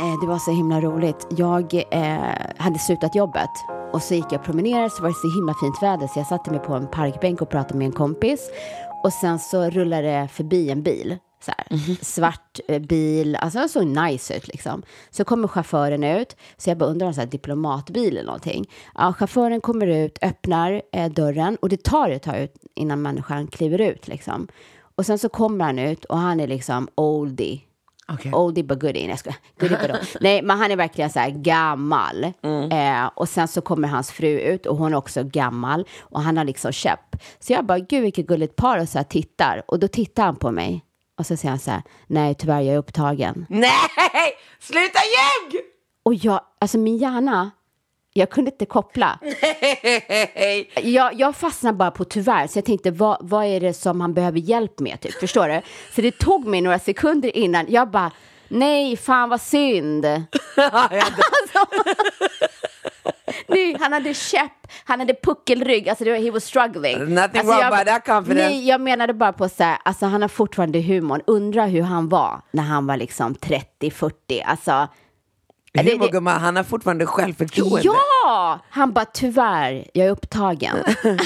Eh, 0.00 0.20
det 0.20 0.26
var 0.26 0.38
så 0.38 0.50
himla 0.50 0.80
roligt. 0.80 1.26
Jag 1.30 1.74
eh, 1.74 2.34
hade 2.56 2.78
slutat 2.78 3.14
jobbet 3.14 3.50
och 3.92 4.02
så 4.02 4.14
gick 4.14 4.24
jag 4.30 4.40
och 4.40 4.44
promenerade 4.44 4.90
så 4.90 5.02
var 5.02 5.08
det 5.08 5.14
så 5.14 5.34
himla 5.34 5.54
fint 5.54 5.82
väder 5.82 6.06
så 6.06 6.18
jag 6.18 6.26
satte 6.26 6.50
mig 6.50 6.60
på 6.60 6.74
en 6.74 6.86
parkbänk 6.86 7.42
och 7.42 7.50
pratade 7.50 7.78
med 7.78 7.86
en 7.86 7.92
kompis 7.92 8.50
och 9.02 9.12
sen 9.12 9.38
så 9.38 9.70
rullade 9.70 10.20
det 10.20 10.28
förbi 10.28 10.70
en 10.70 10.82
bil. 10.82 11.18
Så 11.40 11.52
här, 11.56 12.04
Svart 12.04 12.60
eh, 12.68 12.82
bil, 12.82 13.36
alltså 13.36 13.58
den 13.58 13.68
såg 13.68 13.86
nice 13.86 14.36
ut 14.36 14.48
liksom. 14.48 14.82
Så 15.10 15.24
kommer 15.24 15.48
chauffören 15.48 16.04
ut, 16.04 16.36
så 16.56 16.70
jag 16.70 16.78
bara 16.78 16.90
undrar 16.90 17.06
om 17.06 17.12
det 17.12 17.22
är 17.22 17.26
diplomatbil 17.26 18.16
eller 18.16 18.26
någonting. 18.26 18.70
Ja, 18.94 19.12
chauffören 19.12 19.60
kommer 19.60 19.86
ut, 19.86 20.18
öppnar 20.22 20.82
eh, 20.92 21.12
dörren 21.12 21.56
och 21.56 21.68
det 21.68 21.82
tar 21.82 22.10
ett 22.10 22.22
tag 22.22 22.38
ut 22.38 22.54
innan 22.74 23.02
människan 23.02 23.46
kliver 23.46 23.80
ut 23.80 24.08
liksom. 24.08 24.48
Och 24.96 25.06
sen 25.06 25.18
så 25.18 25.28
kommer 25.28 25.64
han 25.64 25.78
ut 25.78 26.04
och 26.04 26.18
han 26.18 26.40
är 26.40 26.46
liksom 26.46 26.88
oldie. 26.94 27.60
Okej. 28.08 28.32
Oldie 28.32 28.64
but 28.64 28.80
goodie. 28.80 29.06
Nej, 29.06 29.18
jag. 29.24 29.34
Goodie 29.58 29.88
but. 29.88 30.16
Nej, 30.20 30.42
men 30.42 30.58
han 30.58 30.70
är 30.70 30.76
verkligen 30.76 31.10
så 31.10 31.18
här 31.18 31.30
gammal. 31.30 32.24
Eh, 32.70 33.06
och 33.14 33.28
sen 33.28 33.48
så 33.48 33.60
kommer 33.60 33.88
hans 33.88 34.10
fru 34.12 34.40
ut 34.40 34.66
och 34.66 34.76
hon 34.76 34.92
är 34.92 34.96
också 34.96 35.24
gammal. 35.24 35.84
Och 36.00 36.20
han 36.22 36.36
har 36.36 36.44
liksom 36.44 36.72
käpp. 36.72 37.16
Så 37.38 37.52
jag 37.52 37.66
bara, 37.66 37.78
gud 37.78 38.02
vilket 38.02 38.26
gulligt 38.26 38.56
par. 38.56 38.78
Och 38.78 38.88
så 38.88 38.98
här 38.98 39.04
tittar. 39.04 39.62
Och 39.66 39.78
då 39.78 39.88
tittar 39.88 40.24
han 40.24 40.36
på 40.36 40.50
mig. 40.50 40.84
Och 41.18 41.26
så 41.26 41.36
säger 41.36 41.50
han 41.50 41.58
så 41.58 41.70
här, 41.70 41.82
nej 42.06 42.34
tyvärr 42.34 42.60
jag 42.60 42.74
är 42.74 42.78
upptagen. 42.78 43.46
Nej! 43.48 43.70
Sluta 44.60 44.98
ljug! 44.98 45.60
Och 46.02 46.14
jag, 46.14 46.40
alltså 46.60 46.78
min 46.78 46.96
hjärna, 46.98 47.50
jag 48.12 48.30
kunde 48.30 48.50
inte 48.50 48.66
koppla. 48.66 49.18
Hej! 50.34 50.70
Jag, 50.82 51.14
jag 51.14 51.36
fastnade 51.36 51.76
bara 51.76 51.90
på 51.90 52.04
tyvärr, 52.04 52.46
så 52.46 52.58
jag 52.58 52.64
tänkte 52.64 52.90
vad, 52.90 53.16
vad 53.20 53.44
är 53.46 53.60
det 53.60 53.74
som 53.74 54.00
han 54.00 54.14
behöver 54.14 54.38
hjälp 54.38 54.80
med, 54.80 55.00
typ, 55.00 55.20
förstår 55.20 55.48
du? 55.48 55.60
Så 55.94 56.00
det 56.00 56.18
tog 56.18 56.46
mig 56.46 56.60
några 56.60 56.78
sekunder 56.78 57.36
innan, 57.36 57.66
jag 57.68 57.90
bara, 57.90 58.10
nej, 58.48 58.96
fan 58.96 59.28
vad 59.28 59.40
synd. 59.40 60.04
Nej, 63.46 63.76
han 63.80 63.92
hade 63.92 64.14
käpp, 64.14 64.66
han 64.84 65.00
hade 65.00 65.14
puckelrygg, 65.22 65.88
alltså 65.88 66.04
det 66.04 66.10
var, 66.10 66.18
he 66.18 66.30
was 66.30 66.44
struggling. 66.44 66.98
Nothing 66.98 67.18
alltså, 67.20 67.42
wrong 67.42 67.60
jag, 67.60 67.78
by 67.78 67.84
that 67.84 68.06
confidence. 68.06 68.48
Nej, 68.48 68.68
jag 68.68 68.80
menade 68.80 69.14
bara 69.14 69.32
på 69.32 69.48
så 69.48 69.62
här, 69.64 69.78
alltså 69.84 70.06
han 70.06 70.22
har 70.22 70.28
fortfarande 70.28 70.80
humorn. 70.80 71.22
Undra 71.26 71.64
hur 71.66 71.82
han 71.82 72.08
var 72.08 72.40
när 72.50 72.62
han 72.62 72.86
var 72.86 72.96
liksom 72.96 73.34
30-40, 73.34 74.42
alltså. 74.44 74.88
Humor 75.78 75.98
det- 76.06 76.12
gumman, 76.12 76.40
han 76.40 76.56
har 76.56 76.62
fortfarande 76.64 77.06
självförtroende. 77.06 77.80
Ja! 77.84 78.58
Han 78.70 78.92
bara, 78.92 79.04
tyvärr, 79.04 79.88
jag 79.94 80.06
är 80.06 80.10
upptagen. 80.10 80.76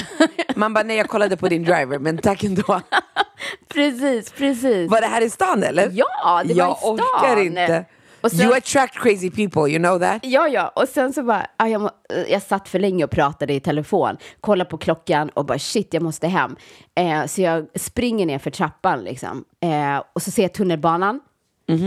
Man 0.55 0.73
bara, 0.73 0.83
nej 0.83 0.97
jag 0.97 1.07
kollade 1.09 1.37
på 1.37 1.47
din 1.47 1.63
driver, 1.63 1.99
men 1.99 2.17
tack 2.17 2.43
ändå. 2.43 2.81
precis, 3.73 4.31
precis. 4.31 4.91
Var 4.91 5.01
det 5.01 5.07
här 5.07 5.21
i 5.21 5.29
stan 5.29 5.63
eller? 5.63 5.91
Ja, 5.93 6.41
det 6.45 6.53
var 6.53 6.59
jag 6.59 6.71
i 6.71 6.79
stan. 6.79 6.91
orkar 6.99 7.41
inte. 7.43 7.85
Sen- 8.31 8.39
You 8.41 8.57
attract 8.57 8.93
crazy 8.99 9.29
people, 9.31 9.71
you 9.71 9.79
know 9.79 9.99
that? 9.99 10.19
Ja, 10.25 10.47
ja, 10.47 10.71
och 10.75 10.87
sen 10.89 11.13
så 11.13 11.23
bara, 11.23 11.47
ah, 11.57 11.67
jag, 11.67 11.81
må, 11.81 11.89
jag 12.29 12.41
satt 12.41 12.69
för 12.69 12.79
länge 12.79 13.03
och 13.03 13.09
pratade 13.11 13.53
i 13.53 13.59
telefon, 13.59 14.17
kollade 14.41 14.69
på 14.69 14.77
klockan 14.77 15.29
och 15.29 15.45
bara 15.45 15.59
shit, 15.59 15.93
jag 15.93 16.03
måste 16.03 16.27
hem. 16.27 16.55
Eh, 16.95 17.25
så 17.25 17.41
jag 17.41 17.67
springer 17.75 18.25
ner 18.25 18.39
för 18.39 18.51
trappan 18.51 19.03
liksom. 19.03 19.43
Eh, 19.63 20.03
och 20.13 20.21
så 20.21 20.31
ser 20.31 20.41
jag 20.41 20.53
tunnelbanan. 20.53 21.19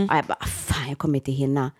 Ah, 0.09 0.15
jag 0.15 0.25
bara, 0.25 0.37
ah, 0.39 0.45
fan, 0.45 0.89
jag 0.89 0.97
kommer 0.97 1.15
inte 1.15 1.31
hinna. 1.31 1.71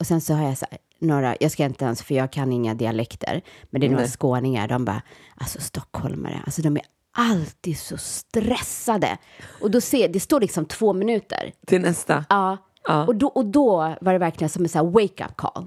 Och 0.00 0.06
sen 0.06 0.20
så 0.20 0.34
har 0.34 0.48
jag 0.48 0.58
så 0.58 0.66
här, 0.70 0.78
några, 0.98 1.36
jag 1.40 1.50
ska 1.50 1.64
inte 1.64 1.84
ens, 1.84 2.02
för 2.02 2.14
jag 2.14 2.32
kan 2.32 2.52
inga 2.52 2.74
dialekter, 2.74 3.42
men 3.70 3.80
det 3.80 3.86
är 3.86 3.90
några 3.90 4.02
Nej. 4.02 4.10
skåningar, 4.10 4.68
de 4.68 4.84
bara, 4.84 5.02
alltså 5.36 5.60
stockholmare, 5.60 6.40
alltså 6.44 6.62
de 6.62 6.76
är 6.76 6.82
alltid 7.12 7.78
så 7.78 7.96
stressade. 7.96 9.18
Och 9.60 9.70
då 9.70 9.80
ser, 9.80 10.08
det 10.08 10.20
står 10.20 10.40
liksom 10.40 10.64
två 10.64 10.92
minuter. 10.92 11.52
Till 11.66 11.80
nästa. 11.80 12.24
Ja. 12.28 12.58
Och, 13.06 13.16
då, 13.16 13.26
och 13.26 13.46
då 13.46 13.76
var 14.00 14.12
det 14.12 14.18
verkligen 14.18 14.48
som 14.48 14.62
en 14.62 14.68
så 14.68 14.78
här 14.78 14.84
wake-up 14.84 15.36
call. 15.36 15.66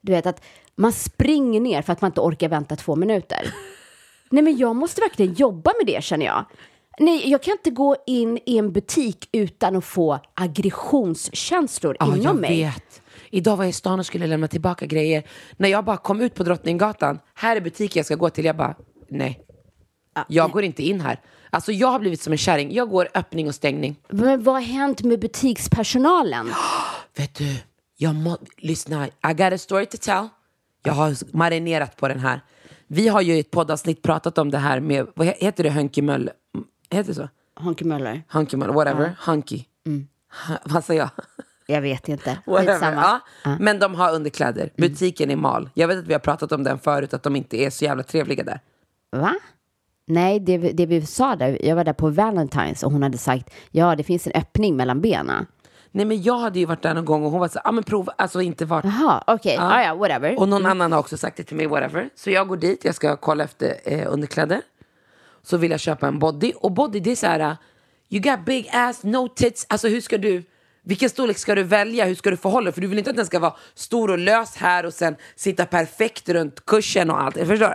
Du 0.00 0.12
vet 0.12 0.26
att 0.26 0.42
man 0.76 0.92
springer 0.92 1.60
ner 1.60 1.82
för 1.82 1.92
att 1.92 2.00
man 2.00 2.08
inte 2.08 2.20
orkar 2.20 2.48
vänta 2.48 2.76
två 2.76 2.96
minuter. 2.96 3.54
Nej, 4.30 4.42
men 4.42 4.56
jag 4.56 4.76
måste 4.76 5.00
verkligen 5.00 5.34
jobba 5.34 5.72
med 5.78 5.94
det 5.94 6.04
känner 6.04 6.26
jag. 6.26 6.44
Nej, 6.98 7.30
jag 7.30 7.42
kan 7.42 7.52
inte 7.52 7.70
gå 7.70 7.96
in 8.06 8.38
i 8.46 8.58
en 8.58 8.72
butik 8.72 9.28
utan 9.32 9.76
att 9.76 9.84
få 9.84 10.18
aggressionskänslor 10.34 11.96
Ja, 12.00 12.06
inom 12.06 12.20
jag 12.20 12.36
mig. 12.36 12.62
vet. 12.62 13.02
Idag 13.30 13.56
var 13.56 13.64
jag 13.64 13.70
i 13.70 13.72
stan 13.72 13.98
och 13.98 14.06
skulle 14.06 14.26
lämna 14.26 14.48
tillbaka 14.48 14.86
grejer. 14.86 15.22
När 15.56 15.68
jag 15.68 15.84
bara 15.84 15.96
kom 15.96 16.20
ut 16.20 16.34
på 16.34 16.42
Drottninggatan, 16.42 17.18
här 17.34 17.56
är 17.56 17.60
butiken 17.60 17.98
jag 18.00 18.06
ska 18.06 18.14
gå 18.14 18.30
till. 18.30 18.44
Jag 18.44 18.56
bara, 18.56 18.74
nej. 19.08 19.40
Jag 20.28 20.50
går 20.50 20.62
inte 20.64 20.82
in 20.82 21.00
här. 21.00 21.20
Alltså 21.50 21.72
jag 21.72 21.88
har 21.88 21.98
blivit 22.00 22.22
som 22.22 22.32
en 22.32 22.38
kärring. 22.38 22.72
Jag 22.74 22.90
går 22.90 23.08
öppning 23.14 23.48
och 23.48 23.54
stängning. 23.54 23.96
Men 24.08 24.42
vad 24.42 24.54
har 24.54 24.62
hänt 24.62 25.02
med 25.02 25.20
butikspersonalen? 25.20 26.50
Vet 27.16 27.34
du, 27.34 27.56
jag 27.96 28.14
må, 28.14 28.38
lyssna. 28.56 29.06
I 29.06 29.10
got 29.34 29.52
a 29.52 29.58
story 29.58 29.86
to 29.86 29.96
tell. 30.00 30.28
Jag 30.82 30.92
har 30.92 31.36
marinerat 31.36 31.96
på 31.96 32.08
den 32.08 32.18
här. 32.18 32.40
Vi 32.86 33.08
har 33.08 33.20
ju 33.20 33.34
i 33.36 33.38
ett 33.40 33.50
poddavsnitt 33.50 34.02
pratat 34.02 34.38
om 34.38 34.50
det 34.50 34.58
här 34.58 34.80
med, 34.80 35.06
vad 35.14 35.26
he- 35.26 35.34
heter 35.38 35.64
det, 35.64 35.70
Hunky 35.70 36.02
Möll? 36.02 36.30
Heter 36.90 37.08
det 37.08 37.14
så? 37.14 37.28
Honky 37.60 37.84
Möller? 37.84 38.22
Hunky 38.28 38.56
Möll, 38.56 38.70
whatever. 38.70 39.16
Hunky. 39.20 39.64
Ha, 40.46 40.58
vad 40.64 40.84
säger 40.84 41.00
jag? 41.00 41.10
Jag 41.70 41.80
vet 41.80 42.08
inte. 42.08 42.38
Skitsamma. 42.46 43.20
Ja. 43.44 43.56
Men 43.60 43.78
de 43.78 43.94
har 43.94 44.14
underkläder. 44.14 44.70
Butiken 44.76 45.30
är 45.30 45.36
mal. 45.36 45.70
Jag 45.74 45.88
vet 45.88 45.98
att 45.98 46.06
vi 46.06 46.12
har 46.12 46.20
pratat 46.20 46.52
om 46.52 46.64
den 46.64 46.78
förut, 46.78 47.14
att 47.14 47.22
de 47.22 47.36
inte 47.36 47.56
är 47.56 47.70
så 47.70 47.84
jävla 47.84 48.02
trevliga 48.02 48.44
där. 48.44 48.60
Va? 49.10 49.34
Nej, 50.06 50.40
det, 50.40 50.58
det 50.58 50.86
vi 50.86 51.06
sa 51.06 51.36
där, 51.36 51.64
jag 51.64 51.76
var 51.76 51.84
där 51.84 51.92
på 51.92 52.10
Valentine's 52.10 52.84
och 52.84 52.92
hon 52.92 53.02
hade 53.02 53.18
sagt 53.18 53.54
ja, 53.70 53.96
det 53.96 54.02
finns 54.02 54.26
en 54.26 54.32
öppning 54.32 54.76
mellan 54.76 55.00
benen. 55.00 55.46
Nej 55.90 56.04
men 56.06 56.22
jag 56.22 56.38
hade 56.38 56.58
ju 56.58 56.64
varit 56.64 56.82
där 56.82 56.94
någon 56.94 57.04
gång 57.04 57.24
och 57.24 57.30
hon 57.30 57.40
var 57.40 57.48
så 57.48 57.58
ja 57.64 57.68
ah, 57.68 57.72
men 57.72 57.84
prova, 57.84 58.12
alltså 58.18 58.40
inte 58.40 58.64
varit. 58.64 58.84
Jaha, 58.84 59.24
okej, 59.26 59.54
ja. 59.54 59.82
ja, 59.82 59.94
whatever. 59.94 60.38
Och 60.38 60.48
någon 60.48 60.66
annan 60.66 60.92
har 60.92 60.98
också 60.98 61.16
sagt 61.16 61.36
det 61.36 61.42
till 61.42 61.56
mig, 61.56 61.66
whatever. 61.66 62.10
Så 62.14 62.30
jag 62.30 62.48
går 62.48 62.56
dit, 62.56 62.84
jag 62.84 62.94
ska 62.94 63.16
kolla 63.16 63.44
efter 63.44 63.76
eh, 63.84 64.12
underkläder. 64.12 64.60
Så 65.42 65.56
vill 65.56 65.70
jag 65.70 65.80
köpa 65.80 66.08
en 66.08 66.18
body. 66.18 66.52
Och 66.56 66.72
body 66.72 67.00
det 67.00 67.10
är 67.10 67.16
så 67.16 67.26
här, 67.26 67.56
you 68.08 68.22
got 68.22 68.44
big 68.44 68.70
ass, 68.72 69.04
no 69.04 69.28
tits. 69.28 69.66
Alltså 69.68 69.88
hur 69.88 70.00
ska 70.00 70.18
du, 70.18 70.42
vilken 70.88 71.10
storlek 71.10 71.38
ska 71.38 71.54
du 71.54 71.62
välja? 71.62 72.04
Hur 72.04 72.14
ska 72.14 72.30
du 72.30 72.36
förhålla 72.36 72.64
dig? 72.64 72.72
För 72.72 72.80
du 72.80 72.86
vill 72.86 72.98
inte 72.98 73.10
att 73.10 73.16
den 73.16 73.26
ska 73.26 73.38
vara 73.38 73.54
stor 73.74 74.10
och 74.10 74.18
lös 74.18 74.56
här 74.56 74.86
och 74.86 74.94
sen 74.94 75.16
sitta 75.36 75.66
perfekt 75.66 76.28
runt 76.28 76.66
kursen 76.66 77.10
och 77.10 77.22
allt. 77.22 77.36
Jag 77.36 77.46
förstår 77.46 77.68
du? 77.68 77.74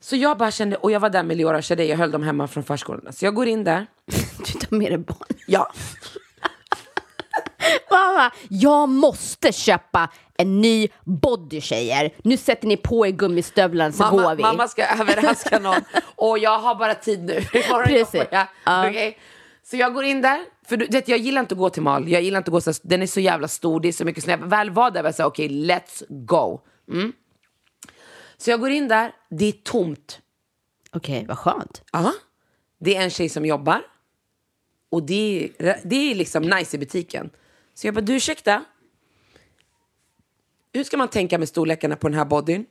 Så 0.00 0.16
jag 0.16 0.38
bara 0.38 0.50
kände, 0.50 0.76
och 0.76 0.90
jag 0.90 1.00
var 1.00 1.10
där 1.10 1.22
med 1.22 1.36
Leora 1.36 1.58
och 1.58 1.64
Shadej, 1.64 1.88
jag 1.88 1.96
höll 1.96 2.10
dem 2.10 2.22
hemma 2.22 2.48
från 2.48 2.64
förskolan. 2.64 3.12
Så 3.12 3.24
jag 3.24 3.34
går 3.34 3.46
in 3.46 3.64
där. 3.64 3.86
Du 4.38 4.52
tar 4.58 4.76
med 4.76 4.90
dig 4.90 4.98
barn. 4.98 5.18
Ja, 5.46 5.72
Mamma, 7.90 8.30
jag 8.48 8.88
måste 8.88 9.52
köpa 9.52 10.08
en 10.38 10.60
ny 10.60 10.88
body 11.04 11.60
tjejer. 11.60 12.10
Nu 12.24 12.36
sätter 12.36 12.66
ni 12.66 12.76
på 12.76 13.06
er 13.06 13.10
gummistövlarna 13.10 13.92
så 13.92 14.02
mamma, 14.02 14.22
går 14.22 14.34
vi. 14.34 14.42
mamma 14.42 14.68
ska 14.68 14.86
överraska 14.86 15.58
någon 15.58 15.80
och 16.16 16.38
jag 16.38 16.58
har 16.58 16.74
bara 16.74 16.94
tid 16.94 17.24
nu. 17.24 17.32
Imorgon 17.52 17.84
Precis. 17.84 18.22
jag. 18.30 18.46
Ja. 18.64 18.88
Okej? 18.88 19.18
Så 19.70 19.76
jag 19.76 19.94
går 19.94 20.04
in 20.04 20.20
där, 20.20 20.44
för 20.66 20.76
du 20.76 20.86
vet, 20.86 21.08
jag 21.08 21.18
gillar 21.18 21.40
inte 21.40 21.54
att 21.54 21.58
gå 21.58 21.70
till 21.70 21.82
mal. 21.82 22.08
Jag 22.08 22.22
gillar 22.22 22.38
inte 22.38 22.48
att 22.48 22.52
gå 22.52 22.60
så 22.60 22.72
den 22.82 23.02
är 23.02 23.06
så 23.06 23.20
jävla 23.20 23.48
stor, 23.48 23.80
det 23.80 23.88
är 23.88 23.92
så 23.92 24.04
mycket. 24.04 24.26
När 24.26 24.38
jag 24.38 24.46
väl 24.46 24.70
var 24.70 24.90
där 24.90 25.02
var 25.02 25.08
jag 25.08 25.14
såhär, 25.14 25.28
okej, 25.30 25.48
let's 25.48 26.04
go. 26.08 26.60
Mm. 26.92 27.12
Så 28.36 28.50
jag 28.50 28.60
går 28.60 28.70
in 28.70 28.88
där, 28.88 29.12
det 29.30 29.44
är 29.44 29.52
tomt. 29.52 30.20
Okej, 30.92 31.24
vad 31.28 31.38
skönt. 31.38 31.82
Ja. 31.92 32.12
Det 32.78 32.96
är 32.96 33.02
en 33.02 33.10
tjej 33.10 33.28
som 33.28 33.46
jobbar. 33.46 33.82
Och 34.90 35.02
det 35.02 35.50
är, 35.58 35.80
det 35.84 36.10
är 36.10 36.14
liksom 36.14 36.42
nice 36.42 36.76
i 36.76 36.80
butiken. 36.80 37.30
Så 37.74 37.86
jag 37.86 37.94
bara, 37.94 38.00
du 38.00 38.16
ursäkta? 38.16 38.64
Hur 40.72 40.84
ska 40.84 40.96
man 40.96 41.08
tänka 41.08 41.38
med 41.38 41.48
storlekarna 41.48 41.96
på 41.96 42.08
den 42.08 42.18
här 42.18 42.24
bodyn? 42.24 42.66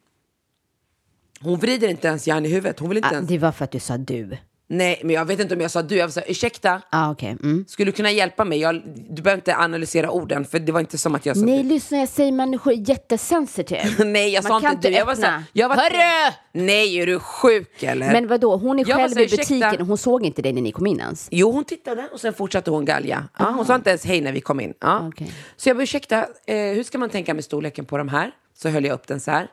Hon 1.39 1.59
vrider 1.59 1.87
inte 1.87 2.07
ens 2.07 2.27
järn 2.27 2.45
i 2.45 2.49
huvudet. 2.49 2.79
Hon 2.79 2.89
vill 2.89 2.97
inte 2.97 3.09
Ah, 3.09 3.13
ens... 3.13 3.27
det 3.29 3.37
var 3.37 3.51
för 3.51 3.65
att 3.65 3.71
du 3.71 3.79
sa 3.79 3.97
du. 3.97 4.37
Nej, 4.67 5.01
men 5.03 5.15
jag 5.15 5.25
vet 5.25 5.39
inte 5.39 5.55
om 5.55 5.61
jag 5.61 5.71
sa 5.71 5.81
du. 5.81 5.95
Jag 5.95 6.07
här, 6.15 6.23
ursäkta, 6.27 6.81
Ah, 6.89 7.11
okej. 7.11 7.29
Mm. 7.43 7.65
skulle 7.67 7.91
du 7.91 7.95
kunna 7.95 8.11
hjälpa 8.11 8.45
mig? 8.45 8.59
Jag, 8.59 8.81
du 9.09 9.21
behöver 9.21 9.39
inte 9.39 9.55
analysera 9.57 10.11
orden, 10.11 10.45
för 10.45 10.59
det 10.59 10.71
var 10.71 10.79
inte 10.79 10.97
som 10.97 11.15
att 11.15 11.25
jag 11.25 11.37
sa 11.37 11.45
Nej, 11.45 11.63
du. 11.63 11.69
lyssna, 11.69 11.97
jag 11.97 12.09
säger 12.09 12.31
människor 12.31 12.73
är 12.73 12.89
jättesensitive. 12.89 14.03
Nej, 14.05 14.29
jag 14.33 14.49
Man 14.49 14.61
sa 14.61 14.71
inte 14.71 14.89
du. 14.89 14.93
Jag 14.95 15.05
var 15.05 15.15
så 15.15 15.25
här, 15.25 15.43
jag 15.53 15.69
var 15.69 15.75
Hörru! 15.75 16.33
Nej, 16.51 16.95
är 16.99 17.05
du 17.05 17.19
sjuk 17.19 17.83
eller? 17.83 18.11
Men 18.11 18.27
vadå, 18.27 18.57
hon 18.57 18.79
är 18.79 18.89
Jag 18.89 18.95
var 18.97 19.03
själv 19.03 19.13
så, 19.13 19.19
i 19.19 19.37
butiken 19.37 19.81
och 19.81 19.87
hon 19.87 19.97
såg 19.97 20.25
inte 20.25 20.41
dig 20.41 20.53
när 20.53 20.61
ni 20.61 20.71
kom 20.71 20.87
in 20.87 20.99
ens? 20.99 21.27
Jo, 21.31 21.51
hon 21.51 21.63
tittade 21.65 22.09
och 22.13 22.19
sen 22.19 22.33
fortsatte 22.33 22.71
hon 22.71 22.85
galja. 22.85 23.27
Ja, 23.39 23.45
hon 23.51 23.65
sa 23.65 23.75
inte 23.75 23.89
ens 23.89 24.05
hej 24.05 24.21
när 24.21 24.31
vi 24.31 24.41
kom 24.41 24.59
in. 24.59 24.73
Ja. 24.79 25.07
Okej. 25.07 25.31
Så 25.57 25.69
jag 25.69 25.77
bara, 25.77 25.83
ursäkta, 25.83 26.17
eh, 26.47 26.55
hur 26.57 26.83
ska 26.83 26.97
man 26.97 27.09
tänka 27.09 27.33
med 27.33 27.43
storleken 27.43 27.85
på 27.85 27.97
de 27.97 28.07
här? 28.09 28.31
Så 28.57 28.69
höll 28.69 28.85
jag 28.85 28.93
upp 28.93 29.07
den 29.07 29.19
så 29.19 29.31
här. 29.31 29.47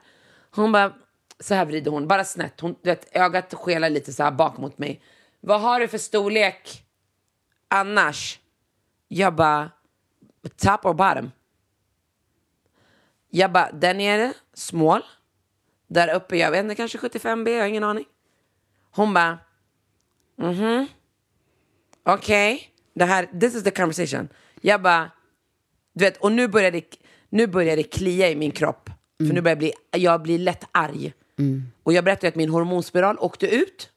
Hon 0.55 0.73
bara, 0.73 0.93
så 1.43 1.55
här 1.55 1.65
vrider 1.65 1.91
hon, 1.91 2.09
bara 2.09 2.25
snett. 2.25 2.61
Hon, 2.61 2.77
du 2.83 2.91
vet, 2.91 3.17
ögat 3.17 3.55
skelar 3.55 3.91
lite 3.91 4.13
så 4.13 4.23
här 4.23 4.31
bak 4.31 4.59
mot 4.59 4.79
mig. 4.79 5.03
Vad 5.41 5.61
har 5.61 5.81
du 5.81 5.89
för 5.89 5.99
storlek 5.99 6.85
annars? 7.69 8.41
Jag 9.09 9.35
bara, 9.35 9.71
top 10.57 10.85
or 10.85 10.95
bottom? 10.95 11.31
Jag 13.31 13.53
bara, 13.53 13.73
där 13.73 13.95
nere, 13.95 14.33
small. 14.55 15.03
Där 15.87 16.15
uppe, 16.15 16.37
jag 16.37 16.51
vet 16.51 16.63
inte, 16.63 16.75
kanske 16.75 16.99
75B, 16.99 17.49
jag 17.49 17.61
har 17.61 17.69
ingen 17.69 17.85
aning. 17.85 18.05
Hon 18.91 19.15
bara, 19.15 19.39
okej, 22.05 22.73
det 22.95 23.05
här, 23.05 23.27
this 23.41 23.55
is 23.55 23.65
the 23.65 23.71
conversation. 23.71 24.29
Jag 24.61 24.83
bara, 24.83 25.11
du 25.93 26.05
vet, 26.05 26.17
och 26.17 26.33
nu 26.33 26.49
börjar 26.49 26.71
det, 26.71 26.85
nu 27.29 27.47
börjar 27.47 27.77
det 27.77 27.83
klia 27.83 28.31
i 28.31 28.37
min 28.37 28.51
kropp. 28.51 28.91
För 29.19 29.35
nu 29.35 29.41
börjar 29.41 29.55
jag 29.55 29.59
bli, 29.59 29.73
jag 29.91 30.23
blir 30.23 30.39
lätt 30.39 30.65
arg. 30.73 31.13
Mm. 31.39 31.63
Och 31.83 31.93
jag 31.93 32.05
berättade 32.05 32.29
att 32.29 32.35
min 32.35 32.49
hormonspiral 32.49 33.19
åkte 33.19 33.47
ut. 33.47 33.91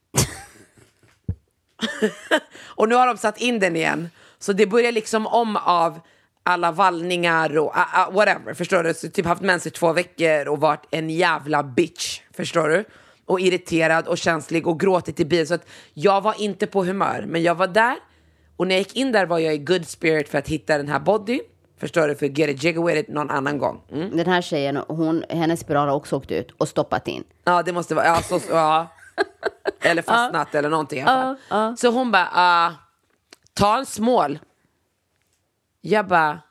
och 2.58 2.90
nu 2.90 2.96
har 2.96 3.08
de 3.08 3.18
satt 3.18 3.42
in 3.42 3.60
den 3.60 3.76
igen. 3.76 4.10
Så 4.40 4.54
det 4.54 4.68
börjar 4.68 4.92
liksom 4.92 5.28
om 5.28 5.56
av 5.58 6.00
alla 6.44 6.72
vallningar 6.72 7.58
och 7.58 7.76
uh, 7.76 8.10
uh, 8.10 8.16
whatever. 8.16 8.54
Förstår 8.54 8.84
du? 8.84 8.94
Så 8.94 9.10
typ 9.10 9.26
haft 9.26 9.42
mens 9.42 9.68
i 9.68 9.70
två 9.70 9.94
veckor 9.94 10.48
och 10.48 10.60
varit 10.60 10.86
en 10.92 11.10
jävla 11.10 11.64
bitch. 11.64 12.22
Förstår 12.34 12.70
du? 12.70 12.86
Och 13.26 13.40
irriterad 13.40 14.08
och 14.08 14.18
känslig 14.18 14.68
och 14.68 14.80
gråtit 14.80 15.20
i 15.20 15.26
bilen. 15.26 15.48
Så 15.48 15.54
att 15.54 15.68
jag 15.94 16.22
var 16.22 16.42
inte 16.42 16.68
på 16.68 16.84
humör. 16.84 17.26
Men 17.28 17.44
jag 17.44 17.56
var 17.56 17.68
där. 17.68 17.98
Och 18.58 18.68
när 18.68 18.76
jag 18.76 18.80
gick 18.80 18.96
in 18.96 19.12
där 19.12 19.26
var 19.26 19.40
jag 19.40 19.54
i 19.54 19.58
good 19.58 19.88
spirit 19.88 20.30
för 20.30 20.38
att 20.38 20.48
hitta 20.48 20.78
den 20.78 20.88
här 20.88 21.00
bodyn. 21.00 21.42
Förstår 21.86 22.08
du? 22.08 22.16
För 22.16 22.26
get 22.26 22.50
a 22.50 22.52
jiggy 22.52 22.82
with 22.82 22.98
it 22.98 23.08
någon 23.08 23.30
annan 23.30 23.58
gång. 23.58 23.82
Mm. 23.92 24.18
Den 24.18 24.26
här 24.26 24.42
tjejen, 24.42 24.78
hon, 24.88 25.24
hennes 25.30 25.60
spiral 25.60 25.88
har 25.88 25.96
också 25.96 26.16
åkt 26.16 26.32
ut 26.32 26.52
och 26.58 26.68
stoppat 26.68 27.08
in. 27.08 27.24
Ja, 27.44 27.64
det 27.64 27.74
måste 27.74 27.96
vara... 27.96 28.06
Ja, 28.06 28.22
så, 28.22 28.40
ja. 28.50 28.88
Eller 29.82 30.02
fastnat 30.02 30.56
eller 30.56 30.70
någonting 30.70 31.00
i 31.00 31.04
alla 31.04 31.38
fall. 31.50 31.78
Så 31.78 31.92
hon 31.92 32.12
bara, 32.12 32.30
ah, 32.34 32.72
ta 33.54 33.78
en 33.78 33.86
smål. 33.86 34.40
Jag 35.82 36.08
bara, 36.08 36.42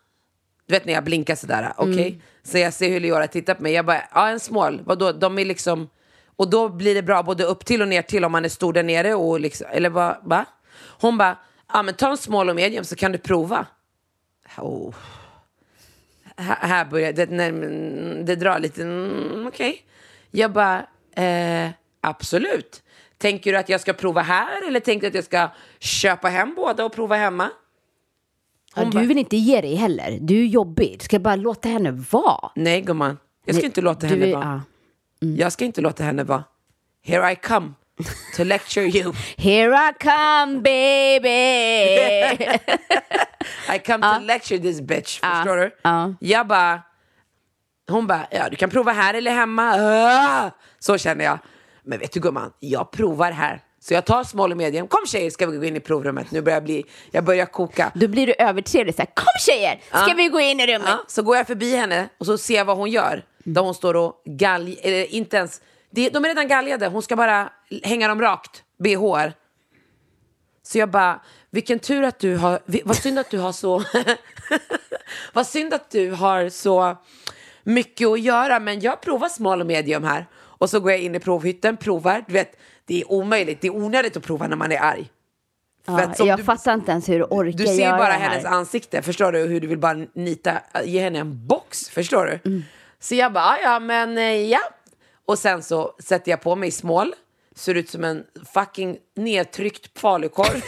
du 0.67 0.75
vet 0.75 0.85
när 0.85 0.93
jag 0.93 1.05
blinkar 1.05 1.35
sådär, 1.35 1.73
okej. 1.77 2.23
Så 2.43 2.59
jag 2.59 2.73
ser 2.73 2.91
hur 2.91 3.01
Leora 3.01 3.27
tittar 3.27 3.55
på 3.55 3.63
mig. 3.63 3.73
Jag 3.73 3.87
bara, 3.87 4.03
ja 4.15 4.29
en 4.29 4.41
smål, 4.41 4.83
vadå? 4.85 5.13
De 5.13 5.39
är 5.39 5.45
liksom... 5.45 5.89
Och 6.37 6.51
då 6.51 6.69
blir 6.69 6.95
det 6.95 7.03
bra 7.03 7.23
både 7.23 7.45
upp 7.45 7.65
till 7.65 7.83
och 7.83 7.89
ner 7.89 8.03
till 8.03 8.25
om 8.25 8.33
man 8.33 8.45
är 8.45 8.49
stor 8.49 8.73
där 8.73 8.83
nere 8.83 9.15
och 9.15 9.41
liksom, 9.41 9.67
eller 9.71 9.91
vad, 9.91 10.17
va? 10.23 10.45
Hon 11.01 11.19
bara, 11.19 11.39
ja 11.73 11.83
men 11.83 11.95
ta 11.95 12.11
en 12.11 12.17
small 12.17 12.51
och 12.51 12.57
medium 12.57 12.85
så 12.85 12.97
kan 12.97 13.13
du 13.13 13.19
prova. 13.19 13.67
Oh. 14.59 14.95
Här, 16.37 16.85
börjar 16.85 17.13
det, 17.13 17.31
när, 17.31 17.53
det 18.25 18.37
drar 18.37 18.59
lite, 18.59 18.83
mm, 18.83 19.47
okej. 19.47 19.83
Jag 20.31 20.53
bara, 20.53 20.87
eh, 21.17 21.71
absolut. 22.01 22.83
Tänker 23.19 23.53
du 23.53 23.59
att 23.59 23.69
jag 23.69 23.81
ska 23.81 23.93
prova 23.93 24.21
här 24.23 24.69
eller 24.69 24.81
tänker 24.81 25.01
du 25.01 25.09
att 25.09 25.15
jag 25.15 25.25
ska 25.25 25.49
köpa 25.79 26.29
hem 26.29 26.55
båda 26.57 26.85
och 26.85 26.93
prova 26.93 27.17
hemma? 27.17 27.51
Ja, 28.77 28.85
du 28.85 28.91
bara- 28.91 29.05
vill 29.05 29.19
inte 29.19 29.37
ge 29.37 29.61
dig 29.61 29.75
heller. 29.75 30.19
Du 30.21 30.41
är 30.43 30.47
jobbig. 30.47 30.97
Du 30.99 31.05
ska 31.05 31.19
bara 31.19 31.37
låta 31.37 31.69
henne 31.69 31.91
vara. 31.91 32.51
Nej 32.55 32.81
gumman, 32.81 33.19
jag 33.45 33.55
ska 33.55 33.61
Nej, 33.61 33.67
inte 33.67 33.81
låta 33.81 34.07
henne 34.07 34.27
är- 34.27 34.35
vara. 34.35 34.63
ja. 35.19 35.27
Jag 35.27 35.53
ska 35.53 35.65
inte 35.65 35.81
låta 35.81 36.05
henne 36.05 36.25
vara. 36.25 36.45
Here 37.03 37.33
I 37.33 37.37
come 37.37 37.73
to 38.37 38.45
lecture 38.45 38.87
you. 38.87 39.13
Here 39.37 39.73
I 39.75 39.93
come 40.01 40.61
baby! 40.63 41.29
I 43.69 43.79
come 43.79 44.03
to 44.03 44.19
lecture 44.27 44.59
this 44.59 44.81
bitch. 44.81 45.21
Förstår 45.21 45.57
du? 45.57 45.77
ja. 45.83 46.15
Jag 46.21 46.47
bara... 46.47 46.83
Hon 47.91 48.07
bara, 48.07 48.27
ja 48.31 48.49
du 48.51 48.57
kan 48.57 48.71
prova 48.71 48.93
här 48.93 49.15
eller 49.15 49.31
hemma. 49.31 49.75
Ah! 49.79 50.51
Så 50.79 50.99
känner 50.99 51.25
jag. 51.25 51.39
Men 51.83 51.99
vet 51.99 52.13
du 52.13 52.21
gumman, 52.21 52.53
jag 52.61 52.91
provar 52.91 53.31
här. 53.33 53.61
Så 53.81 53.95
jag 53.95 54.05
tar 54.05 54.25
small 54.25 54.51
och 54.51 54.57
medium. 54.57 54.89
Kom 54.89 55.07
tjejer, 55.07 55.31
ska 55.31 55.47
vi 55.47 55.57
gå 55.57 55.65
in 55.65 55.77
i 55.77 55.81
provrummet. 55.81 56.31
Nu 56.31 56.43
börjar 56.43 56.57
jag 56.57 56.65
bli, 56.65 56.85
jag 57.11 57.25
börjar 57.25 57.47
koka. 57.47 57.93
Då 57.95 58.09
blir 58.09 58.27
du 58.27 58.35
övertrevlig. 58.39 58.95
Så 58.95 59.03
här, 59.03 59.11
Kom 59.15 59.27
tjejer, 59.41 59.81
ska 59.89 60.09
Ja. 60.09 60.15
vi 60.17 60.29
gå 60.29 60.41
in 60.41 60.61
i 60.61 60.67
rummet? 60.67 60.89
Ja, 60.89 61.05
så 61.09 61.23
går 61.23 61.37
jag 61.37 61.47
förbi 61.47 61.77
henne 61.77 62.09
och 62.19 62.27
så 62.27 62.39
ser 62.39 62.55
jag 62.57 62.65
vad 62.65 62.77
hon 62.77 62.91
gör. 62.91 63.25
Där 63.45 63.63
hon 63.63 63.75
står 63.75 63.97
och 63.97 64.23
galj... 64.25 64.79
Eller 64.83 65.15
inte 65.15 65.37
ens... 65.37 65.61
Det, 65.95 66.09
de 66.11 66.25
är 66.25 66.29
redan 66.29 66.49
galjade. 66.49 66.87
Hon 66.87 67.03
ska 67.03 67.17
bara 67.17 67.51
hänga 67.83 68.09
dem 68.09 68.21
rakt. 68.21 68.63
BH. 68.79 69.31
Så 70.63 70.79
jag 70.79 70.91
bara, 70.91 71.21
vilken 71.51 71.79
tur 71.79 72.03
att 72.03 72.19
du 72.19 72.37
har... 72.37 72.61
Vad 72.85 72.97
synd 72.97 73.19
att 73.19 73.31
du 73.31 73.39
har 73.39 73.53
så... 73.53 73.83
vad 75.33 75.47
synd 75.47 75.75
att 75.75 75.91
du 75.91 76.11
har 76.11 76.49
så 76.49 76.97
mycket 77.65 78.09
att 78.09 78.21
göra. 78.21 78.61
Men 78.61 78.81
jag 78.81 79.01
provar 79.01 79.29
small 79.29 79.61
och 79.61 79.67
medium 79.67 80.05
här. 80.05 80.27
Och 80.35 80.71
så 80.71 80.81
går 80.81 80.91
jag 80.91 81.01
in 81.01 81.15
i 81.15 81.21
provhytten, 81.21 81.77
provar. 81.77 82.25
Du 82.27 82.33
vet, 82.33 82.57
det 82.85 83.01
är 83.01 83.13
omöjligt. 83.13 83.61
Det 83.61 83.67
är 83.67 83.77
onödigt 83.77 84.17
att 84.17 84.23
prova 84.25 84.47
när 84.47 84.57
man 84.57 84.73
är 84.73 84.81
arg. 84.81 85.11
Ja, 85.87 86.15
jag 86.19 86.39
du- 86.39 86.45
fattar 86.45 86.75
inte 86.75 86.91
ens 86.93 87.09
hur 87.09 87.19
du 87.19 87.25
orkar 87.25 87.59
du 87.59 87.67
ser 87.67 87.91
bara 87.91 88.13
hennes 88.13 88.45
ansikte, 88.45 89.03
förstår 89.03 89.33
du? 89.33 89.39
Hur 89.39 89.61
du 89.61 89.67
vill 89.67 89.79
bara 89.79 90.07
nita, 90.15 90.53
ge 90.85 91.01
henne 91.01 91.19
en 91.19 91.47
box, 91.47 91.89
förstår 91.89 92.41
du? 92.43 92.63
Så 93.01 93.15
jag 93.15 93.33
bara, 93.33 93.45
"Ah, 93.45 93.59
ja 93.63 93.79
men 93.81 94.19
eh, 94.19 94.25
ja. 94.25 94.61
Och 95.27 95.39
sen 95.39 95.63
så 95.63 95.95
sätter 95.99 96.31
jag 96.31 96.41
på 96.41 96.57
mig 96.57 96.71
smål, 96.71 97.15
ser 97.55 97.75
ut 97.75 97.91
som 97.91 98.05
en 98.05 98.25
fucking 98.55 98.99
nedtryckt 99.17 99.99
falukorv 99.99 100.63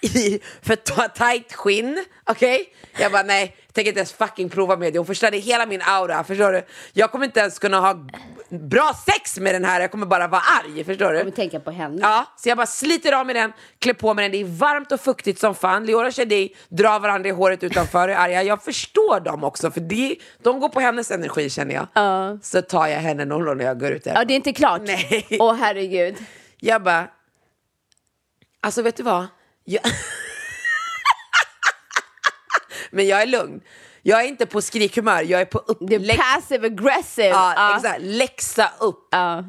i 0.00 0.40
för 0.62 0.76
ta- 0.76 1.08
tajt 1.08 1.52
skinn, 1.52 2.04
okej? 2.26 2.74
Jag 2.98 3.12
bara, 3.12 3.22
nej, 3.22 3.56
tänker 3.72 3.88
inte 3.88 4.00
ens 4.00 4.12
fucking 4.12 4.48
prova 4.48 4.76
med 4.76 4.92
det. 4.92 4.98
Hon 4.98 5.06
förstörde 5.06 5.36
hela 5.36 5.66
min 5.66 5.82
aura, 5.82 6.24
förstår 6.24 6.52
du? 6.52 6.62
Jag 6.92 7.10
kommer 7.10 7.24
inte 7.24 7.40
ens 7.40 7.58
kunna 7.58 7.80
ha 7.80 8.06
bra 8.48 8.92
sex 9.06 9.38
med 9.38 9.54
den 9.54 9.64
här, 9.64 9.80
jag 9.80 9.90
kommer 9.90 10.06
bara 10.06 10.28
vara 10.28 10.42
arg, 10.64 10.84
förstår 10.84 11.10
du? 11.10 11.18
Jag 11.18 11.24
vill 11.24 11.34
tänka 11.34 11.60
på 11.60 11.70
henne. 11.70 11.98
Ja, 12.00 12.26
så 12.36 12.48
jag 12.48 12.56
bara 12.56 12.66
sliter 12.66 13.12
av 13.12 13.26
med 13.26 13.36
den, 13.36 13.52
klär 13.78 13.94
på 13.94 14.14
mig 14.14 14.22
den. 14.28 14.32
Det 14.32 14.40
är 14.40 14.58
varmt 14.58 14.92
och 14.92 15.00
fuktigt 15.00 15.40
som 15.40 15.54
fan. 15.54 15.86
Leora 15.86 16.06
och 16.06 16.14
Shadi 16.14 16.54
drar 16.68 17.00
varandra 17.00 17.28
i 17.28 17.32
håret 17.32 17.62
utanför 17.62 18.08
och 18.08 18.14
är 18.14 18.18
arga. 18.18 18.42
Jag 18.42 18.64
förstår 18.64 19.20
dem 19.20 19.44
också, 19.44 19.70
för 19.70 19.80
det, 19.80 20.16
de 20.42 20.60
går 20.60 20.68
på 20.68 20.80
hennes 20.80 21.10
energi 21.10 21.50
känner 21.50 21.74
jag. 21.74 22.38
Så 22.42 22.62
tar 22.62 22.86
jag 22.86 22.98
henne 22.98 23.24
någon 23.24 23.58
när 23.58 23.64
jag 23.64 23.80
går 23.80 23.90
ut. 23.90 24.06
Ja, 24.06 24.24
det 24.24 24.34
är 24.34 24.36
inte 24.36 24.52
klart. 24.52 24.82
Nej. 24.84 25.26
Åh 25.40 25.54
herregud. 25.54 26.16
Jag 26.60 26.82
bara, 26.82 27.08
alltså 28.60 28.82
vet 28.82 28.96
du 28.96 29.02
vad? 29.02 29.26
Jag... 29.64 29.82
Men 32.92 33.06
jag 33.06 33.22
är 33.22 33.26
lugn. 33.26 33.60
Jag 34.02 34.20
är 34.20 34.24
inte 34.28 34.46
på 34.46 34.62
skrikhumör, 34.62 35.22
jag 35.22 35.40
är 35.40 35.44
på 35.44 35.58
upp... 35.58 35.82
Är 35.90 36.16
passive 36.16 36.66
aggressive. 36.66 37.28
Ja, 37.28 37.52
Ja. 37.56 37.76
exakt. 37.76 38.00
Läxa 38.02 38.70
upp. 38.80 39.08
Ja. 39.10 39.44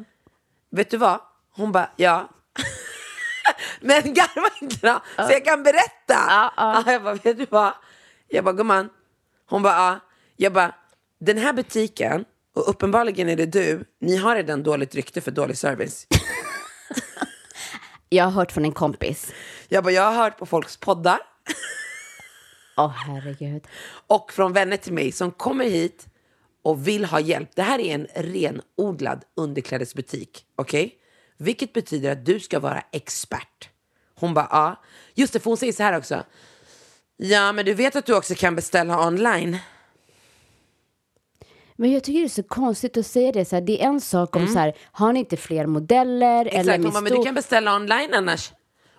Vet 0.71 0.89
du 0.89 0.97
vad? 0.97 1.19
Hon 1.55 1.71
bara, 1.71 1.89
ja. 1.95 2.29
Men 3.81 4.13
garva 4.13 4.49
inte 4.61 4.87
då, 4.87 5.01
så 5.15 5.31
jag 5.31 5.45
kan 5.45 5.63
berätta. 5.63 5.89
Ja, 6.07 6.53
ja. 6.57 6.83
Jag 6.91 7.03
bara, 7.03 7.13
vet 7.13 7.37
du 7.37 7.45
vad? 7.49 7.73
Jag 8.27 8.43
bara, 8.43 8.53
gumman. 8.53 8.89
Hon 9.49 9.63
bara, 9.63 9.75
ja. 9.75 9.99
Jag 10.37 10.53
bara, 10.53 10.75
den 11.19 11.37
här 11.37 11.53
butiken, 11.53 12.25
och 12.55 12.69
uppenbarligen 12.69 13.29
är 13.29 13.35
det 13.35 13.45
du, 13.45 13.85
ni 14.01 14.17
har 14.17 14.35
redan 14.35 14.63
dåligt 14.63 14.95
rykte 14.95 15.21
för 15.21 15.31
dålig 15.31 15.57
service. 15.57 16.07
Jag 18.09 18.23
har 18.23 18.31
hört 18.31 18.51
från 18.51 18.65
en 18.65 18.71
kompis. 18.71 19.33
Jag 19.67 19.83
bara, 19.83 19.91
jag 19.93 20.03
har 20.03 20.23
hört 20.23 20.37
på 20.37 20.45
folks 20.45 20.77
poddar 20.77 21.19
Åh 22.78 22.89
herregud. 22.89 23.67
och 24.07 24.34
från 24.34 24.53
vänner 24.53 24.78
till 24.78 24.93
mig 24.93 25.11
som 25.11 25.32
kommer 25.32 25.65
hit 25.65 26.07
och 26.63 26.88
vill 26.88 27.05
ha 27.05 27.19
hjälp. 27.19 27.49
Det 27.55 27.61
här 27.61 27.80
är 27.80 27.95
en 27.95 28.07
renodlad 28.15 29.24
underklädesbutik, 29.36 30.45
okej? 30.55 30.95
Vilket 31.38 31.74
betyder 31.74 32.11
att 32.11 32.26
du 32.26 32.39
ska 32.39 32.59
vara 32.59 32.84
expert. 32.91 33.69
Hon 34.15 34.34
bara, 34.34 34.47
ja. 34.51 34.82
Just 35.13 35.34
det, 35.34 35.39
för 35.39 35.49
hon 35.49 35.57
säger 35.57 35.74
så 35.74 35.84
här 35.84 35.97
också. 35.97 36.24
Ja, 37.17 37.51
men 37.51 37.65
du 37.65 37.74
vet 37.74 37.95
att 37.95 38.05
du 38.05 38.15
också 38.15 38.36
kan 38.36 38.55
beställa 38.55 39.07
online. 39.07 39.57
Men 41.76 41.91
jag 41.91 42.03
tycker 42.03 42.19
det 42.19 42.26
är 42.26 42.30
så 42.30 42.43
konstigt 42.43 42.97
att 42.97 43.05
säga 43.05 43.32
det. 43.32 43.45
Så 43.45 43.55
här, 43.55 43.61
det 43.61 43.84
är 43.84 43.88
en 43.88 44.01
sak 44.01 44.36
om 44.36 44.47
så 44.47 44.59
här, 44.59 44.74
har 44.91 45.13
ni 45.13 45.19
inte 45.19 45.38
fler 45.38 45.65
modeller? 45.65 46.45
eller 46.45 46.51
Mm. 46.51 46.61
Exakt, 46.61 46.80
med 46.80 46.86
hon 46.86 46.93
bara, 46.93 47.01
men 47.01 47.13
du 47.13 47.24
kan 47.24 47.36
beställa 47.36 47.76
online 47.76 48.13
annars. 48.13 48.51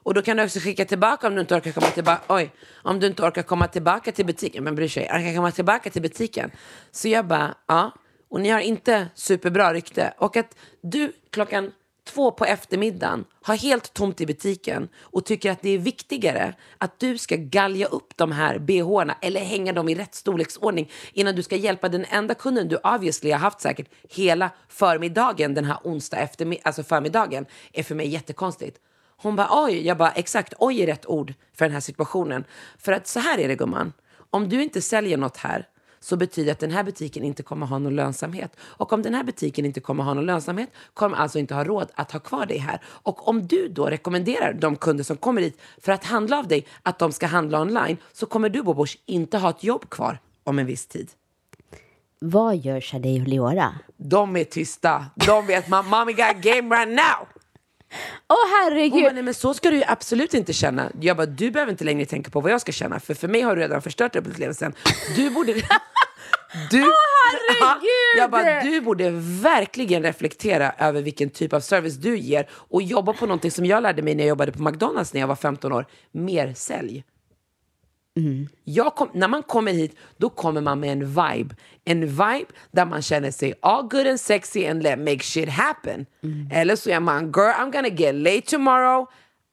Och 0.05 0.15
då 0.15 0.23
kan 0.23 0.37
du 0.37 0.45
också 0.45 0.61
skicka 0.61 0.85
tillbaka 0.85 1.27
om 1.27 1.35
du 1.35 1.41
inte 1.41 1.55
orkar 1.55 1.73
komma 1.73 1.87
tillbaka. 1.87 2.23
Oj, 2.29 2.51
om 2.83 3.01
du 3.01 3.07
inte 3.07 3.23
orkar 3.23 3.43
komma 3.43 3.69
tillbaka 3.69 4.13
till 4.13 4.27
butiken. 4.27 4.65
Men 4.65 4.75
bryr 4.75 4.89
sig, 4.89 5.05
orkar 5.05 5.37
komma 5.37 5.51
tillbaka 5.51 5.91
till 5.91 6.03
butiken. 6.03 6.51
Så 6.91 7.09
jag 7.09 7.27
bara, 7.27 7.55
ja. 7.67 7.93
Och 8.29 8.41
ni 8.41 8.49
har 8.49 8.61
inte 8.61 9.09
superbra 9.15 9.75
rykte. 9.75 10.15
Och 10.19 10.37
att 10.37 10.57
du 10.83 11.13
klockan 11.31 11.73
två 12.05 12.31
på 12.31 12.45
eftermiddagen, 12.45 13.25
har 13.43 13.57
helt 13.57 13.95
tomt 13.95 14.21
i 14.21 14.27
butiken 14.27 14.89
och 15.01 15.25
tycker 15.25 15.51
att 15.51 15.63
det 15.63 15.71
är 15.71 15.79
viktigare 15.79 16.55
att 16.79 17.01
du 17.01 17.19
ska 17.19 17.37
galja 17.37 17.87
upp 17.87 18.17
de 18.17 18.33
här 18.33 18.59
bhna 18.59 19.17
eller 19.23 19.41
hänga 19.41 19.73
dem 19.73 19.89
i 19.89 19.95
rätt 19.95 20.15
storleksordning 20.15 20.91
innan 21.13 21.35
du 21.35 21.43
ska 21.43 21.57
hjälpa 21.57 21.89
den 21.89 22.05
enda 22.11 22.35
kunden 22.35 22.69
du 22.69 22.77
obviously 22.77 23.31
har 23.31 23.39
haft 23.39 23.61
säkert 23.61 23.89
hela 24.11 24.51
förmiddagen 24.69 25.55
den 25.55 25.65
här 25.65 25.79
onsdag 25.85 26.17
eftermiddag, 26.17 26.63
alltså 26.65 26.83
förmiddagen, 26.83 27.47
är 27.73 27.83
för 27.83 27.95
mig 27.95 28.09
jättekonstigt. 28.09 28.79
Hon 29.17 29.37
bara 29.37 29.49
oj, 29.51 29.87
jag 29.87 29.97
bara 29.97 30.11
exakt, 30.13 30.55
oj 30.59 30.83
är 30.83 30.87
rätt 30.87 31.07
ord 31.07 31.35
för 31.53 31.65
den 31.65 31.73
här 31.73 31.81
situationen. 31.81 32.45
För 32.79 32.93
att 32.93 33.07
så 33.07 33.21
här 33.21 33.39
är 33.39 33.49
det 33.49 33.57
gumman, 33.57 33.93
om 34.31 34.49
du 34.49 34.63
inte 34.63 34.83
säljer 34.83 35.17
något 35.17 35.37
här 35.37 35.69
så 36.05 36.17
betyder 36.17 36.47
det 36.47 36.53
att 36.53 36.59
den 36.59 36.71
här 36.71 36.85
butiken 36.85 37.25
inte 37.25 37.43
kommer 37.43 37.67
ha 37.67 37.79
någon 37.79 37.97
lönsamhet. 37.97 38.57
Och 38.61 38.93
om 38.93 39.03
den 39.03 39.15
här 39.15 39.25
butiken 39.25 39.67
inte 39.67 39.81
kommer 39.81 40.05
ha 40.05 40.15
någon 40.15 40.27
lönsamhet 40.27 40.71
kommer 40.95 41.17
alltså 41.17 41.39
inte 41.39 41.55
ha 41.55 41.65
råd 41.65 41.91
att 41.95 42.13
ha 42.13 42.21
kvar 42.21 42.47
dig 42.47 42.59
här. 42.59 42.81
Och 42.87 43.29
om 43.29 43.47
du 43.47 43.69
då 43.69 43.87
rekommenderar 43.87 44.53
de 44.53 44.77
kunder 44.77 45.05
som 45.05 45.17
kommer 45.17 45.43
hit 45.43 45.61
för 45.79 45.93
att 45.93 46.05
handla 46.05 46.39
av 46.39 46.49
dig 46.49 46.67
att 46.83 46.99
de 46.99 47.13
ska 47.13 47.27
handla 47.27 47.61
online 47.61 47.97
så 48.13 48.27
kommer 48.27 48.49
du 48.49 48.63
Bobosh 48.63 48.97
inte 49.07 49.39
ha 49.39 49.51
ett 49.51 49.65
jobb 49.65 49.91
kvar 49.91 50.19
om 50.45 50.59
en 50.59 50.67
viss 50.67 50.87
tid. 50.87 51.11
Vad 52.19 52.57
gör 52.57 52.81
Shadi 52.81 53.21
och 53.23 53.29
Leora? 53.29 53.75
De 53.97 54.37
är 54.37 54.45
tysta. 54.45 55.07
De 55.15 55.47
vet 55.47 55.69
my 55.69 55.83
mommy 55.83 56.13
got 56.13 56.37
game 56.43 56.77
right 56.77 56.89
now. 56.89 57.44
Åh 58.29 58.37
Hon 58.37 58.73
herregud! 58.73 59.03
bara, 59.03 59.13
nej 59.13 59.23
men 59.23 59.35
så 59.35 59.55
ska 59.55 59.71
du 59.71 59.77
ju 59.77 59.85
absolut 59.87 60.35
inte 60.35 60.53
känna. 60.53 60.91
Jag 61.01 61.17
bara, 61.17 61.27
du 61.27 61.51
behöver 61.51 61.73
inte 61.73 61.85
längre 61.85 62.07
tänka 62.07 62.31
på 62.31 62.41
vad 62.41 62.53
jag 62.53 62.61
ska 62.61 62.73
känna. 62.73 63.01
För 63.01 63.15
för 63.15 63.29
mig 63.29 63.41
har 63.41 63.57
du 63.57 63.63
redan 63.63 63.83
förstört 63.83 64.17
upplevelsen. 64.17 64.75
Du 65.17 65.31
borde... 65.31 65.55
Du, 66.71 66.79
herregud! 66.79 68.19
jag 68.19 68.31
bara, 68.31 68.63
du 68.63 68.81
borde 68.81 69.11
verkligen 69.43 70.03
reflektera 70.03 70.73
över 70.79 71.03
vilken 71.03 71.31
typ 71.31 71.53
av 71.53 71.61
service 71.61 71.95
du 71.95 72.19
ger 72.19 72.49
och 72.53 72.83
jobba 72.83 73.13
på 73.13 73.27
någonting 73.27 73.51
som 73.51 73.67
jag 73.67 73.83
lärde 73.83 74.03
mig 74.03 74.15
när 74.15 74.25
jag 74.25 74.29
jobbade 74.29 74.53
på 74.53 74.63
McDonalds 74.63 75.13
när 75.13 75.21
jag 75.21 75.29
var 75.29 75.37
15 75.37 75.73
år. 75.73 75.87
Mer 76.13 76.55
sälj. 76.55 77.05
Jag 78.65 78.95
kom, 78.95 79.09
när 79.15 79.29
man 79.29 79.43
kommer 79.43 79.73
hit, 79.73 79.97
då 80.17 80.29
kommer 80.31 80.61
man 80.61 80.81
med 80.81 80.93
en 80.93 81.07
vibe. 81.07 81.55
En 81.85 82.07
vibe 82.07 82.47
där 82.73 82.85
man 82.87 83.03
känner 83.03 83.31
sig 83.31 83.55
all 83.63 83.83
good 83.89 84.07
and 84.07 84.21
sexy 84.21 84.67
and 84.67 84.83
let 84.83 84.99
make 84.99 85.19
shit 85.19 85.49
happen. 85.49 86.07
Eller 86.53 86.77
så 86.77 86.91
är 86.91 87.01
man, 87.01 87.25
girl 87.25 87.51
I'm 87.61 87.73
gonna 87.73 87.89
get 87.89 88.15
late 88.15 88.41
tomorrow, 88.41 89.07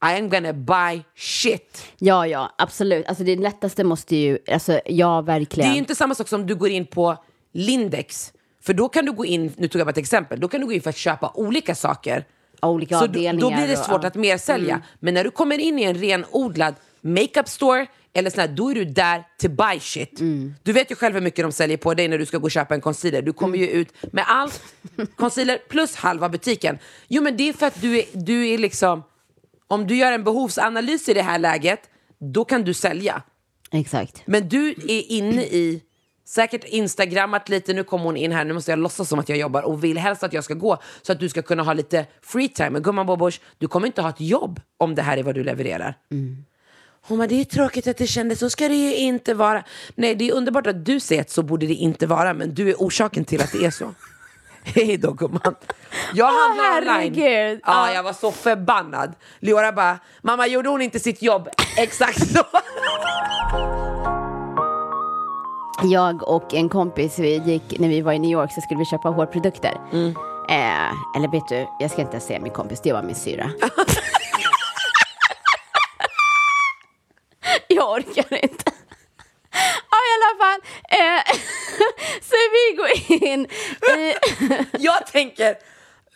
I 0.06 0.20
am 0.20 0.30
gonna 0.30 0.54
buy 0.54 1.02
shit. 1.16 1.86
Ja, 2.00 2.28
ja, 2.28 2.56
absolut. 2.58 3.06
Alltså 3.08 3.24
det 3.24 3.36
lättaste 3.36 3.84
måste 3.84 4.16
ju, 4.16 4.38
alltså 4.52 4.80
ja, 4.86 5.22
Det 5.22 5.26
verkligen. 5.28 5.70
är 5.70 5.74
ju 5.74 5.80
inte 5.80 5.96
samma 5.96 6.16
sak 6.16 6.28
som 6.28 6.48
du 6.48 6.56
går 6.56 6.70
in 6.70 6.86
på 6.86 7.18
Lindex. 7.54 8.34
För 8.64 8.74
då 8.74 8.90
kan 8.90 9.06
du 9.06 9.12
gå 9.12 9.26
in, 9.26 9.54
nu 9.58 9.68
tog 9.68 9.80
jag 9.80 9.88
bara 9.88 9.92
ett 9.92 9.98
exempel, 9.98 10.40
då 10.40 10.48
kan 10.48 10.60
du 10.62 10.66
gå 10.68 10.74
in 10.74 10.82
för 10.82 10.90
att 10.90 10.98
köpa 10.98 11.32
olika 11.36 11.76
saker. 11.76 12.26
Olika 12.62 12.96
Så 13.00 13.06
då, 13.06 13.10
avdelningar 13.10 13.42
då 13.42 13.48
blir 13.58 13.68
det 13.68 13.74
och- 13.80 13.86
svårt 13.86 14.04
ja. 14.04 14.08
att 14.08 14.16
mer 14.16 14.38
sälja. 14.38 14.82
Men 15.00 15.14
när 15.14 15.24
du 15.24 15.32
kommer 15.32 15.58
in 15.60 15.80
i 15.80 15.84
en 15.84 15.96
renodlad 15.96 16.76
makeup 17.02 17.48
store 17.50 17.88
eller 18.14 18.30
sån 18.30 18.40
här, 18.40 18.48
då 18.48 18.70
är 18.72 18.76
du 18.76 18.86
där 18.86 19.24
to 19.42 19.50
buy 19.50 19.80
shit. 19.80 20.20
Mm. 20.20 20.54
Du 20.64 20.74
vet 20.74 20.92
ju 20.92 20.96
själv 20.96 21.14
hur 21.16 21.22
mycket 21.22 21.46
de 21.46 21.52
säljer 21.52 21.78
på 21.78 21.94
dig 21.94 22.08
när 22.08 22.18
du 22.18 22.26
ska 22.26 22.38
gå 22.38 22.44
och 22.44 22.52
köpa 22.52 22.76
en 22.76 22.82
concealer. 22.82 23.22
Du 23.22 23.34
kommer 23.34 23.58
ju 23.58 23.66
Mm. 23.68 23.80
ut 23.82 24.14
med 24.14 24.24
allt, 24.28 24.62
concealer 25.16 25.58
plus 25.70 25.96
halva 25.96 26.30
butiken. 26.30 26.78
Jo 27.08 27.24
men 27.24 27.38
det 27.38 27.50
är 27.50 27.54
för 27.54 27.66
att 27.68 27.82
du 27.82 28.00
är, 28.00 28.06
du 28.14 28.48
är 28.50 28.58
liksom, 28.58 29.04
om 29.68 29.88
du 29.88 29.96
gör 29.96 30.12
en 30.12 30.24
behovsanalys 30.24 31.10
i 31.10 31.14
det 31.14 31.22
här 31.22 31.40
läget, 31.40 31.80
då 32.34 32.46
kan 32.46 32.64
du 32.64 32.74
sälja. 32.74 33.22
Exakt. 33.72 34.22
Men 34.26 34.50
du 34.50 34.70
är 34.70 35.12
inne 35.12 35.44
i 35.44 35.82
säkert 36.26 36.64
instagrammat 36.64 37.50
lite, 37.50 37.74
nu 37.74 37.84
kommer 37.84 38.06
hon 38.06 38.18
in 38.18 38.32
här, 38.32 38.46
nu 38.46 38.54
måste 38.54 38.72
jag 38.72 38.80
låtsas 38.80 39.10
som 39.10 39.20
att 39.20 39.30
jag 39.30 39.38
jobbar 39.38 39.62
och 39.62 39.84
vill 39.84 39.98
helst 39.98 40.24
att 40.24 40.34
jag 40.34 40.44
ska 40.44 40.54
gå 40.54 40.78
så 41.02 41.12
att 41.12 41.20
du 41.20 41.30
ska 41.30 41.42
kunna 41.42 41.64
ha 41.64 41.74
lite 41.74 42.06
free 42.22 42.48
time. 42.50 42.70
Men 42.70 42.82
gumman 42.82 43.06
Bobosh, 43.06 43.40
du 43.58 43.68
kommer 43.68 43.88
inte 43.88 44.02
ha 44.02 44.10
ett 44.10 44.22
jobb 44.22 44.62
om 44.78 44.96
det 44.96 45.02
här 45.02 45.18
är 45.18 45.24
vad 45.24 45.36
du 45.36 45.44
levererar. 45.44 45.96
Hon 47.08 47.18
bara, 47.18 47.28
det 47.28 47.42
är 47.42 47.46
tråkigt 47.46 47.88
att 47.88 47.98
det 47.98 48.08
kändes, 48.08 48.40
så 48.40 48.50
ska 48.50 48.68
det 48.68 48.76
ju 48.76 48.96
inte 48.96 49.34
vara. 49.34 49.64
Nej, 49.96 50.16
det 50.16 50.30
är 50.30 50.34
underbart 50.34 50.68
att 50.68 50.86
du 50.86 51.00
säger 51.00 51.22
att 51.22 51.30
så 51.30 51.44
borde 51.44 51.68
det 51.68 51.74
inte 51.74 52.08
vara, 52.08 52.34
men 52.34 52.54
du 52.54 52.70
är 52.70 52.76
orsaken 52.76 53.26
till 53.26 53.42
att 53.42 53.52
det 53.52 53.66
är 53.66 53.72
så. 53.72 53.94
Hej 54.64 54.98
då 54.98 55.14
gumman. 55.14 55.56
Jag 56.14 56.26
handlar 56.26 56.78
online. 56.78 57.14
herregud. 57.16 57.60
Ja, 57.66 57.88
Ja. 57.88 57.94
jag 57.94 58.04
var 58.04 58.14
så 58.14 58.32
förbannad. 58.32 59.14
Leora 59.40 59.72
bara, 59.72 60.00
mamma 60.22 60.48
gjorde 60.48 60.70
hon 60.70 60.82
inte 60.82 61.00
sitt 61.00 61.22
jobb? 61.22 61.50
Exakt 61.78 62.28
så. 62.34 62.44
Jag 65.84 66.28
och 66.30 66.54
en 66.54 66.70
kompis, 66.70 67.20
vi 67.20 67.38
gick, 67.38 67.80
när 67.80 67.90
vi 67.90 68.02
var 68.02 68.14
i 68.14 68.20
New 68.20 68.32
York 68.32 68.52
så 68.54 68.62
skulle 68.62 68.78
vi 68.80 68.86
köpa 68.86 69.10
hårprodukter. 69.10 69.78
Mm. 69.94 70.10
Eh, 70.50 71.18
eller 71.18 71.32
vet 71.32 71.48
du, 71.50 71.68
jag 71.80 71.92
ska 71.92 72.02
inte 72.02 72.20
säga 72.20 72.40
min 72.40 72.52
kompis, 72.52 72.80
det 72.84 72.94
var 72.94 73.04
min 73.04 73.16
syra. 73.16 73.52
jag 77.76 77.92
orkar 77.92 78.44
inte. 78.44 78.72
Ja, 79.92 79.98
i 80.08 80.12
alla 80.18 80.46
fall. 80.46 80.60
Eh, 80.90 81.24
så 82.22 82.36
vi 82.52 82.76
går 82.76 83.22
in 83.24 83.48
i... 84.00 84.14
Jag 84.86 85.08
tänker, 85.08 85.56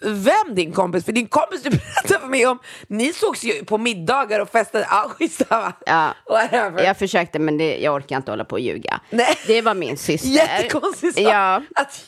vem 0.01 0.55
din 0.55 0.71
kompis? 0.71 1.05
För 1.05 1.11
din 1.11 1.27
kompis 1.27 1.63
du 1.63 1.69
berättade 1.69 2.19
för 2.19 2.27
mig 2.27 2.45
om, 2.45 2.59
ni 2.87 3.13
sågs 3.13 3.43
ju 3.43 3.65
på 3.65 3.77
middagar 3.77 4.39
och 4.39 4.49
festade. 4.49 4.87
Ja, 4.89 5.09
skitsamma. 5.09 5.73
Ja. 5.85 6.13
Whatever. 6.29 6.83
Jag 6.83 6.97
försökte, 6.97 7.39
men 7.39 7.57
det, 7.57 7.77
jag 7.77 7.95
orkar 7.95 8.17
inte 8.17 8.31
hålla 8.31 8.45
på 8.45 8.53
och 8.53 8.59
ljuga. 8.59 8.99
Nej. 9.09 9.37
Det 9.47 9.61
var 9.61 9.73
min 9.73 9.97
syster. 9.97 10.29
Jättekonstigt. 10.29 11.19
Ja. 11.19 11.61
Att, 11.75 12.05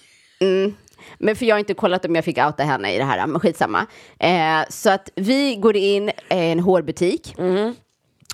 Men 1.17 1.35
för 1.35 1.45
jag 1.45 1.55
har 1.55 1.59
inte 1.59 1.73
kollat 1.73 2.05
om 2.05 2.15
jag 2.15 2.25
fick 2.25 2.37
outa 2.37 2.63
henne 2.63 2.93
i 2.93 2.97
det 2.97 3.03
här, 3.03 3.27
men 3.27 3.39
skitsamma. 3.39 3.85
Eh, 4.19 4.59
så 4.69 4.89
att 4.89 5.09
vi 5.15 5.55
går 5.55 5.75
in 5.75 6.09
i 6.09 6.13
en 6.29 6.59
hårbutik. 6.59 7.35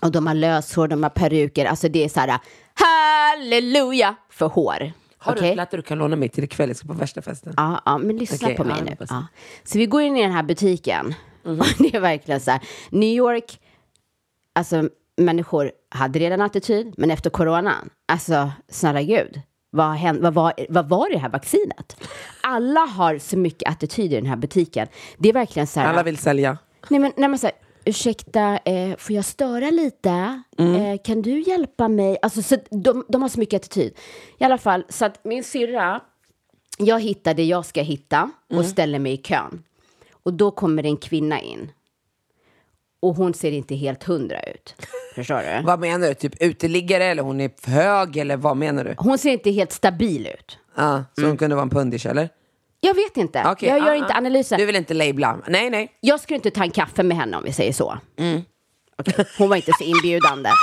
Och 0.04 0.12
de 0.12 0.28
har 0.28 0.34
löshår, 0.34 0.88
de 0.88 1.04
har 1.04 1.10
peruker, 1.10 1.66
alltså 1.66 1.90
det 1.90 2.04
är 2.04 2.10
så 2.10 2.20
här 2.20 2.40
halleluja 2.74 4.16
för 4.30 4.48
hår. 4.48 4.92
har 5.18 5.34
du 5.34 5.40
Okej? 5.40 5.50
ett 5.52 5.58
latte 5.58 5.78
du 5.78 5.84
kan 5.84 5.98
låna 5.98 6.16
mig 6.16 6.30
till 6.30 6.44
ikväll? 6.44 6.70
Jag 6.70 6.78
ska 6.78 6.88
på 6.88 6.94
värsta 6.94 7.22
festen. 7.22 7.54
Ja, 7.58 7.82
ja, 7.86 7.98
men 7.98 8.18
lyssna 8.18 8.48
Okej, 8.48 8.58
på 8.58 8.64
mig 8.64 8.76
ja, 8.78 8.84
nu. 8.84 9.06
Ja. 9.10 9.26
Så 9.64 9.78
vi 9.78 9.86
går 9.86 10.02
in 10.02 10.18
i 10.18 10.22
den 10.22 10.32
här 10.32 10.44
butiken. 10.44 11.14
Och 11.44 11.56
det 11.78 11.96
är 11.96 12.00
verkligen 12.00 12.40
så 12.40 12.52
här, 12.52 12.62
New 12.90 13.10
York, 13.10 13.60
alltså 14.56 14.90
människor 15.18 15.72
hade 15.90 16.20
redan 16.20 16.42
attityd, 16.42 16.94
men 16.98 17.12
efter 17.12 17.30
coronan, 17.30 17.90
alltså 18.06 18.52
snälla 18.70 19.02
gud, 19.02 19.42
vad, 19.70 19.92
hände, 19.92 20.22
vad, 20.22 20.34
var, 20.34 20.54
vad 20.70 20.90
var 20.90 21.10
det 21.10 21.18
här 21.18 21.30
vaccinet? 21.30 21.98
Alla 22.42 22.80
har 22.80 23.18
så 23.18 23.38
mycket 23.38 23.70
attityd 23.70 24.14
i 24.14 24.16
den 24.16 24.26
här 24.26 24.36
butiken. 24.36 24.88
Det 25.18 25.30
är 25.30 25.34
verkligen 25.34 25.68
så 25.68 25.80
här, 25.80 25.88
Alla 25.88 26.04
vill 26.04 26.18
sälja. 26.18 26.58
nej 26.90 27.00
men, 27.00 27.12
nej 27.18 27.30
men 27.30 27.40
så 27.40 27.48
här, 27.48 27.56
ursäkta, 27.86 28.58
eh, 28.58 28.98
får 28.98 29.16
jag 29.16 29.26
störa 29.26 29.70
lite? 29.70 30.42
Eh, 30.58 31.02
kan 31.04 31.22
du 31.22 31.42
hjälpa 31.42 31.88
mig? 31.88 32.18
Alltså, 32.22 32.42
så 32.42 32.58
de, 32.70 33.06
de 33.10 33.22
har 33.22 33.30
så 33.30 33.40
mycket 33.40 33.62
attityd. 33.62 33.94
I 34.38 34.44
alla 34.44 34.58
fall, 34.58 34.84
så 34.90 35.06
att 35.06 35.26
min 35.26 35.44
syrra, 35.44 36.02
jag 36.78 37.00
hittar 37.00 37.34
det 37.34 37.44
jag 37.44 37.66
ska 37.66 37.82
hitta 37.82 38.32
och 38.54 38.66
ställer 38.66 39.00
mig 39.00 39.14
i 39.14 39.18
kön. 39.18 39.64
Och 40.24 40.34
då 40.34 40.52
kommer 40.52 40.86
en 40.86 40.98
kvinna 40.98 41.42
in. 41.42 41.72
Och 43.02 43.16
hon 43.16 43.34
ser 43.34 43.52
inte 43.52 43.76
helt 43.76 44.04
hundra 44.04 44.40
ut. 44.44 44.76
Förstår 45.16 45.38
du? 45.58 45.66
Vad 45.66 45.80
menar 45.80 46.08
du? 46.08 46.14
Typ 46.14 46.42
uteliggare 46.42 47.04
eller 47.04 47.24
hon 47.24 47.42
är 47.42 47.52
hög 47.70 48.18
eller 48.18 48.38
vad 48.38 48.58
menar 48.58 48.84
du? 48.84 48.96
Hon 48.98 49.18
ser 49.18 49.32
inte 49.32 49.52
helt 49.52 49.72
stabil 49.72 50.28
ut. 50.28 50.58
Ja, 50.76 51.06
så 51.16 51.26
hon 51.26 51.38
kunde 51.38 51.56
vara 51.56 51.64
en 51.64 51.70
pundish 51.70 52.06
eller? 52.08 52.30
Jag 52.86 52.94
vet 52.94 53.18
inte. 53.18 53.44
Okej, 53.46 53.70
jag 53.70 53.80
gör 53.80 53.92
ah, 53.92 53.96
inte 53.96 54.14
ah. 54.14 54.18
analysen. 54.18 54.60
Du 54.60 54.66
vill 54.66 54.76
inte 54.76 54.94
labla? 54.94 55.40
Nej, 55.48 55.70
nej. 55.70 55.92
Jag 56.00 56.20
skulle 56.20 56.36
inte 56.36 56.52
ta 56.52 56.64
en 56.64 56.72
kaffe 56.72 57.04
med 57.04 57.18
henne 57.18 57.38
om 57.38 57.44
vi 57.44 57.54
säger 57.54 57.74
så. 57.74 57.98
Okej, 59.00 59.26
Hon 59.38 59.50
var 59.50 59.56
inte 59.56 59.72
så 59.78 59.84
inbjudande. 59.84 60.50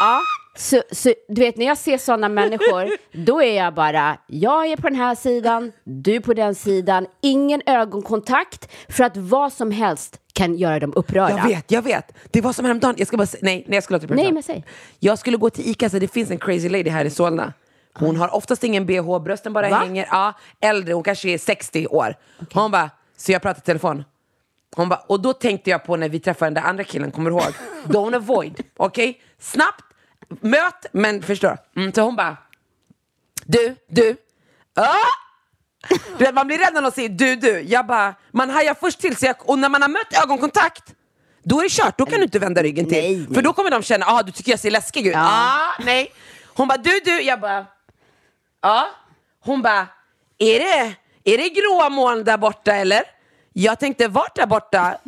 Ja, 0.00 0.20
så, 0.56 0.82
så 0.92 1.14
du 1.28 1.40
vet 1.40 1.56
när 1.56 1.66
jag 1.66 1.78
ser 1.78 1.98
sådana 1.98 2.28
människor, 2.28 2.90
då 3.12 3.42
är 3.42 3.56
jag 3.56 3.74
bara, 3.74 4.18
jag 4.26 4.66
är 4.66 4.76
på 4.76 4.88
den 4.88 4.98
här 4.98 5.14
sidan, 5.14 5.72
du 5.84 6.20
på 6.20 6.34
den 6.34 6.54
sidan, 6.54 7.06
ingen 7.22 7.62
ögonkontakt 7.66 8.72
för 8.88 9.04
att 9.04 9.16
vad 9.16 9.52
som 9.52 9.70
helst 9.70 10.20
kan 10.32 10.54
göra 10.54 10.80
dem 10.80 10.92
upprörda. 10.96 11.36
Jag 11.36 11.48
vet, 11.48 11.70
jag 11.70 11.82
vet. 11.82 12.12
Det 12.30 12.40
var 12.40 12.52
som 12.52 12.64
häromdagen. 12.64 12.94
Jag 12.98 13.08
ska 13.08 13.16
bara 13.16 13.26
säga, 13.26 13.40
nej, 13.42 13.64
nej, 13.68 13.76
jag 13.76 13.92
låta 13.92 14.06
dig 14.06 14.16
Nej, 14.16 14.32
men 14.32 14.42
säg. 14.42 14.64
Jag 14.98 15.18
skulle 15.18 15.36
gå 15.36 15.50
till 15.50 15.68
Ica, 15.70 15.90
så 15.90 15.98
det 15.98 16.08
finns 16.08 16.30
en 16.30 16.38
crazy 16.38 16.68
lady 16.68 16.90
här 16.90 17.04
i 17.04 17.10
Solna. 17.10 17.52
Hon 17.98 18.16
har 18.16 18.34
oftast 18.34 18.64
ingen 18.64 18.86
bh, 18.86 19.18
brösten 19.18 19.52
bara 19.52 19.68
Va? 19.70 19.76
hänger. 19.76 20.08
Ja, 20.10 20.32
äldre, 20.60 20.94
hon 20.94 21.02
kanske 21.02 21.28
är 21.28 21.38
60 21.38 21.86
år. 21.86 22.14
Hon 22.52 22.70
bara, 22.70 22.90
så 23.16 23.32
jag 23.32 23.42
pratar 23.42 23.60
i 23.60 23.64
telefon. 23.64 24.04
Hon 24.76 24.88
bara, 24.88 24.98
och 25.06 25.20
då 25.20 25.32
tänkte 25.32 25.70
jag 25.70 25.84
på 25.84 25.96
när 25.96 26.08
vi 26.08 26.20
träffade 26.20 26.46
den 26.46 26.54
där 26.54 26.70
andra 26.70 26.84
killen, 26.84 27.10
kommer 27.10 27.30
du 27.30 27.36
ihåg? 27.36 27.52
Don't 27.84 28.16
avoid, 28.16 28.60
okej? 28.76 29.20
Snabbt, 29.38 29.84
möt, 30.40 30.86
men 30.92 31.22
förstår. 31.22 31.58
Mm, 31.76 31.92
så 31.92 32.00
hon 32.00 32.16
bara, 32.16 32.36
du, 33.44 33.76
du, 33.88 34.16
ah! 34.74 34.94
Du 36.18 36.24
vet, 36.24 36.34
man 36.34 36.46
blir 36.46 36.58
rädd 36.58 36.74
när 36.74 36.82
någon 36.82 36.92
säger 36.92 37.08
du, 37.08 37.36
du. 37.36 37.60
Jag 37.60 37.86
bara, 37.86 38.14
man 38.30 38.50
hajar 38.50 38.74
först 38.74 39.00
till 39.00 39.16
sig 39.16 39.34
och 39.38 39.58
när 39.58 39.68
man 39.68 39.82
har 39.82 39.88
mött 39.88 40.22
ögonkontakt 40.22 40.94
då 41.48 41.58
är 41.58 41.62
det 41.62 41.68
kört, 41.68 41.98
då 41.98 42.06
kan 42.06 42.18
du 42.18 42.24
inte 42.24 42.38
vända 42.38 42.62
ryggen 42.62 42.88
till. 42.88 43.02
Nej, 43.02 43.16
nej. 43.16 43.34
För 43.34 43.42
då 43.42 43.52
kommer 43.52 43.70
de 43.70 43.82
känna, 43.82 44.06
ah 44.06 44.22
du 44.22 44.32
tycker 44.32 44.52
jag 44.52 44.60
ser 44.60 44.70
läskig 44.70 45.06
ut. 45.06 45.12
Ja. 45.12 45.28
Ah, 45.30 45.82
nej. 45.84 46.12
Hon 46.54 46.68
bara, 46.68 46.78
du, 46.78 47.00
du. 47.04 47.22
Jag 47.22 47.40
bara, 47.40 47.66
ja. 48.62 48.88
Hon 49.44 49.62
bara, 49.62 49.86
är 50.38 50.58
det, 50.58 50.94
är 51.24 51.38
det 51.38 51.48
gråa 51.48 51.88
moln 51.88 52.24
där 52.24 52.36
borta 52.36 52.74
eller? 52.74 53.02
Jag 53.52 53.80
tänkte, 53.80 54.08
vart 54.08 54.36
där 54.36 54.46
borta? 54.46 54.98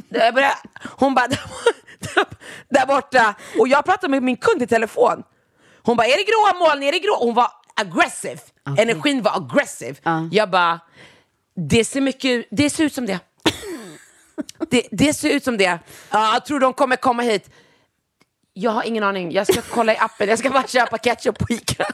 Hon 0.84 1.14
bara, 1.14 1.26
där, 2.68 2.86
borta. 2.86 3.34
Och 3.58 3.68
jag 3.68 3.84
pratade 3.84 4.10
med 4.10 4.22
min 4.22 4.36
kund 4.36 4.62
i 4.62 4.66
telefon. 4.66 5.22
Hon 5.82 5.96
bara, 5.96 6.06
är 6.06 6.16
det 6.16 6.24
gråa 6.24 6.68
moln? 6.68 6.82
Är 6.82 6.92
det 6.92 6.98
grå? 6.98 7.16
Hon 7.20 7.34
var 7.34 7.50
aggressive. 7.76 8.40
Okej. 8.66 8.82
Energin 8.82 9.22
var 9.22 9.36
aggressive. 9.36 9.94
Ja. 10.02 10.28
Jag 10.32 10.50
bara, 10.50 10.80
det 11.54 11.84
ser 11.84 12.00
mycket, 12.00 12.46
det 12.50 12.70
ser 12.70 12.84
ut 12.84 12.94
som 12.94 13.06
det. 13.06 13.20
det, 14.70 14.88
det 14.90 15.14
ser 15.14 15.30
ut 15.30 15.44
som 15.44 15.56
det. 15.56 15.78
Ja, 16.10 16.32
jag 16.32 16.44
tror 16.44 16.60
de 16.60 16.72
kommer 16.72 16.96
komma 16.96 17.22
hit. 17.22 17.50
Jag 18.52 18.70
har 18.70 18.82
ingen 18.82 19.04
aning. 19.04 19.32
Jag 19.32 19.46
ska 19.46 19.62
kolla 19.62 19.92
i 19.94 19.96
appen. 19.98 20.28
Jag 20.28 20.38
ska 20.38 20.50
bara 20.50 20.66
köpa 20.66 20.98
ketchup 20.98 21.38
på 21.38 21.46
Ica. 21.52 21.86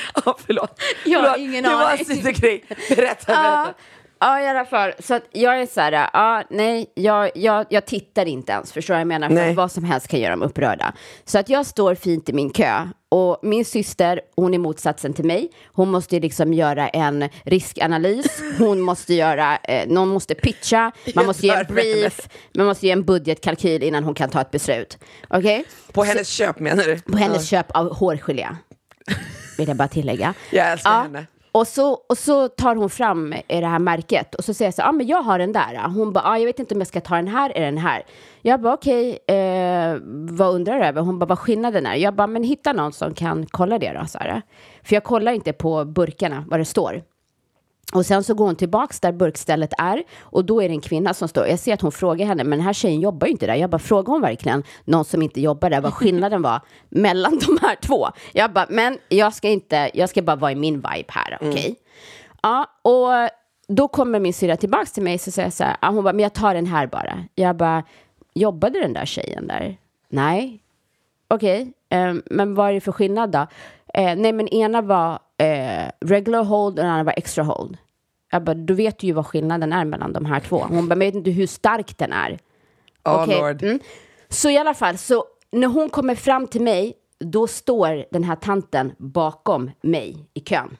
Ja, 0.24 0.36
förlåt. 0.46 0.80
Jag 1.04 1.18
har 1.18 1.24
förlåt. 1.32 1.38
ingen 1.48 1.64
det 1.64 1.70
var 1.70 1.84
aning. 1.90 2.06
en 2.08 2.16
sidogrej. 2.16 2.64
Berätta, 2.88 3.32
Ja, 3.32 3.64
berätta. 3.64 3.74
ja, 4.20 4.40
i 4.40 4.46
alla 4.48 4.64
fall. 4.64 4.92
Så 4.98 5.14
att 5.14 5.22
jag 5.32 5.60
är 5.60 5.66
så 5.66 5.80
här, 5.80 5.92
ja, 6.12 6.42
nej, 6.50 6.86
jag, 6.94 7.30
jag, 7.34 7.66
jag 7.70 7.86
tittar 7.86 8.26
inte 8.26 8.52
ens, 8.52 8.72
förstår 8.72 8.94
du 8.94 8.96
vad 8.96 9.00
jag 9.00 9.06
menar? 9.20 9.28
För 9.28 9.54
vad 9.54 9.72
som 9.72 9.84
helst 9.84 10.08
kan 10.08 10.20
göra 10.20 10.30
dem 10.30 10.42
upprörda. 10.42 10.92
Så 11.24 11.38
att 11.38 11.48
jag 11.48 11.66
står 11.66 11.94
fint 11.94 12.28
i 12.28 12.32
min 12.32 12.50
kö 12.50 12.88
och 13.08 13.38
min 13.42 13.64
syster, 13.64 14.20
hon 14.36 14.54
är 14.54 14.58
motsatsen 14.58 15.12
till 15.14 15.24
mig. 15.24 15.50
Hon 15.72 15.90
måste 15.90 16.20
liksom 16.20 16.54
göra 16.54 16.88
en 16.88 17.28
riskanalys, 17.44 18.42
hon 18.58 18.80
måste 18.90 19.14
göra, 19.14 19.56
eh, 19.56 19.88
någon 19.88 20.08
måste 20.08 20.34
pitcha, 20.34 20.92
man 21.14 21.26
måste 21.26 21.46
ge 21.46 21.52
en 21.52 21.66
brief, 21.74 22.28
man 22.54 22.66
måste 22.66 22.86
ge 22.86 22.92
en 22.92 23.04
budgetkalkyl 23.04 23.82
innan 23.82 24.04
hon 24.04 24.14
kan 24.14 24.30
ta 24.30 24.40
ett 24.40 24.50
beslut. 24.50 24.98
Okej? 25.28 25.64
På 25.92 26.04
hennes 26.04 26.28
köp 26.28 26.58
menar 26.58 26.84
du? 26.84 27.00
På 27.00 27.18
hennes 27.18 27.48
köp 27.48 27.70
av 27.70 27.94
hårgelé. 27.96 28.48
Vill 29.58 29.68
jag 29.68 29.76
bara 29.76 29.88
tillägga. 29.88 30.34
Jag 30.50 30.72
älskar 30.72 31.02
henne. 31.02 31.26
Och 31.54 31.66
så, 31.68 31.92
och 31.92 32.18
så 32.18 32.48
tar 32.48 32.74
hon 32.74 32.90
fram 32.90 33.32
eh, 33.32 33.60
det 33.60 33.66
här 33.66 33.78
märket 33.78 34.34
och 34.34 34.44
så 34.44 34.54
säger 34.54 34.66
jag 34.66 34.74
så 34.74 34.80
ja 34.80 34.88
ah, 34.88 34.92
men 34.92 35.06
jag 35.06 35.22
har 35.22 35.38
den 35.38 35.52
där. 35.52 35.88
Hon 35.88 36.12
bara, 36.12 36.24
ah, 36.24 36.38
jag 36.38 36.46
vet 36.46 36.58
inte 36.58 36.74
om 36.74 36.80
jag 36.80 36.88
ska 36.88 37.00
ta 37.00 37.16
den 37.16 37.28
här 37.28 37.50
eller 37.50 37.66
den 37.66 37.78
här. 37.78 38.02
Jag 38.42 38.60
bara, 38.60 38.74
okej, 38.74 39.18
eh, 39.26 39.96
vad 40.30 40.54
undrar 40.54 40.78
du 40.78 40.84
över? 40.84 41.00
Hon 41.00 41.18
bara, 41.18 41.26
vad 41.26 41.38
skillnaden 41.38 41.86
är? 41.86 41.94
Jag 41.94 42.14
bara, 42.14 42.26
men 42.26 42.42
hitta 42.44 42.72
någon 42.72 42.92
som 42.92 43.14
kan 43.14 43.46
kolla 43.46 43.78
det 43.78 43.92
då, 43.92 44.06
så 44.06 44.18
här. 44.18 44.42
För 44.82 44.96
jag 44.96 45.04
kollar 45.04 45.32
inte 45.32 45.52
på 45.52 45.84
burkarna, 45.84 46.44
vad 46.48 46.60
det 46.60 46.64
står. 46.64 47.02
Och 47.92 48.06
sen 48.06 48.24
så 48.24 48.34
går 48.34 48.46
hon 48.46 48.56
tillbaks 48.56 49.00
där 49.00 49.12
burkstället 49.12 49.72
är 49.78 50.02
och 50.20 50.44
då 50.44 50.62
är 50.62 50.68
det 50.68 50.74
en 50.74 50.80
kvinna 50.80 51.14
som 51.14 51.28
står. 51.28 51.46
Jag 51.46 51.58
ser 51.58 51.74
att 51.74 51.80
hon 51.80 51.92
frågar 51.92 52.26
henne, 52.26 52.44
men 52.44 52.58
den 52.58 52.66
här 52.66 52.72
tjejen 52.72 53.00
jobbar 53.00 53.26
ju 53.26 53.30
inte 53.30 53.46
där. 53.46 53.54
Jag 53.54 53.70
bara, 53.70 53.78
frågar 53.78 54.12
hon 54.12 54.22
verkligen 54.22 54.62
någon 54.84 55.04
som 55.04 55.22
inte 55.22 55.40
jobbar 55.40 55.70
där 55.70 55.80
vad 55.80 55.94
skillnaden 55.94 56.42
var 56.42 56.60
mellan 56.88 57.38
de 57.38 57.58
här 57.62 57.76
två? 57.76 58.08
Jag 58.32 58.52
bara, 58.52 58.66
men 58.68 58.98
jag 59.08 59.34
ska 59.34 59.48
inte, 59.48 59.90
jag 59.94 60.08
ska 60.08 60.22
bara 60.22 60.36
vara 60.36 60.52
i 60.52 60.56
min 60.56 60.74
vibe 60.74 61.08
här, 61.08 61.38
okej? 61.40 61.76
Ja, 62.42 62.66
och 62.82 63.30
då 63.68 63.88
kommer 63.88 64.20
min 64.20 64.34
syrra 64.34 64.56
tillbaks 64.56 64.92
till 64.92 65.02
mig 65.02 65.18
så 65.18 65.30
säger 65.30 65.46
jag 65.46 65.52
så 65.52 65.64
här, 65.64 65.76
ja, 65.80 65.88
hon 65.88 66.04
bara, 66.04 66.12
men 66.12 66.22
jag 66.22 66.32
tar 66.32 66.54
den 66.54 66.66
här 66.66 66.86
bara. 66.86 67.24
Jag 67.34 67.56
bara, 67.56 67.82
jobbade 68.34 68.80
den 68.80 68.92
där 68.92 69.06
tjejen 69.06 69.46
där? 69.46 69.76
Nej, 70.08 70.62
Okej, 71.34 71.72
eh, 71.88 72.14
men 72.24 72.54
vad 72.54 72.68
är 72.68 72.72
det 72.72 72.80
för 72.80 72.92
skillnad 72.92 73.30
då? 73.30 73.46
Eh, 73.94 74.16
nej, 74.16 74.32
men 74.32 74.48
ena 74.48 74.82
var 74.82 75.18
eh, 75.38 75.90
regular 76.00 76.44
hold 76.44 76.78
och 76.78 76.84
den 76.84 76.92
andra 76.92 77.04
var 77.04 77.14
extra 77.16 77.44
hold. 77.44 77.76
Jag 78.30 78.44
bara, 78.44 78.54
du 78.54 78.74
vet 78.74 79.02
ju 79.02 79.12
vad 79.12 79.26
skillnaden 79.26 79.72
är 79.72 79.84
mellan 79.84 80.12
de 80.12 80.24
här 80.24 80.40
två. 80.40 80.58
Hon 80.58 80.88
bara, 80.88 80.96
men 80.96 81.06
jag 81.06 81.12
vet 81.12 81.18
inte 81.18 81.30
hur 81.30 81.46
stark 81.46 81.98
den 81.98 82.12
är. 82.12 82.38
Oh, 83.04 83.22
Okej, 83.22 83.40
Lord. 83.40 83.62
mm. 83.62 83.80
Så 84.28 84.50
i 84.50 84.58
alla 84.58 84.74
fall, 84.74 84.98
så 84.98 85.24
när 85.50 85.68
hon 85.68 85.90
kommer 85.90 86.14
fram 86.14 86.46
till 86.46 86.62
mig, 86.62 86.94
då 87.18 87.46
står 87.46 88.04
den 88.10 88.24
här 88.24 88.36
tanten 88.36 88.92
bakom 88.98 89.70
mig 89.82 90.16
i 90.34 90.40
kön. 90.40 90.76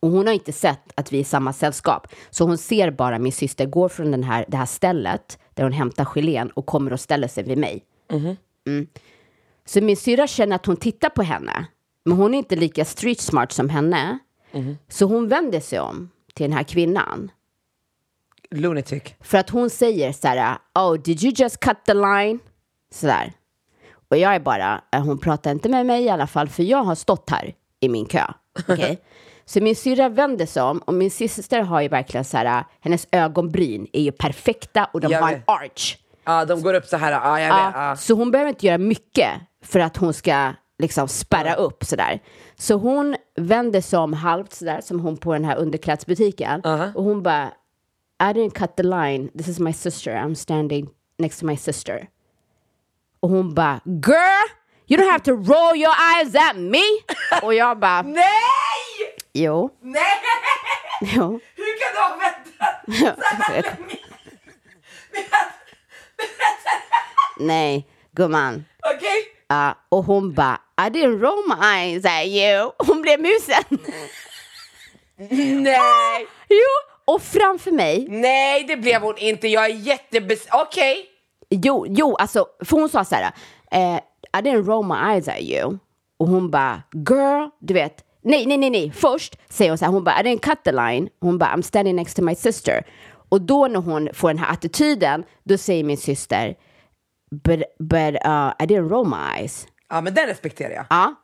Och 0.00 0.10
hon 0.10 0.26
har 0.26 0.34
inte 0.34 0.52
sett 0.52 0.92
att 0.94 1.12
vi 1.12 1.16
är 1.16 1.20
i 1.20 1.24
samma 1.24 1.52
sällskap. 1.52 2.06
Så 2.30 2.44
hon 2.44 2.58
ser 2.58 2.90
bara 2.90 3.18
min 3.18 3.32
syster 3.32 3.66
gå 3.66 3.88
från 3.88 4.10
den 4.10 4.22
här, 4.24 4.44
det 4.48 4.56
här 4.56 4.66
stället 4.66 5.38
där 5.54 5.62
hon 5.62 5.72
hämtar 5.72 6.04
gelén 6.04 6.50
och 6.50 6.66
kommer 6.66 6.92
och 6.92 7.00
ställer 7.00 7.28
sig 7.28 7.44
vid 7.44 7.58
mig. 7.58 7.84
Mm. 8.66 8.86
Så 9.64 9.80
min 9.80 9.96
syrra 9.96 10.26
känner 10.26 10.56
att 10.56 10.66
hon 10.66 10.76
tittar 10.76 11.08
på 11.08 11.22
henne. 11.22 11.66
Men 12.04 12.16
hon 12.16 12.34
är 12.34 12.38
inte 12.38 12.56
lika 12.56 12.84
street 12.84 13.20
smart 13.20 13.52
som 13.52 13.68
henne. 13.68 14.18
Så 14.88 15.06
hon 15.06 15.28
vänder 15.28 15.60
sig 15.60 15.80
om 15.80 16.10
till 16.34 16.44
den 16.44 16.52
här 16.52 16.62
kvinnan. 16.64 17.30
Lunatic. 18.50 19.02
För 19.20 19.38
att 19.38 19.50
hon 19.50 19.70
säger 19.70 20.12
så 20.12 20.28
här, 20.28 20.58
oh 20.74 20.94
did 20.94 21.22
you 21.22 21.32
just 21.36 21.60
cut 21.60 21.76
the 21.86 21.94
line? 21.94 22.38
Sådär. 22.92 23.32
Och 24.08 24.16
jag 24.16 24.34
är 24.34 24.40
bara, 24.40 24.80
eh, 24.92 25.02
hon 25.04 25.18
pratar 25.18 25.50
inte 25.50 25.68
med 25.68 25.86
mig 25.86 26.02
i 26.04 26.08
alla 26.10 26.26
fall, 26.26 26.48
för 26.48 26.62
jag 26.62 26.84
har 26.84 26.94
stått 26.94 27.30
här 27.30 27.54
i 27.80 27.88
min 27.88 28.06
kö. 28.06 28.24
Okej? 28.68 29.02
Så 29.44 29.60
min 29.60 29.76
syrra 29.76 30.08
vänder 30.08 30.46
sig 30.46 30.62
om 30.62 30.78
och 30.78 30.94
min 30.94 31.10
syster 31.10 31.60
har 31.60 31.80
ju 31.80 31.88
verkligen 31.88 32.24
så 32.24 32.36
här, 32.36 32.64
hennes 32.80 33.08
ögonbryn 33.12 33.86
är 33.92 34.02
ju 34.02 34.12
perfekta 34.12 34.84
och 34.92 35.00
de 35.00 35.12
Jag 35.12 35.22
har 35.22 35.32
en 35.32 35.42
arch. 35.46 35.98
Ja, 36.24 36.44
de 36.44 36.62
går 36.62 36.74
upp 36.74 36.84
så 36.86 36.96
här. 36.96 37.12
Ja, 37.12 37.40
jag 37.40 37.48
Ja, 37.50 37.66
vet. 37.66 37.74
Ja. 37.74 37.96
Så 37.96 38.14
hon 38.14 38.30
behöver 38.30 38.48
inte 38.48 38.66
göra 38.66 38.78
mycket 38.78 39.30
för 39.64 39.80
att 39.80 39.96
hon 39.96 40.14
ska 40.14 40.52
liksom 40.78 41.08
spärra 41.08 41.54
upp 41.54 41.84
sådär. 41.84 42.20
Så 42.56 42.74
hon 42.74 43.16
vänder 43.36 43.80
sig 43.80 43.98
om 43.98 44.12
halvt 44.12 44.52
sådär 44.52 44.80
som 44.80 45.00
hon 45.00 45.16
på 45.16 45.32
den 45.32 45.44
här 45.44 45.56
underklädesbutiken 45.56 46.60
och 46.94 47.04
hon 47.04 47.22
bara 47.22 47.52
I 48.20 48.24
didn't 48.24 48.50
cut 48.58 48.76
the 48.76 48.82
line, 48.82 49.28
this 49.38 49.48
is 49.48 49.58
my 49.58 49.72
sister, 49.72 50.12
I'm 50.12 50.34
standing 50.34 50.88
next 51.18 51.40
to 51.40 51.46
my 51.46 51.56
sister. 51.56 52.08
Och 53.20 53.28
hon 53.28 53.54
bara 53.54 53.80
girl, 53.84 54.48
you 54.86 55.00
don't 55.00 55.10
have 55.10 55.24
to 55.24 55.30
roll 55.32 55.76
your 55.76 55.94
eyes 56.16 56.34
at 56.50 56.56
me. 56.56 56.82
och 57.42 57.54
jag 57.54 57.78
bara 57.78 58.02
Nej! 58.06 58.24
jo, 59.32 59.70
Nej! 59.80 60.04
jo. 61.00 61.40
Hur 61.56 61.78
kan 61.80 61.94
du 61.94 62.00
ha 62.00 62.16
väntat 62.16 62.84
så 63.38 63.52
här 63.52 63.62
länge? 63.62 63.98
Nej, 67.38 67.88
gumman. 68.12 68.64
Okej? 68.94 69.24
Ja, 69.54 69.74
och 69.88 70.04
hon 70.04 70.34
bara 70.34 70.58
I 70.86 70.90
didn't 70.90 71.20
roll 71.20 71.42
my 71.48 71.66
eyes 71.66 72.04
at 72.04 72.26
you. 72.26 72.70
Hon 72.78 73.02
blev 73.02 73.20
musen. 73.20 73.78
Nej! 75.62 76.26
Jo, 76.48 77.14
och 77.14 77.22
framför 77.22 77.70
mig, 77.70 78.06
Nej, 78.08 78.64
det 78.64 78.76
blev 78.76 79.02
hon 79.02 79.18
inte. 79.18 79.48
Jag 79.48 79.64
är 79.64 79.74
jättebes... 79.74 80.46
Okej. 80.52 81.06
jo, 81.50 81.86
jo, 81.88 82.16
alltså, 82.16 82.46
för 82.64 82.76
hon 82.76 82.88
sa 82.88 83.04
så 83.04 83.14
här, 83.14 83.32
eh, 83.70 83.96
I 84.38 84.42
didn't 84.42 84.66
roll 84.66 84.86
my 84.86 84.94
eyes 84.94 85.28
at 85.28 85.40
you. 85.40 85.78
Och 86.18 86.28
hon 86.28 86.50
bara, 86.50 86.82
girl, 86.92 87.48
du 87.60 87.74
vet, 87.74 88.04
nej, 88.22 88.46
nej, 88.46 88.56
nej, 88.56 88.70
nej, 88.70 88.92
först 88.96 89.36
säger 89.48 89.70
hon 89.70 89.78
så 89.78 89.84
här, 89.84 89.92
hon 89.92 90.04
bara, 90.04 90.20
I 90.20 90.22
didn't 90.22 90.40
cut 90.40 90.64
the 90.64 90.72
line. 90.72 91.08
Hon 91.20 91.38
bara, 91.38 91.56
I'm 91.56 91.62
standing 91.62 91.96
next 91.96 92.16
to 92.16 92.22
my 92.22 92.34
sister. 92.34 92.86
Och 93.28 93.40
då 93.40 93.68
när 93.68 93.80
hon 93.80 94.08
får 94.14 94.28
den 94.28 94.38
här 94.38 94.52
attityden, 94.52 95.24
då 95.44 95.58
säger 95.58 95.84
min 95.84 95.98
syster, 95.98 96.54
but, 97.42 97.62
but 97.78 98.14
uh, 98.26 98.52
I 98.60 98.66
didn't 98.66 98.88
roll 98.88 99.06
my 99.06 99.16
eyes. 99.40 99.66
Ja, 99.88 100.00
men 100.00 100.14
den 100.14 100.26
respekterar 100.26 100.70
jag. 100.74 100.86
Ja, 100.90 101.14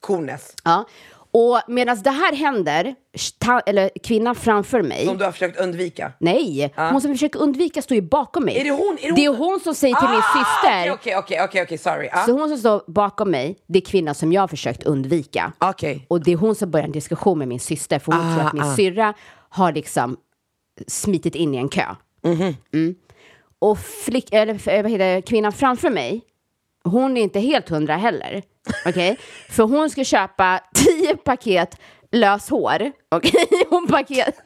Coolness. 0.00 0.54
ja. 0.64 0.84
Och 1.32 1.60
medan 1.68 2.02
det 2.02 2.10
här 2.10 2.32
händer, 2.36 2.94
ta, 3.38 3.60
eller 3.60 3.90
kvinnan 4.04 4.34
framför 4.34 4.82
mig, 4.82 5.06
Som 5.06 5.18
du 5.18 5.24
har 5.24 5.32
försökt 5.32 5.60
undvika. 5.60 6.12
Nej, 6.18 6.72
hon 6.76 7.00
som 7.00 7.10
försöker 7.12 7.40
undvika 7.40 7.82
står 7.82 7.94
ju 7.94 8.00
bakom 8.02 8.44
mig. 8.44 8.58
Är 8.58 8.64
det 8.64 8.70
hon? 8.70 8.98
Är 9.00 9.08
det 9.08 9.14
det 9.14 9.24
är 9.24 9.28
hon? 9.28 9.38
hon 9.38 9.60
som 9.60 9.74
säger 9.74 9.94
till 9.94 10.08
min 10.08 10.18
Ah, 10.18 10.22
syster. 10.38 10.92
Okej, 10.92 11.16
okej, 11.16 11.42
okej, 11.44 11.62
okej, 11.62 11.78
sorry. 11.78 12.08
Ah, 12.12 12.24
Så 12.26 12.32
hon 12.32 12.48
som 12.48 12.58
står 12.58 12.82
bakom 12.86 13.30
mig, 13.30 13.56
det 13.66 13.78
är 13.78 13.82
kvinnan 13.84 14.14
som 14.14 14.32
jag 14.32 14.40
har 14.40 14.48
försökt 14.48 14.82
undvika. 14.82 15.52
Okej. 15.58 16.06
Och 16.08 16.24
det 16.24 16.32
är 16.32 16.36
hon 16.36 16.54
som 16.54 16.70
börjar 16.70 16.86
en 16.86 16.92
diskussion 16.92 17.38
med 17.38 17.48
min 17.48 17.60
syster, 17.60 17.98
för 17.98 18.12
hon 18.12 18.20
Ah, 18.30 18.34
tror 18.34 18.46
att 18.46 18.52
min 18.52 18.62
ah. 18.62 18.76
syrra 18.76 19.14
har 19.48 19.72
liksom 19.72 20.16
smitit 20.86 21.34
in 21.34 21.54
i 21.54 21.56
en 21.56 21.68
kö. 21.68 21.84
Mhm. 22.22 22.54
Mm. 22.72 22.94
Och 23.60 23.78
flick, 23.78 24.28
eller, 24.32 24.54
f- 24.54 24.66
vad 24.66 24.90
heter 24.90 25.14
det, 25.14 25.22
kvinnan 25.22 25.52
framför 25.52 25.90
mig, 25.90 26.20
hon 26.84 27.16
är 27.16 27.22
inte 27.22 27.40
helt 27.40 27.68
hundra 27.68 27.96
heller. 27.96 28.42
Okej? 28.86 29.18
För 29.50 29.62
hon 29.62 29.90
ska 29.90 30.04
köpa 30.04 30.60
tio 30.74 31.16
paket 31.16 31.76
löshår. 32.12 32.92
Okej? 33.08 33.46
Hon 33.70 33.86
paket... 33.88 34.34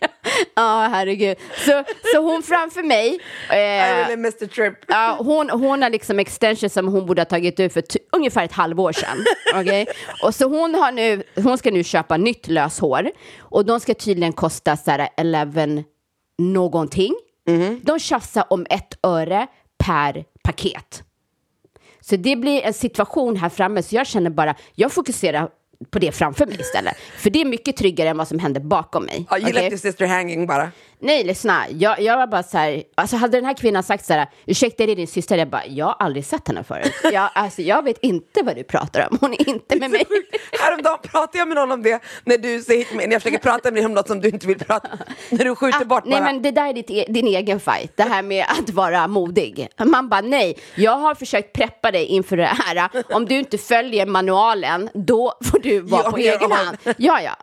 Ja, 0.00 0.08
herregud. 0.56 1.36
Så, 1.56 1.84
så 2.14 2.22
hon 2.22 2.42
framför 2.42 2.82
mig... 2.82 3.08
I 3.50 3.70
Eh, 3.70 4.08
really 4.08 4.32
the 4.32 4.46
trip. 4.46 4.74
Ja, 4.88 5.16
hon, 5.20 5.50
hon 5.50 5.82
har 5.82 5.90
liksom 5.90 6.18
extensions 6.18 6.72
som 6.72 6.88
hon 6.88 7.06
borde 7.06 7.20
ha 7.20 7.26
tagit 7.26 7.60
ut 7.60 7.72
för 7.72 7.82
ungefär 8.12 8.44
ett 8.44 8.52
halvår 8.52 8.92
sedan. 8.92 9.24
Okej? 9.60 9.86
Och 10.22 10.34
så 10.34 10.48
hon, 10.48 10.74
har 10.74 10.92
nu, 10.92 11.22
hon 11.36 11.58
ska 11.58 11.70
nu 11.70 11.84
köpa 11.84 12.16
nytt 12.16 12.48
löshår 12.48 13.10
och 13.38 13.64
de 13.64 13.80
ska 13.80 13.94
tydligen 13.94 14.32
kosta 14.32 14.76
så 14.76 14.90
här 14.90 15.08
11 15.16 15.66
någonting. 16.38 17.14
De 17.82 17.98
tjafsar 17.98 18.44
om 18.50 18.66
ett 18.70 18.98
öre 19.02 19.46
per 19.78 20.24
paket. 20.44 21.02
Så 22.00 22.16
det 22.16 22.36
blir 22.36 22.62
en 22.62 22.74
situation 22.74 23.36
här 23.36 23.48
framme 23.48 23.82
så 23.82 23.94
jag 23.94 24.06
känner 24.06 24.30
bara, 24.30 24.54
jag 24.74 24.92
fokuserar 24.92 25.48
på 25.90 25.98
det 25.98 26.12
framför 26.12 26.46
mig 26.46 26.60
istället. 26.60 26.96
För 27.16 27.30
det 27.30 27.40
är 27.40 27.44
mycket 27.44 27.76
tryggare 27.76 28.08
än 28.08 28.16
vad 28.16 28.28
som 28.28 28.38
händer 28.38 28.60
bakom 28.60 29.04
mig. 29.04 29.26
Ja, 29.30 29.38
you 29.38 29.44
Okej? 29.44 29.54
left 29.54 29.72
your 29.72 29.78
sister 29.78 30.06
hanging 30.06 30.46
bara. 30.46 30.70
Nej, 31.02 31.24
lyssna. 31.24 31.64
Jag, 31.70 32.00
jag 32.00 32.16
var 32.16 32.26
bara 32.26 32.42
så 32.42 32.58
här, 32.58 32.82
alltså 32.94 33.16
hade 33.16 33.36
den 33.36 33.44
här 33.44 33.54
kvinnan 33.54 33.82
sagt 33.82 34.06
så 34.06 34.12
här, 34.12 34.26
ursäkta 34.46 34.82
är 34.82 34.86
det 34.86 34.94
din 34.94 35.06
syster? 35.06 35.38
Jag 35.38 35.48
bara, 35.48 35.66
jag 35.66 35.86
har 35.86 35.96
aldrig 35.98 36.24
sett 36.26 36.48
henne 36.48 36.64
förut. 36.64 36.92
Jag, 37.12 37.30
alltså, 37.34 37.62
jag 37.62 37.84
vet 37.84 37.98
inte 38.02 38.42
vad 38.42 38.56
du 38.56 38.64
pratar 38.64 39.08
om, 39.10 39.18
hon 39.20 39.32
är 39.32 39.48
inte 39.48 39.76
med 39.78 39.90
mig. 39.90 40.04
Häromdagen 40.60 40.98
pratade 41.02 41.38
jag 41.38 41.48
med 41.48 41.54
någon 41.56 41.72
om 41.72 41.82
det, 41.82 42.02
när 42.24 42.38
du 42.38 42.62
säger 42.62 42.86
när 42.96 43.12
jag 43.12 43.22
försöker 43.22 43.38
prata 43.42 43.70
med 43.70 43.74
dig 43.74 43.86
om 43.86 43.94
något 43.94 44.06
som 44.08 44.20
du 44.20 44.28
inte 44.28 44.46
vill 44.46 44.58
prata 44.58 44.88
När 45.30 45.44
du 45.44 45.54
skjuter 45.56 45.84
bort 45.84 46.02
Ah, 46.06 46.08
nej, 46.08 46.20
bara. 46.20 46.24
men 46.32 46.42
det 46.42 46.50
där 46.50 46.68
är 46.68 46.72
ditt, 46.72 46.90
e- 46.90 47.04
din 47.08 47.26
egen 47.26 47.60
fight, 47.60 47.96
det 47.96 48.02
här 48.02 48.22
med 48.22 48.44
att 48.48 48.70
vara 48.70 49.08
modig. 49.08 49.68
Man 49.84 50.08
bara, 50.08 50.20
nej, 50.20 50.58
jag 50.74 50.96
har 50.98 51.14
försökt 51.14 51.52
preppa 51.52 51.90
dig 51.90 52.04
inför 52.04 52.36
det 52.36 52.44
här. 52.44 52.88
Om 53.14 53.26
du 53.26 53.38
inte 53.38 53.58
följer 53.58 54.06
manualen, 54.06 54.90
då 54.94 55.34
får 55.44 55.58
du 55.58 55.80
vara 55.80 56.02
Ja, 56.04 56.10
på 56.10 56.16
egen 56.16 56.52
hand. 56.52 56.76
Ja, 56.98 57.20
ja. 57.22 57.36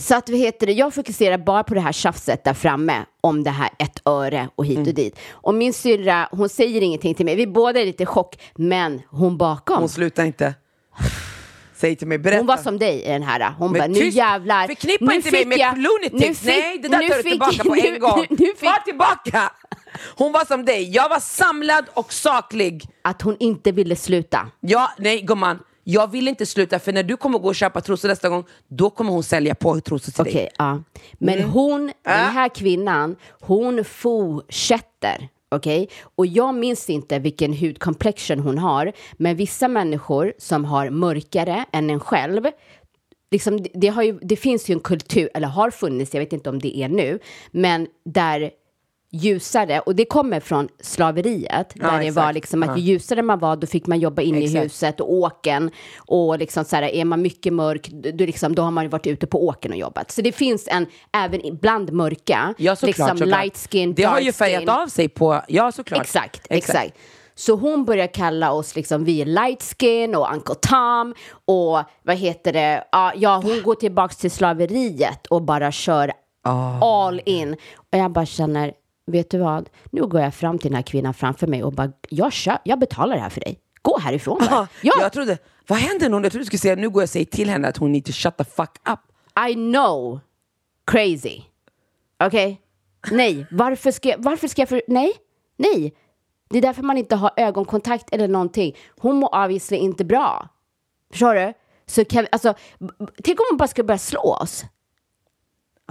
Så 0.00 0.16
att, 0.16 0.28
vad 0.28 0.38
heter 0.38 0.66
det, 0.66 0.72
jag 0.72 0.94
fokuserar 0.94 1.38
bara 1.38 1.64
på 1.64 1.74
det 1.74 1.80
här 1.80 1.92
tjafset 1.92 2.44
där 2.44 2.54
framme 2.54 3.04
om 3.20 3.44
det 3.44 3.50
här 3.50 3.70
ett 3.78 4.02
öre 4.04 4.48
och 4.56 4.66
hit 4.66 4.76
Mm. 4.76 4.88
och 4.88 4.94
dit. 4.94 5.18
Och 5.30 5.54
min 5.54 5.72
syrra, 5.72 6.28
hon 6.32 6.48
säger 6.48 6.80
ingenting 6.80 7.14
till 7.14 7.24
mig. 7.26 7.36
Vi 7.36 7.46
båda 7.46 7.80
är 7.80 7.84
lite 7.86 8.02
i 8.02 8.06
chock, 8.06 8.38
men 8.54 9.02
hon 9.10 9.36
bakom. 9.38 9.78
Hon 9.78 9.88
slutar 9.88 10.24
inte. 10.24 10.54
Säg 11.74 11.96
till 11.96 12.08
mig, 12.08 12.18
berätta. 12.18 12.38
Hon 12.38 12.46
var 12.46 12.56
som 12.56 12.78
dig 12.78 13.02
i 13.02 13.08
den 13.08 13.22
här. 13.22 13.54
Hon 13.58 13.72
Men 13.72 13.78
bara, 13.80 13.88
nu 13.88 14.08
jävlar. 14.08 14.66
Förknippa 14.66 15.04
nu 15.04 15.14
inte 15.14 15.30
mig 15.30 15.38
fick 15.40 15.48
med 15.48 15.58
jag- 15.58 15.78
nu 16.12 16.34
fick- 16.34 16.44
Nej, 16.46 16.78
det 16.82 16.88
där 16.88 16.98
nu 16.98 17.08
tar 17.08 17.16
du 17.16 17.22
fick- 17.22 17.30
tillbaka 17.32 17.64
på 17.64 17.74
en 17.74 17.92
nu- 17.92 17.98
gång. 17.98 18.26
Nu, 18.30 18.36
fick, 18.46 18.60
Ta 18.60 18.76
tillbaka! 18.84 19.52
Hon 20.16 20.32
var 20.32 20.44
som 20.44 20.64
dig, 20.64 20.90
jag 20.90 21.08
var 21.08 21.20
samlad 21.20 21.84
och 21.94 22.12
saklig. 22.12 22.84
att 23.02 23.22
hon 23.22 23.36
inte 23.40 23.72
ville 23.72 23.96
sluta. 23.96 24.48
Ja, 24.60 24.90
nej 24.98 25.20
gumman, 25.22 25.58
jag 25.84 26.10
vill 26.10 26.28
inte 26.28 26.46
sluta 26.46 26.78
för 26.78 26.92
när 26.92 27.02
du 27.02 27.16
kommer 27.16 27.38
gå 27.38 27.48
och 27.48 27.54
köpa 27.54 27.80
trosor 27.80 28.08
nästa 28.08 28.28
gång, 28.28 28.44
då 28.68 28.90
kommer 28.90 29.10
hon 29.12 29.22
sälja 29.22 29.54
på 29.54 29.80
trosor 29.80 30.12
till 30.12 30.20
Okej, 30.22 30.34
dig. 30.34 30.48
ja. 30.58 30.82
Men 31.18 31.38
Mm. 31.38 31.50
hon, 31.50 31.86
den 32.04 32.14
här 32.32 32.48
kvinnan, 32.48 33.16
hon 33.40 33.84
fortsätter. 33.84 35.28
Okej? 35.52 35.88
Och 36.14 36.26
jag 36.26 36.54
minns 36.54 36.90
inte 36.90 37.18
vilken 37.18 37.52
hudcomplexion 37.56 38.38
hon 38.38 38.58
har, 38.58 38.92
men 39.12 39.36
vissa 39.36 39.68
människor 39.68 40.32
som 40.38 40.64
har 40.64 40.90
mörkare 40.90 41.64
än 41.72 41.90
en 41.90 42.00
själv, 42.00 42.44
liksom, 43.30 43.62
det, 43.62 43.68
det, 43.74 43.88
har 43.88 44.02
ju, 44.02 44.18
det 44.22 44.36
finns 44.36 44.70
ju 44.70 44.72
en 44.74 44.80
kultur, 44.80 45.30
eller 45.34 45.48
har 45.48 45.70
funnits, 45.70 46.14
jag 46.14 46.20
vet 46.20 46.32
inte 46.32 46.50
om 46.50 46.58
det 46.58 46.76
är 46.78 46.88
nu, 46.88 47.18
men 47.50 47.86
där 48.04 48.50
ljusare, 49.12 49.80
och 49.80 49.94
det 49.96 50.04
kommer 50.04 50.40
från 50.40 50.68
slaveriet, 50.80 51.72
där 51.74 51.90
det 51.98 52.06
exakt. 52.06 52.16
var 52.26 52.32
liksom 52.32 52.62
att 52.62 52.78
ju 52.78 52.82
ljusare 52.82 53.22
man 53.22 53.38
var, 53.38 53.56
då 53.56 53.66
fick 53.66 53.86
man 53.86 53.98
jobba 54.00 54.22
inne 54.22 54.38
i 54.40 54.44
Exakt. 54.44 54.64
huset 54.64 55.00
och 55.00 55.12
åken. 55.12 55.70
Och 55.98 56.38
liksom 56.38 56.64
så 56.64 56.76
här, 56.76 56.82
är 56.82 57.04
man 57.04 57.22
mycket 57.22 57.52
mörk, 57.52 57.88
då, 57.88 58.24
liksom, 58.24 58.54
då 58.54 58.62
har 58.62 58.70
man 58.70 58.84
ju 58.84 58.88
varit 58.90 59.06
ute 59.06 59.26
på 59.26 59.46
åken 59.46 59.70
och 59.72 59.76
jobbat. 59.78 60.10
Så 60.10 60.22
det 60.22 60.32
finns 60.32 60.68
en, 60.70 60.86
även 61.12 61.40
bland 61.60 61.92
mörka, 61.92 62.54
Ja 62.58 62.76
såklart. 62.76 62.88
liksom 62.98 63.18
såklart. 63.18 63.40
light 63.44 63.68
skin, 63.70 63.94
det 63.94 64.02
har 64.02 64.20
ju 64.20 64.32
färgat 64.32 64.60
skin. 64.60 64.68
av 64.68 64.86
sig 64.86 65.08
på, 65.08 65.40
ja 65.48 65.72
såklart. 65.72 66.00
Exakt, 66.00 66.46
exakt. 66.50 66.94
Så 67.34 67.54
hon 67.56 67.84
börjar 67.84 68.06
kalla 68.06 68.52
oss 68.52 68.76
liksom, 68.76 69.04
vi 69.04 69.20
är 69.22 69.26
light 69.26 69.74
skin 69.78 70.14
och 70.14 70.32
Uncle 70.34 70.54
Tom 70.54 71.14
och 71.44 71.78
vad 72.02 72.16
heter 72.16 72.52
det, 72.52 72.84
ja, 72.92 73.12
ja 73.16 73.40
hon 73.44 73.62
går 73.62 73.74
tillbaks 73.74 74.16
till 74.16 74.30
slaveriet 74.30 75.26
och 75.26 75.42
bara 75.42 75.72
kör 75.72 76.12
Ah. 76.42 77.06
all 77.06 77.20
in. 77.26 77.52
Och 77.92 77.98
jag 77.98 78.10
bara 78.10 78.26
känner, 78.26 78.72
vet 79.10 79.30
du 79.30 79.38
vad, 79.38 79.68
nu 79.90 80.06
går 80.06 80.20
jag 80.20 80.34
fram 80.34 80.58
till 80.58 80.70
den 80.70 80.76
här 80.76 80.82
kvinnan 80.82 81.14
framför 81.14 81.46
mig 81.46 81.64
och 81.64 81.72
bara, 81.72 81.92
jag, 82.08 82.32
kör, 82.32 82.58
jag 82.64 82.78
betalar 82.78 83.14
det 83.16 83.22
här 83.22 83.30
för 83.30 83.40
dig. 83.40 83.58
Gå 83.82 83.98
härifrån 83.98 84.38
bara. 84.38 84.50
Ja, 84.50 84.66
Ja, 84.82 84.92
Jag 85.00 85.12
trodde, 85.12 85.38
vad 85.66 85.78
hände 85.78 86.08
nu? 86.08 86.16
Jag 86.16 86.22
trodde 86.32 86.38
du 86.38 86.44
skulle 86.44 86.58
säga, 86.58 86.74
nu 86.76 86.90
går 86.90 87.02
jag 87.02 87.06
och 87.06 87.10
säger 87.10 87.26
till 87.26 87.48
henne 87.50 87.68
att 87.68 87.76
hon 87.76 87.92
need 87.92 88.04
to 88.04 88.12
shut 88.12 88.36
the 88.36 88.44
fuck 88.44 88.76
up. 88.90 89.00
I 89.50 89.54
know, 89.54 90.20
crazy. 90.86 91.42
Okej? 92.24 92.60
Nej, 93.10 93.46
varför 93.50 93.90
ska, 93.90 94.14
varför 94.18 94.48
ska 94.48 94.62
jag 94.62 94.68
för... 94.68 94.82
Nej, 94.88 95.12
nej. 95.56 95.94
Det 96.50 96.58
är 96.58 96.62
därför 96.62 96.82
man 96.82 96.98
inte 96.98 97.16
har 97.16 97.30
ögonkontakt 97.36 98.14
eller 98.14 98.28
någonting. 98.28 98.76
Hon 99.00 99.16
mår 99.16 99.44
obviously 99.44 99.76
inte 99.76 100.04
bra. 100.04 100.48
Förstår 101.10 101.34
du? 101.34 101.52
Så 101.86 102.04
kan 102.04 102.26
alltså, 102.32 102.54
tänk 103.24 103.40
om 103.40 103.46
hon 103.50 103.56
bara 103.58 103.68
skulle 103.68 103.84
börja 103.84 103.98
slå 103.98 104.20
oss. 104.42 104.64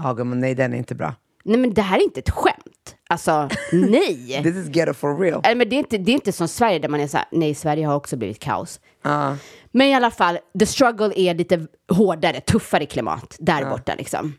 Ja 0.03 0.13
gumman, 0.13 0.39
nej 0.39 0.55
den 0.55 0.73
är 0.73 0.77
inte 0.77 0.95
bra. 0.95 1.13
Nej 1.43 1.57
men 1.57 1.73
det 1.73 1.81
här 1.81 1.97
är 1.97 2.03
inte 2.03 2.19
ett 2.19 2.29
skämt. 2.29 2.78
Alltså, 3.09 3.49
nej. 3.71 4.43
This 4.43 4.55
is 4.55 4.67
ghetto 4.69 4.93
for 4.93 5.17
real. 5.17 5.41
Eller, 5.43 5.55
men 5.55 5.69
det, 5.69 5.75
är 5.75 5.77
inte, 5.77 5.97
det 5.97 6.11
är 6.11 6.13
inte 6.13 6.31
som 6.31 6.47
Sverige 6.47 6.79
där 6.79 6.89
man 6.89 6.99
är 6.99 7.07
så 7.07 7.17
här, 7.17 7.27
nej 7.31 7.55
Sverige 7.55 7.85
har 7.85 7.95
också 7.95 8.17
blivit 8.17 8.39
kaos. 8.39 8.79
Ja. 9.01 9.37
Men 9.71 9.87
i 9.87 9.95
alla 9.95 10.11
fall, 10.11 10.39
the 10.59 10.65
struggle 10.65 11.13
är 11.15 11.33
lite 11.33 11.67
hårdare, 11.91 12.41
tuffare 12.41 12.85
klimat 12.85 13.35
där 13.39 13.69
borta 13.69 13.95
liksom. 13.97 14.33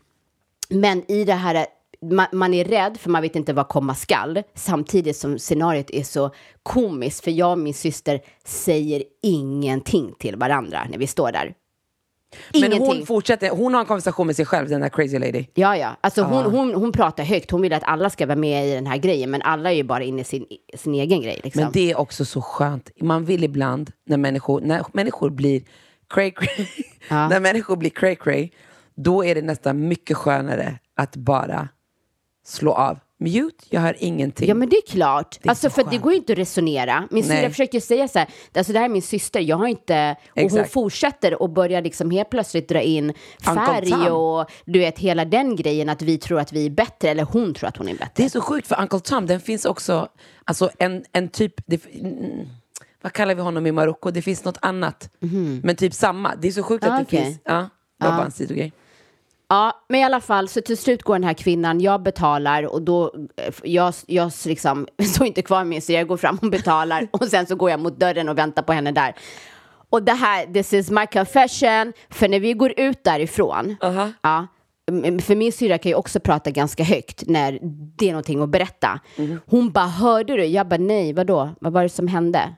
Men 0.69 1.11
i 1.11 1.23
det 1.23 1.33
här, 1.33 1.65
man, 2.11 2.27
man 2.31 2.53
är 2.53 2.65
rädd 2.65 2.97
för 2.99 3.09
man 3.09 3.21
vet 3.21 3.35
inte 3.35 3.53
vad 3.53 3.67
komma 3.67 3.95
skall. 3.95 4.43
Samtidigt 4.55 5.17
som 5.17 5.39
scenariot 5.39 5.89
är 5.89 6.03
så 6.03 6.31
komiskt 6.63 7.23
för 7.23 7.31
jag 7.31 7.51
och 7.51 7.57
min 7.57 7.73
syster 7.73 8.19
säger 8.45 9.03
ingenting 9.23 10.13
till 10.19 10.35
varandra 10.35 10.87
när 10.89 10.97
vi 10.97 11.07
står 11.07 11.31
där. 11.31 11.53
Men 12.53 12.63
Ingenting. 12.63 12.87
hon 12.87 13.05
fortsätter, 13.05 13.49
hon 13.49 13.73
har 13.73 13.81
en 13.81 13.87
konversation 13.87 14.27
med 14.27 14.35
sig 14.35 14.45
själv, 14.45 14.69
den 14.69 14.81
där 14.81 14.89
crazy 14.89 15.19
lady. 15.19 15.45
Ja, 15.53 15.77
ja. 15.77 15.95
Alltså 16.01 16.23
hon, 16.23 16.45
hon, 16.45 16.73
hon 16.73 16.91
pratar 16.91 17.23
högt. 17.23 17.51
Hon 17.51 17.61
vill 17.61 17.73
att 17.73 17.83
alla 17.83 18.09
ska 18.09 18.25
vara 18.25 18.35
med 18.35 18.67
i 18.67 18.73
den 18.73 18.87
här 18.87 18.97
grejen. 18.97 19.31
Men 19.31 19.41
alla 19.41 19.71
är 19.71 19.75
ju 19.75 19.83
bara 19.83 20.03
inne 20.03 20.21
i 20.21 20.23
sin, 20.23 20.45
sin 20.77 20.95
egen 20.95 21.21
grej. 21.21 21.41
Liksom. 21.43 21.61
Men 21.63 21.71
det 21.71 21.91
är 21.91 21.99
också 21.99 22.25
så 22.25 22.41
skönt. 22.41 22.89
Man 23.01 23.25
vill 23.25 23.43
ibland 23.43 23.91
när 24.05 24.17
människor, 24.17 24.61
när 24.61 24.83
människor 24.93 25.29
blir 25.29 25.61
cray 26.09 26.31
cray, 26.31 26.65
när 27.09 27.39
människor 27.39 27.75
blir 27.75 27.89
cray 27.89 28.15
cray, 28.15 28.49
då 28.95 29.25
är 29.25 29.35
det 29.35 29.41
nästan 29.41 29.87
mycket 29.87 30.17
skönare 30.17 30.79
att 30.95 31.15
bara 31.15 31.69
slå 32.45 32.73
av. 32.73 32.99
Mute, 33.23 33.65
jag 33.69 33.81
hör 33.81 33.95
ingenting. 33.99 34.49
Ja 34.49 34.55
men 34.55 34.69
det 34.69 34.75
är 34.75 34.91
klart. 34.91 35.39
är 35.43 35.49
alltså 35.49 35.69
så 35.69 35.73
för 35.73 35.83
det 35.83 35.89
skönt. 35.89 36.01
går 36.01 36.11
ju 36.11 36.17
inte 36.17 36.33
att 36.33 36.39
resonera. 36.39 37.07
Min 37.11 37.23
syrra 37.23 37.49
försökte 37.49 37.77
ju 37.77 37.81
säga 37.81 38.07
så 38.07 38.19
här, 38.19 38.27
alltså 38.55 38.73
det 38.73 38.79
här 38.79 38.85
är 38.85 38.89
min 38.89 39.01
syster, 39.01 39.39
jag 39.39 39.57
har 39.57 39.67
inte, 39.67 40.15
och 40.35 40.51
hon 40.51 40.65
fortsätter 40.65 41.41
och 41.41 41.49
börjar 41.49 41.81
liksom 41.81 42.11
helt 42.11 42.29
plötsligt 42.29 42.69
dra 42.69 42.81
in 42.81 43.13
färg 43.43 44.09
och 44.11 44.51
du 44.65 44.79
vet 44.79 44.99
hela 44.99 45.25
den 45.25 45.55
grejen 45.55 45.89
att 45.89 46.01
vi 46.01 46.17
tror 46.17 46.39
att 46.39 46.53
vi 46.53 46.65
är 46.65 46.69
bättre 46.69 47.09
eller 47.09 47.23
hon 47.23 47.53
tror 47.53 47.69
att 47.69 47.77
hon 47.77 47.87
är 47.87 47.93
bättre. 47.93 48.11
Det 48.15 48.25
är 48.25 48.29
så 48.29 48.41
sjukt 48.41 48.67
för 48.67 48.81
Uncle 48.81 48.99
Tom, 48.99 49.25
den 49.27 49.39
finns 49.39 49.65
också, 49.65 50.07
alltså 50.45 50.69
en, 50.79 51.03
en 51.11 51.29
typ, 51.29 51.53
det, 51.65 51.85
mm, 51.93 52.47
vad 53.01 53.13
kallar 53.13 53.35
vi 53.35 53.41
honom 53.41 53.67
i 53.67 53.71
Marocko? 53.71 54.11
Det 54.11 54.21
finns 54.21 54.43
något 54.43 54.57
annat. 54.61 55.09
Men 55.63 55.75
typ 55.75 55.93
samma. 55.93 56.35
Det 56.35 56.47
är 56.47 56.51
så 56.51 56.63
sjukt 56.63 56.83
Ah, 56.85 56.87
att 56.87 56.97
det 56.99 57.03
okej. 57.03 57.23
finns. 57.25 57.39
Ja, 57.43 57.69
det 57.99 58.05
var 58.05 58.11
bara 58.11 58.25
en 58.25 58.31
sidogrej. 58.31 58.73
Ja, 59.51 59.73
men 59.89 59.99
i 59.99 60.03
alla 60.03 60.21
fall 60.21 60.47
så 60.47 60.61
till 60.61 60.77
slut 60.77 61.03
går 61.03 61.13
den 61.13 61.23
här 61.23 61.33
kvinnan, 61.33 61.81
jag 61.81 62.03
betalar 62.03 62.63
och 62.63 62.81
då, 62.81 63.13
eh, 63.37 63.53
jag, 63.63 63.93
jag 64.07 64.31
liksom 64.45 64.87
står 65.13 65.27
inte 65.27 65.41
kvar 65.41 65.63
med 65.63 65.83
så 65.83 65.91
jag 65.91 66.07
går 66.07 66.17
fram 66.17 66.39
och 66.41 66.49
betalar 66.49 67.07
och 67.11 67.27
sen 67.27 67.45
så 67.45 67.55
går 67.55 67.69
jag 67.69 67.79
mot 67.79 67.99
dörren 67.99 68.29
och 68.29 68.37
väntar 68.37 68.61
på 68.63 68.73
henne 68.73 68.91
där. 68.91 69.15
Och 69.89 70.03
det 70.03 70.11
här, 70.11 70.53
this 70.53 70.73
is 70.73 70.91
my 70.91 71.05
confession, 71.05 71.93
för 72.09 72.27
när 72.27 72.39
vi 72.39 72.53
går 72.53 72.73
ut 72.79 73.03
därifrån, 73.03 73.75
ja, 74.21 74.47
mm, 74.89 75.19
för 75.19 75.35
min 75.35 75.51
syrra 75.51 75.77
kan 75.77 75.89
ju 75.89 75.95
också 75.95 76.19
prata 76.19 76.51
ganska 76.51 76.83
högt 76.83 77.23
när 77.27 77.59
det 77.97 78.05
är 78.07 78.11
någonting 78.11 78.41
att 78.41 78.49
berätta. 78.49 78.99
Hon 79.45 79.71
bara, 79.71 79.85
hörde 79.87 80.37
du? 80.37 80.45
Jag 80.45 80.67
bara, 80.67 80.77
nej, 80.77 81.13
vadå? 81.13 81.49
Vad 81.61 81.73
var 81.73 81.83
det 81.83 81.89
som 81.89 82.07
hände? 82.07 82.55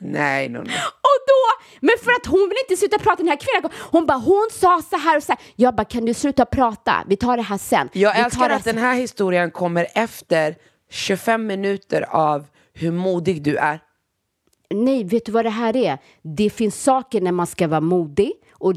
Nej, 0.00 0.48
no, 0.48 0.58
no. 0.58 0.62
Och 0.62 1.20
då, 1.26 1.64
men 1.80 1.94
för 2.04 2.10
att 2.10 2.26
hon 2.26 2.48
vill 2.48 2.58
inte 2.68 2.76
sluta 2.76 2.98
prata, 2.98 3.16
den 3.16 3.28
här 3.28 3.36
kvinnan, 3.36 3.70
hon 3.90 4.06
bara, 4.06 4.18
hon 4.18 4.48
sa 4.52 4.82
så 4.90 4.96
här 4.96 5.16
och 5.16 5.22
så 5.22 5.32
här. 5.32 5.40
Jag 5.56 5.74
bara, 5.74 5.84
kan 5.84 6.04
du 6.04 6.14
sluta 6.14 6.44
prata? 6.44 7.04
Vi 7.06 7.16
tar 7.16 7.36
det 7.36 7.42
här 7.42 7.58
sen. 7.58 7.88
Jag 7.92 8.14
Vi 8.14 8.20
älskar 8.20 8.50
att 8.50 8.64
den 8.64 8.78
här 8.78 8.94
historien 8.94 9.50
kommer 9.50 9.86
efter 9.94 10.56
25 10.90 11.46
minuter 11.46 12.02
av 12.10 12.46
hur 12.72 12.92
modig 12.92 13.42
du 13.42 13.56
är. 13.56 13.80
Nej, 14.74 15.04
vet 15.04 15.26
du 15.26 15.32
vad 15.32 15.44
det 15.44 15.50
här 15.50 15.76
är? 15.76 15.98
Det 16.22 16.50
finns 16.50 16.82
saker 16.82 17.20
när 17.20 17.32
man 17.32 17.46
ska 17.46 17.68
vara 17.68 17.80
modig 17.80 18.32
och 18.52 18.74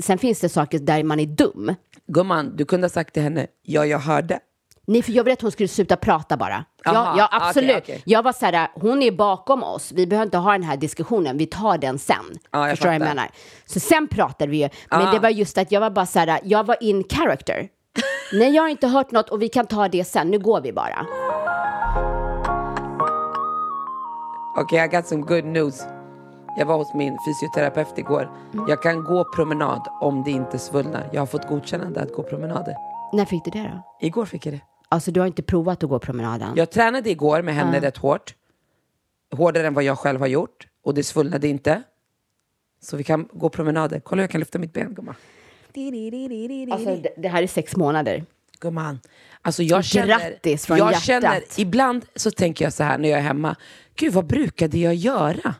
sen 0.00 0.18
finns 0.18 0.40
det 0.40 0.48
saker 0.48 0.78
där 0.78 1.02
man 1.02 1.20
är 1.20 1.26
dum. 1.26 1.74
Gumman, 2.06 2.56
du 2.56 2.64
kunde 2.64 2.84
ha 2.84 2.90
sagt 2.90 3.14
till 3.14 3.22
henne, 3.22 3.46
ja 3.62 3.86
jag 3.86 3.98
hörde. 3.98 4.40
Nej, 4.86 5.02
för 5.02 5.12
jag 5.12 5.24
ville 5.24 5.32
att 5.32 5.42
hon 5.42 5.50
skulle 5.50 5.68
sluta 5.68 5.96
prata 5.96 6.36
bara. 6.36 6.64
Ja, 6.86 6.92
Aha, 6.98 7.14
ja 7.18 7.28
absolut. 7.32 7.70
okej, 7.70 7.80
okej. 7.82 8.02
Jag 8.06 8.22
var 8.22 8.32
så 8.32 8.46
här, 8.46 8.68
hon 8.74 9.02
är 9.02 9.10
bakom 9.10 9.62
oss. 9.62 9.92
Vi 9.92 10.06
behöver 10.06 10.24
inte 10.26 10.38
ha 10.38 10.52
den 10.52 10.62
här 10.62 10.76
diskussionen. 10.76 11.36
Vi 11.36 11.46
tar 11.46 11.78
den 11.78 11.98
sen. 11.98 12.16
Ja, 12.50 12.60
jag 12.60 12.70
Förstår 12.70 12.88
du 12.92 12.98
vad 12.98 13.08
jag 13.08 13.14
menar? 13.16 13.30
Så 13.66 13.80
sen 13.80 14.08
pratade 14.08 14.50
vi 14.50 14.56
ju. 14.62 14.68
Men 14.90 15.02
Ah. 15.08 15.12
det 15.12 15.18
var 15.18 15.28
just 15.28 15.58
att 15.58 15.72
jag 15.72 15.80
var 15.80 15.90
bara 15.90 16.06
så 16.06 16.18
här, 16.18 16.40
jag 16.44 16.64
var 16.66 16.76
in 16.82 17.04
character. 17.08 17.68
Nej, 18.32 18.50
jag 18.54 18.62
har 18.62 18.68
inte 18.68 18.86
hört 18.88 19.10
något 19.10 19.28
och 19.28 19.42
vi 19.42 19.48
kan 19.48 19.66
ta 19.66 19.88
det 19.88 20.04
sen. 20.04 20.28
Nu 20.30 20.38
går 20.38 20.60
vi 20.60 20.72
bara. 20.72 21.06
Okej, 24.58 24.84
I 24.84 24.88
got 24.96 25.06
some 25.06 25.22
good 25.22 25.44
news. 25.44 25.82
Jag 26.58 26.66
var 26.66 26.76
hos 26.76 26.94
min 26.94 27.18
fysioterapeut 27.26 27.98
igår. 27.98 28.30
Mm. 28.54 28.66
Jag 28.68 28.82
kan 28.82 29.04
gå 29.04 29.24
promenad 29.24 29.88
om 30.00 30.22
det 30.24 30.30
inte 30.30 30.58
svullnar. 30.58 31.08
Jag 31.12 31.20
har 31.20 31.26
fått 31.26 31.48
godkännande 31.48 32.00
att 32.00 32.12
gå 32.12 32.22
promenader. 32.22 32.74
När 33.12 33.24
fick 33.24 33.44
du 33.44 33.50
det 33.50 33.62
då? 33.62 34.06
Igår 34.06 34.24
fick 34.26 34.46
jag 34.46 34.54
det. 34.54 34.60
Alltså, 34.88 35.10
du 35.10 35.20
har 35.20 35.26
inte 35.26 35.42
provat 35.42 35.82
att 35.84 35.90
gå 35.90 35.98
promenaden? 35.98 36.52
Jag 36.56 36.70
tränade 36.70 37.10
igår 37.10 37.42
med 37.42 37.54
henne 37.54 37.80
rätt 37.80 37.96
hårt. 37.96 38.34
Hårdare 39.32 39.66
än 39.66 39.74
vad 39.74 39.84
jag 39.84 39.98
själv 39.98 40.20
har 40.20 40.26
gjort. 40.26 40.66
Och 40.82 40.94
det 40.94 41.02
svullnade 41.02 41.48
inte. 41.48 41.82
Så 42.80 42.96
vi 42.96 43.04
kan 43.04 43.28
gå 43.32 43.48
promenader. 43.48 44.00
Kolla 44.00 44.20
hur 44.20 44.22
jag 44.22 44.30
kan 44.30 44.38
lyfta 44.40 44.58
mitt 44.58 44.72
ben 44.72 44.94
gumman. 44.94 45.14
Alltså, 46.72 46.96
det, 46.96 47.14
det 47.16 47.28
här 47.28 47.42
är 47.42 47.46
sex 47.46 47.76
månader. 47.76 48.24
Gumman. 48.60 49.00
Alltså 49.42 49.62
jag 49.62 49.84
känner, 49.84 50.06
Grattis 50.06 50.66
från 50.66 50.78
jag 50.78 50.92
hjärtat. 50.92 51.04
känner, 51.04 51.42
ibland 51.56 52.04
så 52.16 52.30
tänker 52.30 52.64
jag 52.64 52.72
så 52.72 52.84
här 52.84 52.98
när 52.98 53.08
jag 53.08 53.18
är 53.18 53.22
hemma. 53.22 53.56
Gud, 53.94 54.12
vad 54.12 54.26
brukade 54.26 54.78
jag 54.78 54.94
göra? 54.94 55.54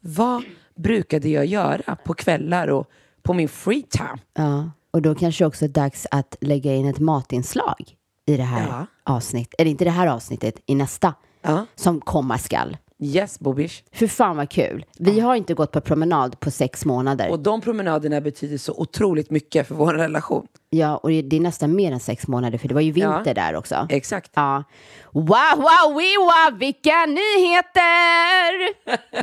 Vad 0.00 0.42
brukade 0.74 1.28
jag 1.28 1.46
göra 1.46 1.96
på 1.96 2.14
kvällar 2.14 2.68
och 2.68 2.86
på 3.22 3.32
min 3.32 3.48
free 3.48 3.82
time? 3.82 4.18
Ja, 4.34 4.70
och 4.90 5.02
då 5.02 5.14
kanske 5.14 5.44
också 5.46 5.64
är 5.64 5.68
dags 5.68 6.06
att 6.10 6.36
lägga 6.40 6.74
in 6.74 6.86
ett 6.86 6.98
matinslag 6.98 7.96
i 8.26 8.36
det 8.36 8.42
här 8.42 8.66
Ja. 8.68 8.86
avsnittet. 9.14 9.54
Eller 9.58 9.70
inte 9.70 9.84
det 9.84 9.90
här 9.90 10.06
avsnittet, 10.06 10.54
i 10.66 10.74
nästa. 10.74 11.14
Ja. 11.42 11.66
Som 11.74 12.00
komma 12.00 12.38
skall. 12.38 12.76
Yes, 13.04 13.40
Bobish. 13.40 13.82
För 13.92 14.06
fan 14.06 14.36
vad 14.36 14.50
kul. 14.50 14.84
Vi 14.98 15.20
har 15.20 15.34
inte 15.34 15.54
gått 15.54 15.72
på 15.72 15.80
promenad 15.80 16.40
på 16.40 16.50
sex 16.50 16.84
månader. 16.84 17.30
Och 17.30 17.38
de 17.40 17.60
promenaderna 17.60 18.20
betyder 18.20 18.58
så 18.58 18.72
otroligt 18.76 19.30
mycket 19.30 19.68
för 19.68 19.74
vår 19.74 19.94
relation. 19.94 20.46
Ja, 20.70 20.96
och 20.96 21.08
det 21.10 21.36
är 21.36 21.40
nästan 21.40 21.74
mer 21.76 21.92
än 21.92 22.00
sex 22.00 22.28
månader 22.28 22.58
för 22.58 22.68
det 22.68 22.74
var 22.74 22.80
ju 22.80 22.92
vinter 22.92 23.22
Ja. 23.26 23.34
där 23.34 23.54
också. 23.56 23.86
Exakt. 23.90 24.30
Ja. 24.34 24.64
Wow, 25.12 25.24
wow, 25.56 25.94
we, 25.96 26.16
wow, 26.18 26.58
vilka 26.58 27.06
nyheter! 27.06 28.72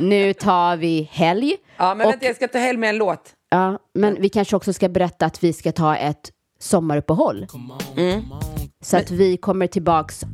nu 0.00 0.32
tar 0.32 0.76
vi 0.76 1.08
helg. 1.12 1.56
Ja, 1.76 1.94
men 1.94 2.06
Och- 2.06 2.12
vänta, 2.12 2.26
jag 2.26 2.36
ska 2.36 2.48
ta 2.48 2.58
helg 2.58 2.78
med 2.78 2.90
en 2.90 2.98
låt. 2.98 3.32
Ja, 3.50 3.78
men 3.94 4.16
vi 4.20 4.28
kanske 4.28 4.56
också 4.56 4.72
ska 4.72 4.88
berätta 4.88 5.26
att 5.26 5.44
vi 5.44 5.52
ska 5.52 5.72
ta 5.72 5.96
ett 5.96 6.30
sommaruppehåll. 6.60 7.46
Mm. 7.96 8.20
Så 8.84 8.96
att 8.96 9.10
vi 9.10 9.36
kommer 9.36 9.66
tillbaks 9.66 10.22
eh, 10.22 10.26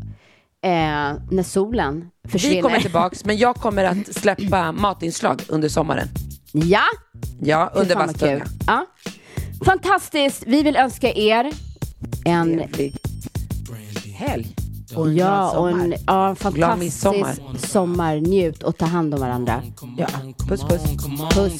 när 1.30 1.42
solen 1.42 2.04
försvinner. 2.28 2.56
Vi 2.56 2.62
kommer 2.62 2.80
tillbaks, 2.80 3.24
men 3.24 3.36
jag 3.36 3.56
kommer 3.56 3.84
att 3.84 4.14
släppa 4.16 4.72
matinslag 4.72 5.42
under 5.48 5.68
sommaren. 5.68 6.08
Ja, 6.52 6.82
Ja, 7.40 7.70
under. 7.74 7.94
Bastunga. 7.96 8.46
Ja. 8.66 8.86
Fantastiskt. 9.64 10.42
Vi 10.46 10.62
vill 10.62 10.76
önska 10.76 11.12
er 11.12 11.52
en 12.24 12.58
Trevlig 12.68 12.94
helg. 14.16 14.54
Och 14.94 15.06
en 15.08 15.16
Ja, 15.16 15.58
och 15.58 15.70
en 15.70 15.76
sommar. 15.76 16.58
ja, 16.58 16.76
midsommar. 16.76 17.32
fantastisk 17.34 17.72
sommar. 17.72 18.16
Njut 18.16 18.62
och 18.62 18.76
ta 18.78 18.84
hand 18.86 19.14
om 19.14 19.20
varandra. 19.20 19.62
Ja, 19.96 20.06
puss 20.48 20.62
puss. 20.62 20.82
Puss. 21.34 21.58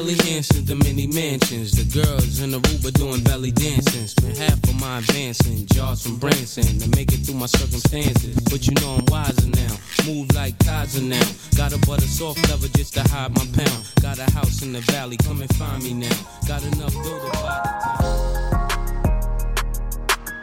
Helly 0.00 0.16
Hansen 0.32 0.64
to 0.64 0.76
many 0.76 1.06
mansions. 1.08 1.72
The 1.72 1.84
girls 1.92 2.40
in 2.40 2.52
the 2.52 2.58
Aruba 2.58 2.90
doing 2.90 3.22
belly 3.22 3.50
dancing. 3.50 4.06
Spent 4.06 4.38
half 4.38 4.56
of 4.64 4.80
my 4.80 4.96
advancing, 4.96 5.66
jars 5.66 6.00
from 6.00 6.16
Branson 6.16 6.64
to 6.80 6.88
make 6.96 7.12
it 7.12 7.18
through 7.18 7.34
my 7.34 7.44
circumstances. 7.44 8.34
But 8.48 8.66
you 8.66 8.72
know 8.80 8.96
I'm 8.96 9.04
wiser 9.12 9.50
now. 9.50 9.76
Move 10.06 10.34
like 10.34 10.58
Kaiser 10.64 11.02
now. 11.02 11.20
Got 11.54 11.74
a 11.74 11.78
butter 11.86 12.08
soft 12.08 12.40
leather 12.48 12.68
just 12.68 12.94
to 12.94 13.02
hide 13.12 13.36
my 13.36 13.44
pound. 13.52 13.92
Got 14.00 14.18
a 14.18 14.30
house 14.32 14.62
in 14.62 14.72
the 14.72 14.80
valley, 14.80 15.18
come 15.18 15.42
and 15.42 15.54
find 15.56 15.82
me 15.82 15.92
now. 15.92 16.16
Got 16.48 16.64
enough 16.64 16.94
dough 17.04 17.20
to 17.20 17.30
buy 17.44 17.60
the 17.62 18.02
town. 18.02 18.70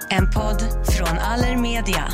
En 0.10 0.30
podd 0.30 0.62
från 0.86 1.18
Allermedia. 1.18 2.14